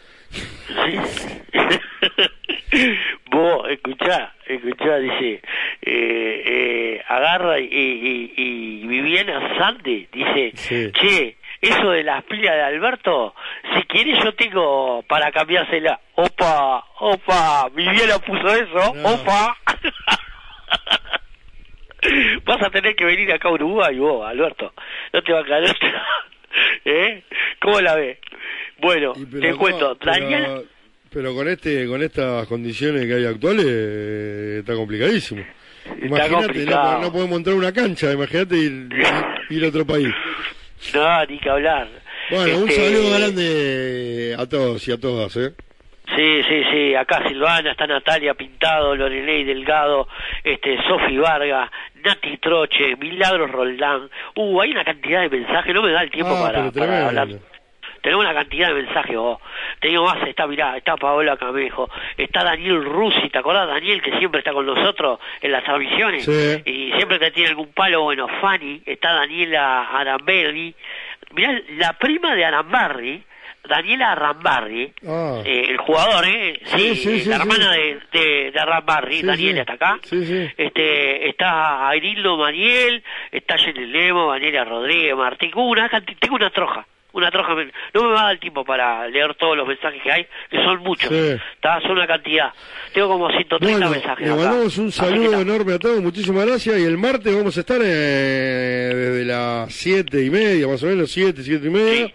[3.30, 5.42] Vos, escuchá, escuchá, dice,
[5.82, 10.90] eh, eh, agarra y, y, y Viviana Sande dice, Sí.
[10.92, 13.34] che, eso de las pilas de Alberto,
[13.74, 16.00] si quieres yo tengo para cambiársela.
[16.14, 19.08] Opa, opa, Viviana puso eso, No.
[19.14, 19.56] opa.
[22.44, 24.72] Vas a tener que venir acá a Uruguay vos, Alberto.
[25.12, 25.76] No te va a caer.
[26.84, 27.22] ¿Eh?
[27.60, 28.18] ¿Cómo la ves?
[28.78, 30.66] Bueno, te no, cuento, pero- Daniel...
[31.08, 35.42] Pero con este, con estas condiciones que hay actuales, eh, está complicadísimo.
[36.02, 38.88] Imagínate, no, no podemos entrar a una cancha, imagínate ir,
[39.50, 40.12] ir a otro país.
[40.92, 41.88] No, ni que hablar.
[42.30, 45.52] Bueno, un Este, saludo grande a todos y a todas, ¿eh?
[46.14, 50.08] Sí, sí, sí, acá Silvana, está Natalia Pintado, Lorelei Delgado,
[50.44, 51.70] este, Sofi Vargas,
[52.04, 54.08] Nati Troche, Milagros Roldán.
[54.36, 57.28] Uh, hay una cantidad de mensajes, no me da el tiempo Ah, para, hablar.
[58.02, 59.40] Tenemos una cantidad de mensajes vos.
[59.80, 64.16] Te digo más, está, mirá, está Paola Camejo, está Daniel Rusi, ¿te acordás Daniel que
[64.18, 66.24] siempre está con nosotros en las transmisiones?
[66.24, 66.62] Sí.
[66.64, 70.72] Y siempre que tiene algún palo, bueno, Fanny, está Daniela Aramberri,
[71.32, 73.24] mirá, la prima de Arambarri,
[73.68, 75.40] Daniela Arambarri, Ah.
[75.44, 76.60] eh, el jugador, ¿eh?
[76.64, 77.42] Sí, Sí, sí, la sí.
[77.42, 79.98] hermana de, de, de Arambarri, Sí, Daniela está acá.
[80.56, 83.02] Este, está Airildo Mariel,
[83.32, 87.54] está Jenny Lemo, Valeria Rodríguez, Martín, Uh, una tengo una troja, una troja,
[87.94, 90.56] no me va a dar el tiempo para leer todos los mensajes que hay, que
[90.62, 92.52] son muchos, está, son una cantidad,
[92.92, 96.78] tengo como 130 Bueno, mensajes le mandamos un saludo enorme a todos, muchísimas gracias.
[96.78, 101.10] Y el martes vamos a estar eh, desde las siete y media, más o menos,
[101.10, 102.12] siete, siete y media.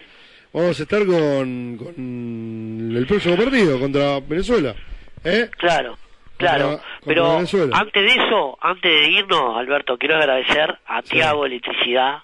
[0.54, 4.76] Vamos a estar con, con el próximo partido contra Venezuela.
[5.24, 5.50] ¿Eh?
[5.58, 5.98] Claro,
[6.38, 6.80] claro.
[7.06, 7.54] Pero antes
[7.94, 11.12] de eso, antes de irnos, Alberto, quiero agradecer a Sí.
[11.12, 12.20] Tiago Electricidad,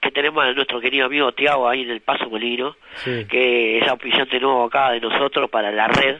[0.00, 3.24] que tenemos a nuestro querido amigo Tiago ahí en el Paso Molino, Sí.
[3.28, 6.18] que es auspiciante nuevo acá de nosotros para la red.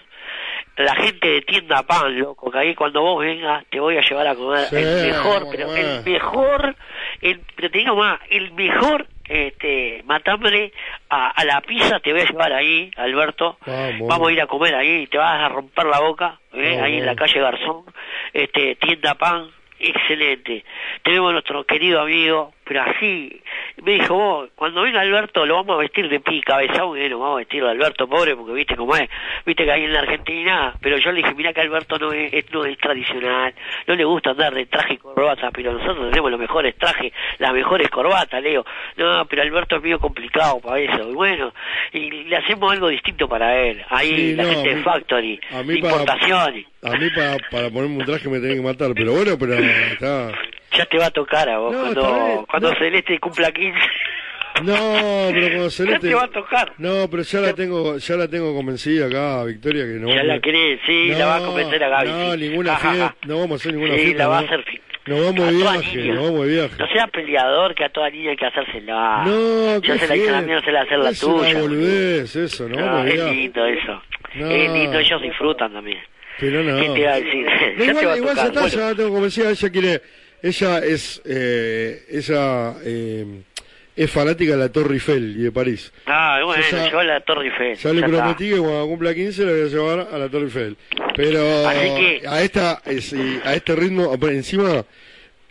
[0.79, 4.27] La gente de tienda pan, loco, que ahí cuando vos vengas te voy a llevar
[4.27, 6.77] a comer Sí, el mejor, pero el mejor,
[7.23, 10.73] el, pero te digo más, el mejor este matambre
[11.09, 13.59] a, a la pizza te voy a llevar ahí, Alberto.
[13.67, 14.09] Vamos.
[14.09, 16.81] Vamos a ir a comer ahí, te vas a romper la boca, ¿eh?
[16.81, 17.85] Ahí en la calle Garzón,
[18.33, 19.49] este tienda pan,
[19.79, 20.65] excelente.
[21.03, 23.41] Tenemos a nuestro querido amigo, pero así,
[23.83, 27.21] me dijo, vos, cuando venga Alberto lo vamos a vestir de pi, cabezón, eh, lo
[27.21, 29.09] vamos a vestir de Alberto pobre, porque viste cómo es,
[29.45, 32.33] viste que hay en la Argentina, pero yo le dije, mira que Alberto no es,
[32.53, 33.55] no es tradicional,
[33.87, 37.53] no le gusta andar de traje y corbata, pero nosotros tenemos los mejores trajes, las
[37.53, 38.65] mejores corbatas, Leo.
[38.97, 41.55] No, pero Alberto es medio complicado para eso, y bueno,
[41.93, 45.41] y le hacemos algo distinto para él, ahí Sí, la no, gente de Factory,
[45.71, 46.67] importaciones.
[46.83, 50.33] A mí para, para ponerme un traje me tenía que matar, pero bueno, pero está.
[50.77, 52.79] Ya te va a tocar a vos No, cuando, cuando no.
[52.79, 53.79] Celeste cumpla 15.
[54.63, 56.09] No, pero cuando Ya Celeste...
[56.09, 56.73] te va a tocar.
[56.79, 60.27] No, pero ya la tengo, ya la tengo convencida acá, Victoria, que no Ya vamos
[60.29, 62.09] la querés, sí, la va a convencer a Gaby.
[62.11, 62.39] No, sí.
[62.41, 64.23] ninguna fiesta, no vamos a hacer ninguna Sí, fiesta.
[64.23, 64.47] la va a no.
[64.47, 64.65] hacer
[65.07, 66.75] Nos vamos de viaje, nos vamos de viaje.
[66.79, 69.23] No seas peleador, que a toda niña hay que hacérsela.
[69.27, 71.61] No, Yo qué se la hice a la mía, no se la hacer la tuya.
[71.61, 71.63] boludo.
[71.63, 72.77] boludez eso, ¿no?
[72.77, 74.03] No, es lindo eso.
[74.37, 74.51] No.
[74.51, 75.99] Es lindo, ellos disfrutan también.
[76.41, 76.81] Pero no.
[76.81, 77.47] ¿Qué te iba a decir?
[77.77, 78.47] No, Ya te va igual, a igual ya tocar.
[78.47, 78.77] está, Bueno.
[78.77, 80.03] ya la tengo convencida, ella quiere,
[80.49, 83.43] ella es, eh, ella, eh,
[83.97, 85.93] es fanática de la Torre Eiffel y de París.
[86.07, 87.77] Ah, bueno, Yo ya- a la Torre Eiffel.
[87.77, 88.19] Ya le ya está.
[88.19, 90.77] prometí que cuando cumpla 15 la voy a llevar a la Torre Eiffel.
[91.17, 94.85] Pero Así que- a esta a este ritmo, encima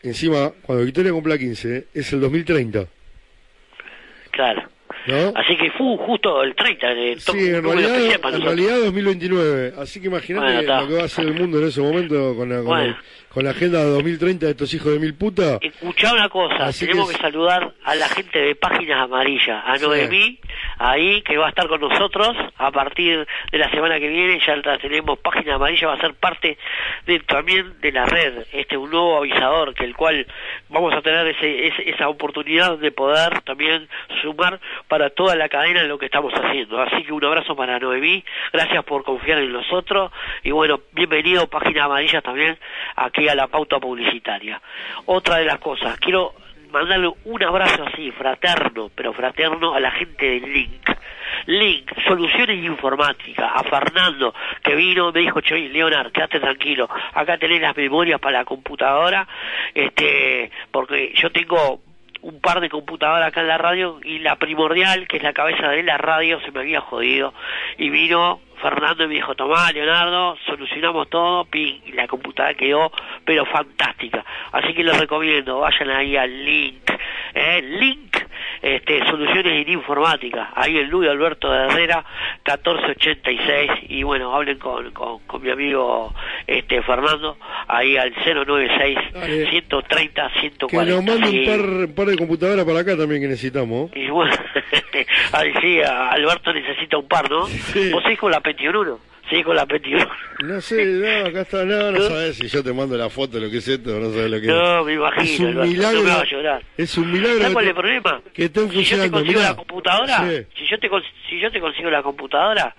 [0.04, 2.86] encima cuando Victoria cumpla 15 es el 2030,
[4.32, 4.64] Claro.
[5.08, 5.34] ¿no?
[5.36, 7.96] Así que fue justo el 30, de to- Sí, en realidad,
[8.34, 9.74] en realidad 2029.
[9.78, 10.82] Así que imagínate Bueno, está.
[10.82, 12.98] lo que va a hacer el mundo en ese momento con la, con, Bueno.
[13.36, 15.60] Con la agenda de 2030 de estos hijos de mil putas.
[15.62, 20.40] Escuchá una cosa, Así tenemos que saludar a la gente de Páginas Amarillas, a Noemí,
[20.80, 24.56] ahí que va a estar con nosotros a partir de la semana que viene, ya
[24.56, 26.58] la tenemos Páginas Amarillas, va a ser parte
[27.08, 30.26] de, también de la red, este un nuevo avisador, que el cual
[30.70, 33.90] vamos a tener ese, ese- esa oportunidad de poder también
[34.22, 36.82] sumar para toda la cadena en lo que estamos haciendo.
[36.82, 40.10] Así que un abrazo para Noemí, gracias por confiar en nosotros
[40.42, 42.58] y bueno, bienvenido Páginas Amarillas también
[42.96, 44.62] aquí a la pauta publicitaria.
[45.06, 46.34] Otra de las cosas, quiero
[46.72, 50.90] mandarle un abrazo así, fraterno, pero fraterno a la gente del Link.
[51.48, 54.34] Link, soluciones informáticas, a Fernando,
[54.64, 59.28] que vino, me dijo, Choy, Leonard, quédate tranquilo, acá tenés las memorias para la computadora,
[59.74, 61.82] este, porque yo tengo
[62.26, 65.70] un par de computadoras acá en la radio y la primordial, que es la cabeza
[65.70, 67.36] de la radio, se me había jodido.
[67.78, 72.92] Y vino Fernando y me dijo, tomá, Leonardo, solucionamos todo, ping, y la computadora quedó,
[73.24, 74.26] pero fantástica.
[74.52, 76.92] Así que les recomiendo, vayan ahí al link,
[77.36, 78.18] eh, link,
[78.62, 82.04] este, soluciones en informática, ahí en Luis Alberto de Herrera,
[82.46, 86.14] 1486, y bueno, hablen con, con, con mi amigo
[86.48, 87.38] este Fernando,
[87.68, 89.50] ahí al 096 Dale.
[89.50, 90.68] 130 140.
[90.86, 91.40] Que nos mande Sí.
[91.40, 93.92] un par, un par de computadoras para acá también que necesitamos.
[93.96, 94.34] Y bueno,
[95.34, 97.46] ahí sí, Alberto necesita un par, ¿no?
[97.48, 97.92] Sí.
[97.92, 98.98] Vos seguís con la 21,
[99.30, 100.08] seguís con la 21.
[100.46, 103.46] No sé, no, acá está, no, no sabes si yo te mando la foto de
[103.46, 104.86] lo que es esto, no sabes lo que No, es.
[104.86, 106.64] me imagino, Es un milagro, no me hagas llorar.
[106.78, 108.22] es un milagro ¿Sabes cuál es el problema?
[108.34, 109.50] que estén Si yo te consigo mirá.
[109.52, 110.46] la computadora, Sí.
[110.58, 110.90] si yo te
[111.30, 112.76] si yo te consigo la computadora,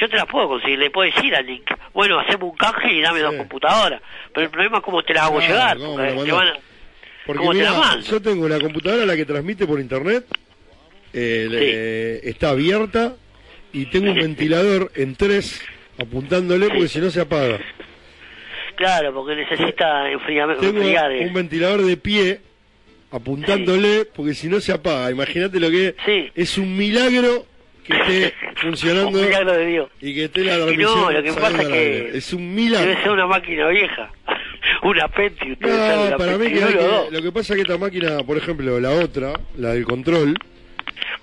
[0.00, 3.00] yo te la puedo conseguir, le puedo decir al link, bueno, hacemos un canje y
[3.02, 3.24] dame Sí.
[3.24, 4.00] dos computadoras.
[4.32, 6.48] Pero el problema es cómo te la hago Claro, llegar, ¿cómo porque te van
[7.82, 10.24] a- yo tengo la computadora la que transmite por internet,
[11.12, 13.14] eh, le- está abierta
[13.72, 15.62] y tengo un ventilador en tres
[15.98, 17.58] apuntándole porque si no se apaga.
[18.76, 20.60] Claro, porque necesita enfriamiento.
[20.62, 22.40] Tengo un ventilador de pie
[23.10, 25.10] apuntándole porque si no se apaga.
[25.10, 25.94] Imagínate lo que es.
[26.04, 26.30] Sí.
[26.34, 27.46] Es un milagro
[27.84, 29.90] que esté funcionando Un milagro de Dios.
[30.00, 31.00] y que esté la transmisión.
[31.00, 32.88] no, lo que pasa es que es un milagro.
[32.88, 34.10] debe ser una máquina vieja.
[34.82, 35.56] una Pentium.
[35.60, 38.90] No, para mí que, que- lo que pasa es que esta máquina, por ejemplo, la
[38.90, 40.34] otra, la del control,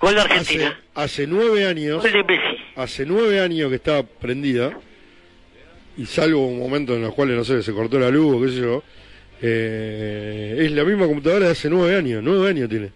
[0.00, 0.80] Gol de hace, Argentina.
[0.94, 2.56] hace nueve años, Gol de Messi.
[2.76, 4.78] hace nueve años que está prendida,
[5.96, 8.48] y salvo un momento en los cuales, no sé, se cortó la luz o qué
[8.48, 8.82] sé yo,
[9.42, 12.92] eh, es la misma computadora de hace nueve años, nueve años tiene.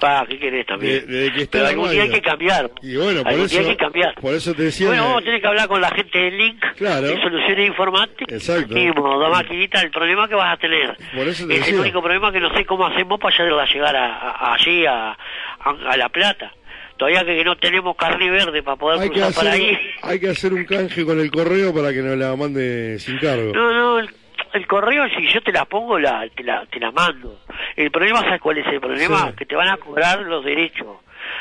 [0.00, 1.06] Pa, ¿qué querés también?
[1.06, 2.70] De- que Pero algún día hay que cambiar.
[2.82, 4.14] Y bueno, por algún eso, día hay que cambiar.
[4.16, 4.88] por eso te decía...
[4.88, 7.06] Bueno, vamos a tener que hablar con la gente del Link Claro.
[7.06, 8.28] de soluciones informáticas.
[8.30, 8.76] Exacto.
[8.76, 10.96] Y dos maquinitas, el problema que vas a tener.
[11.14, 13.36] Por eso te es el único problema que no sé cómo hacemos para
[13.72, 15.16] llegar a, a- allí, a,
[15.60, 16.52] a, La Plata.
[16.98, 19.78] Todavía que no tenemos carne verde para poder hay cruzar para ahí.
[20.02, 23.52] hay que hacer un canje con el correo para que nos la mande sin cargo.
[23.54, 24.08] No, no, el,
[24.54, 27.38] el correo, si yo te la pongo, la, te, la, te la mando.
[27.76, 29.28] El problema, ¿sabes cuál es el problema?
[29.30, 29.36] Sí.
[29.36, 30.96] Que te van a cobrar los derechos.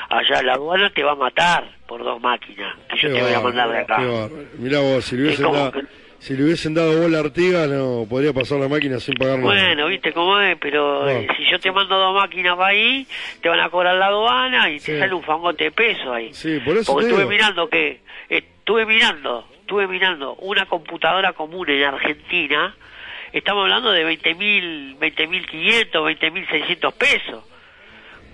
[0.10, 3.34] Allá la aduana te va a matar por dos máquinas que yo Qué te voy
[3.34, 4.00] a mandar de acá.
[4.58, 5.82] Mirá vos, si le hubiesen, dado, que-
[6.20, 9.46] si le hubiesen dado bola a Artiga, no podría pasar la máquina sin pagar nada.
[9.54, 11.12] Bueno, viste cómo es, pero Ah.
[11.14, 13.06] eh, si yo te mando dos máquinas para ahí,
[13.42, 14.92] te van a cobrar la aduana y Sí.
[14.92, 16.34] te sale un fangote de peso ahí.
[16.34, 17.30] Sí, por eso Porque te estuve digo.
[17.32, 22.76] mirando que, estuve mirando, estuve mirando una computadora común en Argentina,
[23.40, 27.44] estamos hablando de 20.000, 20.500, 20.600 pesos.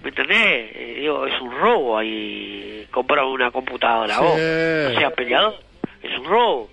[0.03, 0.71] ¿Me entendés?
[0.75, 4.15] Eh, digo, es un robo ahí comprar una computadora.
[4.15, 4.21] Sí.
[4.21, 5.55] Vos, no seas peleador,
[6.01, 6.69] es un robo.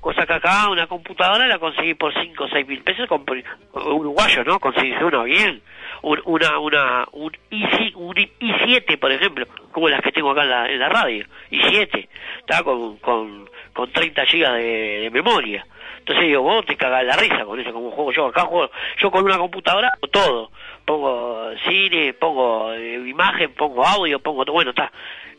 [0.00, 3.24] Cosa que acá una computadora la conseguí por 5 o 6 mil pesos, con,
[3.72, 4.60] uruguayo, ¿no?
[4.60, 5.60] Conseguís una bien.
[6.02, 7.64] Un, una, una, un, i,
[7.94, 11.26] un i7, por ejemplo, como las que tengo acá en la, en la radio.
[11.50, 15.66] i7, está con, con, con 30 gigas de, de memoria.
[16.08, 18.26] Entonces digo, vos te cagás la risa con eso, como juego yo.
[18.28, 20.50] Acá juego, yo con una computadora todo.
[20.86, 24.54] Pongo cine, pongo eh, imagen, pongo audio, pongo todo.
[24.54, 24.90] Bueno, está.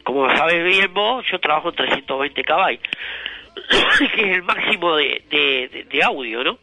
[0.04, 2.80] Como sabes bien vos, yo trabajo en 320 KB,
[4.16, 6.60] que es el máximo de, de, de- de audio, ¿no?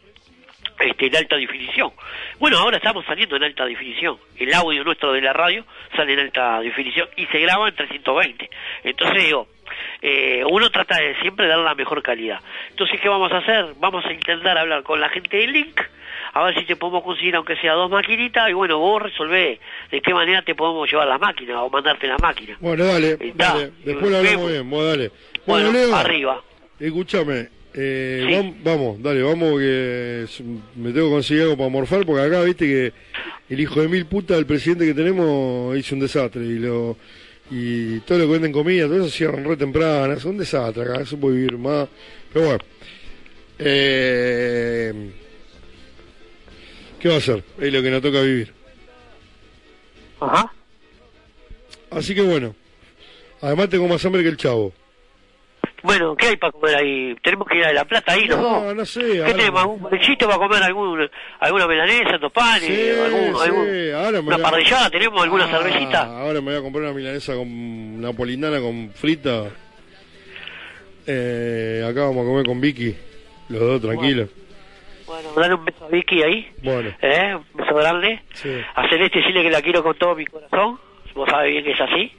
[0.78, 1.90] Este, en alta definición.
[2.38, 4.18] Bueno, ahora estamos saliendo en alta definición.
[4.38, 5.64] El audio nuestro de la radio
[5.96, 8.50] sale en alta definición y se graba en 320.
[8.84, 9.48] Entonces digo,
[10.02, 12.40] eh, uno trata de siempre dar la mejor calidad.
[12.70, 13.66] Entonces, ¿qué vamos a hacer?
[13.78, 15.80] Vamos a intentar hablar con la gente de Link,
[16.32, 19.58] a ver si te podemos conseguir aunque sea dos maquinitas, y bueno, vos resolvés
[19.90, 22.56] de qué manera te podemos llevar las máquinas o mandarte la máquina.
[22.60, 23.70] Bueno, dale, dale.
[23.84, 25.10] Después lo hablamos bien, vos dale.
[25.46, 26.42] Bueno, Leo, arriba.
[26.78, 28.34] Escúchame, eh, Sí.
[28.34, 30.26] vam- vamos, dale, vamos que
[30.76, 32.92] me tengo que conseguir algo para morfar porque acá viste que
[33.54, 36.96] el hijo de mil puta del presidente que tenemos hizo un desastre y lo
[37.50, 41.02] y todo lo que venden comida, todo eso cierran re temprano, es un desastre acá,
[41.02, 41.88] eso puede vivir más.
[42.32, 42.64] Pero bueno,
[43.58, 45.10] eh,
[46.98, 47.44] ¿qué va a hacer?
[47.58, 48.52] Es lo que nos toca vivir.
[50.20, 50.52] Ajá.
[51.90, 52.54] Así que bueno,
[53.40, 54.72] además tengo más hambre que el chavo.
[55.86, 57.14] Bueno, ¿qué hay para comer ahí?
[57.22, 58.36] Tenemos que ir a La Plata ahí, ¿no?
[58.36, 59.00] No, no sé.
[59.00, 59.60] ¿Qué ahora- tenemos?
[59.60, 61.10] ¿Algún bolillito para comer algún,
[61.40, 62.62] alguna melanesa, dos panes?
[62.64, 64.90] Sí, algún, sí, algún- ahora me una a- parrillada?
[64.90, 66.02] ¿Tenemos alguna Ah, cervecita?
[66.02, 69.44] Ahora me voy a comprar una milanesa con napolitana con frita.
[71.06, 72.94] Eh, acá vamos a comer con Vicky.
[73.48, 74.28] Los dos tranquilos.
[75.06, 76.50] Bueno, dale un beso a Vicky ahí.
[76.64, 77.36] Bueno, ¿Eh?
[77.36, 78.22] Un beso grande.
[78.34, 78.50] Sí.
[78.74, 80.78] A Celeste decirle que la quiero con todo mi corazón.
[81.14, 82.12] Vos sabés bien que es así.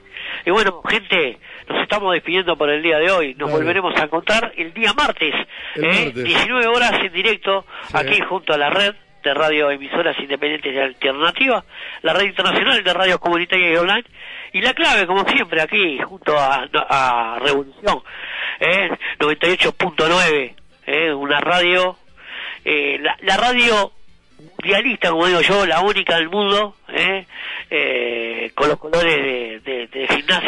[0.46, 1.38] Y bueno, gente,
[1.68, 3.34] nos estamos despidiendo por el día de hoy.
[3.34, 5.34] Nos volveremos a encontrar el día martes.
[5.74, 6.04] El ¿eh?
[6.06, 6.24] martes.
[6.24, 7.96] 19 horas en directo Sí.
[7.96, 11.64] aquí junto a la red de radio emisoras independientes y alternativas,
[12.02, 14.04] la red internacional de radios comunitarias y online,
[14.52, 18.00] y la clave, como siempre, aquí junto a, a Revolución,
[18.60, 18.90] ¿eh?
[19.18, 20.54] 98.9,
[20.86, 21.12] ¿eh?
[21.12, 21.96] una radio,
[22.64, 23.92] eh, la, la radio
[24.56, 27.26] mundialista, como digo yo, la única del mundo, ¿eh?
[27.70, 29.77] Eh, con los colores de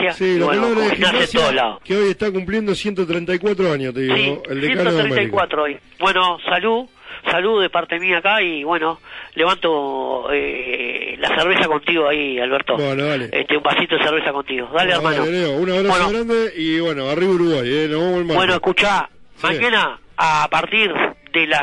[0.01, 1.81] gimnasia, sí, y bueno, de gimnasia todos lados.
[1.85, 5.15] que hoy está cumpliendo 134 años, te digo, Sí, el decano de América.
[5.15, 5.79] 134 hoy.
[5.99, 6.87] Bueno, salud,
[7.31, 9.01] salud de parte mía acá y bueno,
[9.35, 12.77] levanto eh, la cerveza contigo ahí, Alberto.
[12.77, 13.29] Bueno, dale.
[13.33, 14.69] Este, un vasito de cerveza contigo.
[14.75, 15.27] Dale, Bueno, hermano.
[15.27, 16.11] dale, un abrazo Bueno.
[16.27, 18.37] grande y bueno, arriba Uruguay, eh, nos vemos.
[18.37, 19.47] Bueno, escucha, Sí.
[19.47, 20.93] mañana a partir
[21.33, 21.63] de las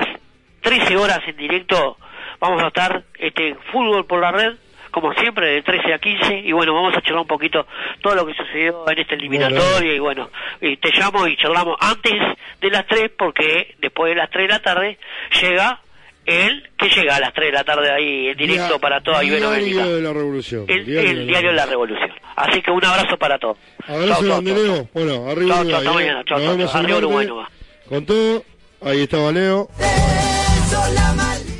[0.61, 1.97] 13 horas en directo
[2.39, 4.53] vamos a estar este fútbol por la red,
[4.91, 7.65] como siempre, de 13 a 15, y bueno, vamos a charlar un poquito
[8.01, 10.29] todo lo que sucedió en esta eliminatoria, y bueno,
[10.61, 12.13] y te llamo y charlamos antes
[12.61, 14.97] de las 3, porque después de las 3 de la tarde
[15.41, 15.81] llega
[16.25, 19.23] el que llega a las 3 de la tarde ahí en directo Dia- para toda
[19.23, 19.75] Iberoamérica.
[19.77, 20.65] Diario de la Revolución.
[20.67, 22.11] El, el diario de la Revolución.
[22.35, 23.57] Así que un abrazo para todos.
[23.87, 24.89] Abrazo Chau, Leo.
[24.93, 25.79] Bueno, arriba Chau, chau, Uruguay.
[25.79, 25.93] hasta eh.
[25.93, 26.23] mañana.
[26.25, 27.49] Chau, chau, el Arriba Uruguay nomás.
[27.87, 28.43] Con todo,
[28.81, 29.69] ahí estaba Leo.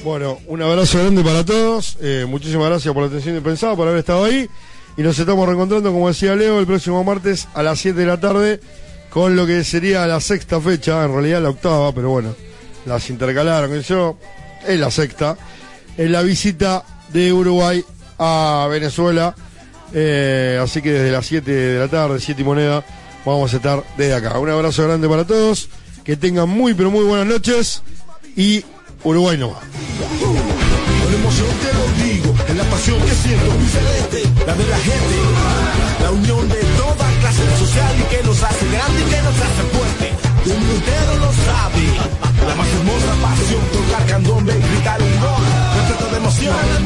[0.08, 1.98] Bueno, un abrazo grande para todos.
[2.00, 4.50] eh, muchísimas gracias por la atención dispensada, por haber estado ahí.
[4.96, 8.18] Y nos estamos reencontrando, como decía Leo, el próximo martes a las 7 de la
[8.18, 8.62] tarde
[9.10, 12.34] con lo que sería la sexta fecha, en realidad la octava, pero bueno,
[12.86, 13.70] las intercalaron.
[13.70, 14.18] que yo,
[14.66, 15.38] es la sexta.
[15.98, 17.84] En la visita de Uruguay
[18.18, 19.36] a Venezuela.
[19.94, 22.86] Eh, así que desde las 7 de la tarde, 7 y moneda,
[23.26, 24.40] vamos a estar desde acá.
[24.40, 25.68] Un abrazo grande para todos.
[26.06, 27.84] Que tengan muy, pero muy buenas noches.
[28.38, 28.64] Y
[29.08, 29.62] Uruguay no va.
[30.20, 35.16] Con emoción te lo digo, es la pasión que siento, celeste, la de la gente,
[36.04, 39.64] la unión de toda clase social y que nos hace grande y que nos hace
[39.72, 40.08] fuerte.
[40.46, 41.88] Un entero lo sabe,
[42.48, 45.44] la más hermosa pasión, tocar candombe y gritar un gol,
[45.78, 46.77] retrato de emoción.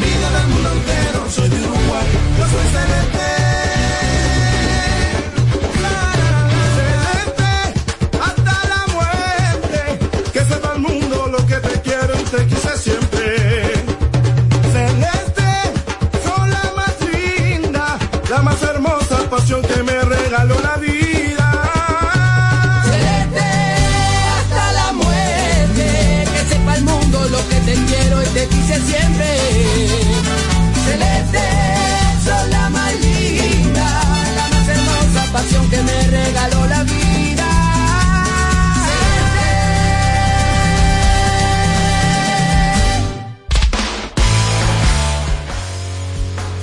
[35.70, 37.48] Que me regaló la vida.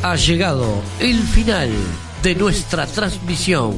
[0.03, 1.71] Ha llegado el final
[2.23, 3.77] de nuestra transmisión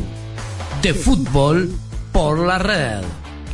[0.82, 1.70] de fútbol
[2.12, 3.02] por la red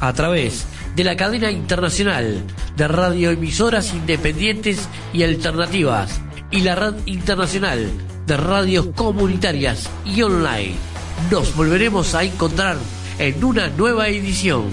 [0.01, 2.43] a través de la cadena internacional
[2.77, 6.21] de radioemisoras independientes y alternativas
[6.51, 7.91] y la red internacional
[8.27, 10.96] de radios comunitarias y online.
[11.31, 12.77] Nos volveremos a encontrar
[13.19, 14.71] en una nueva edición.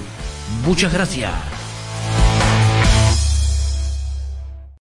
[0.66, 1.53] Muchas gracias.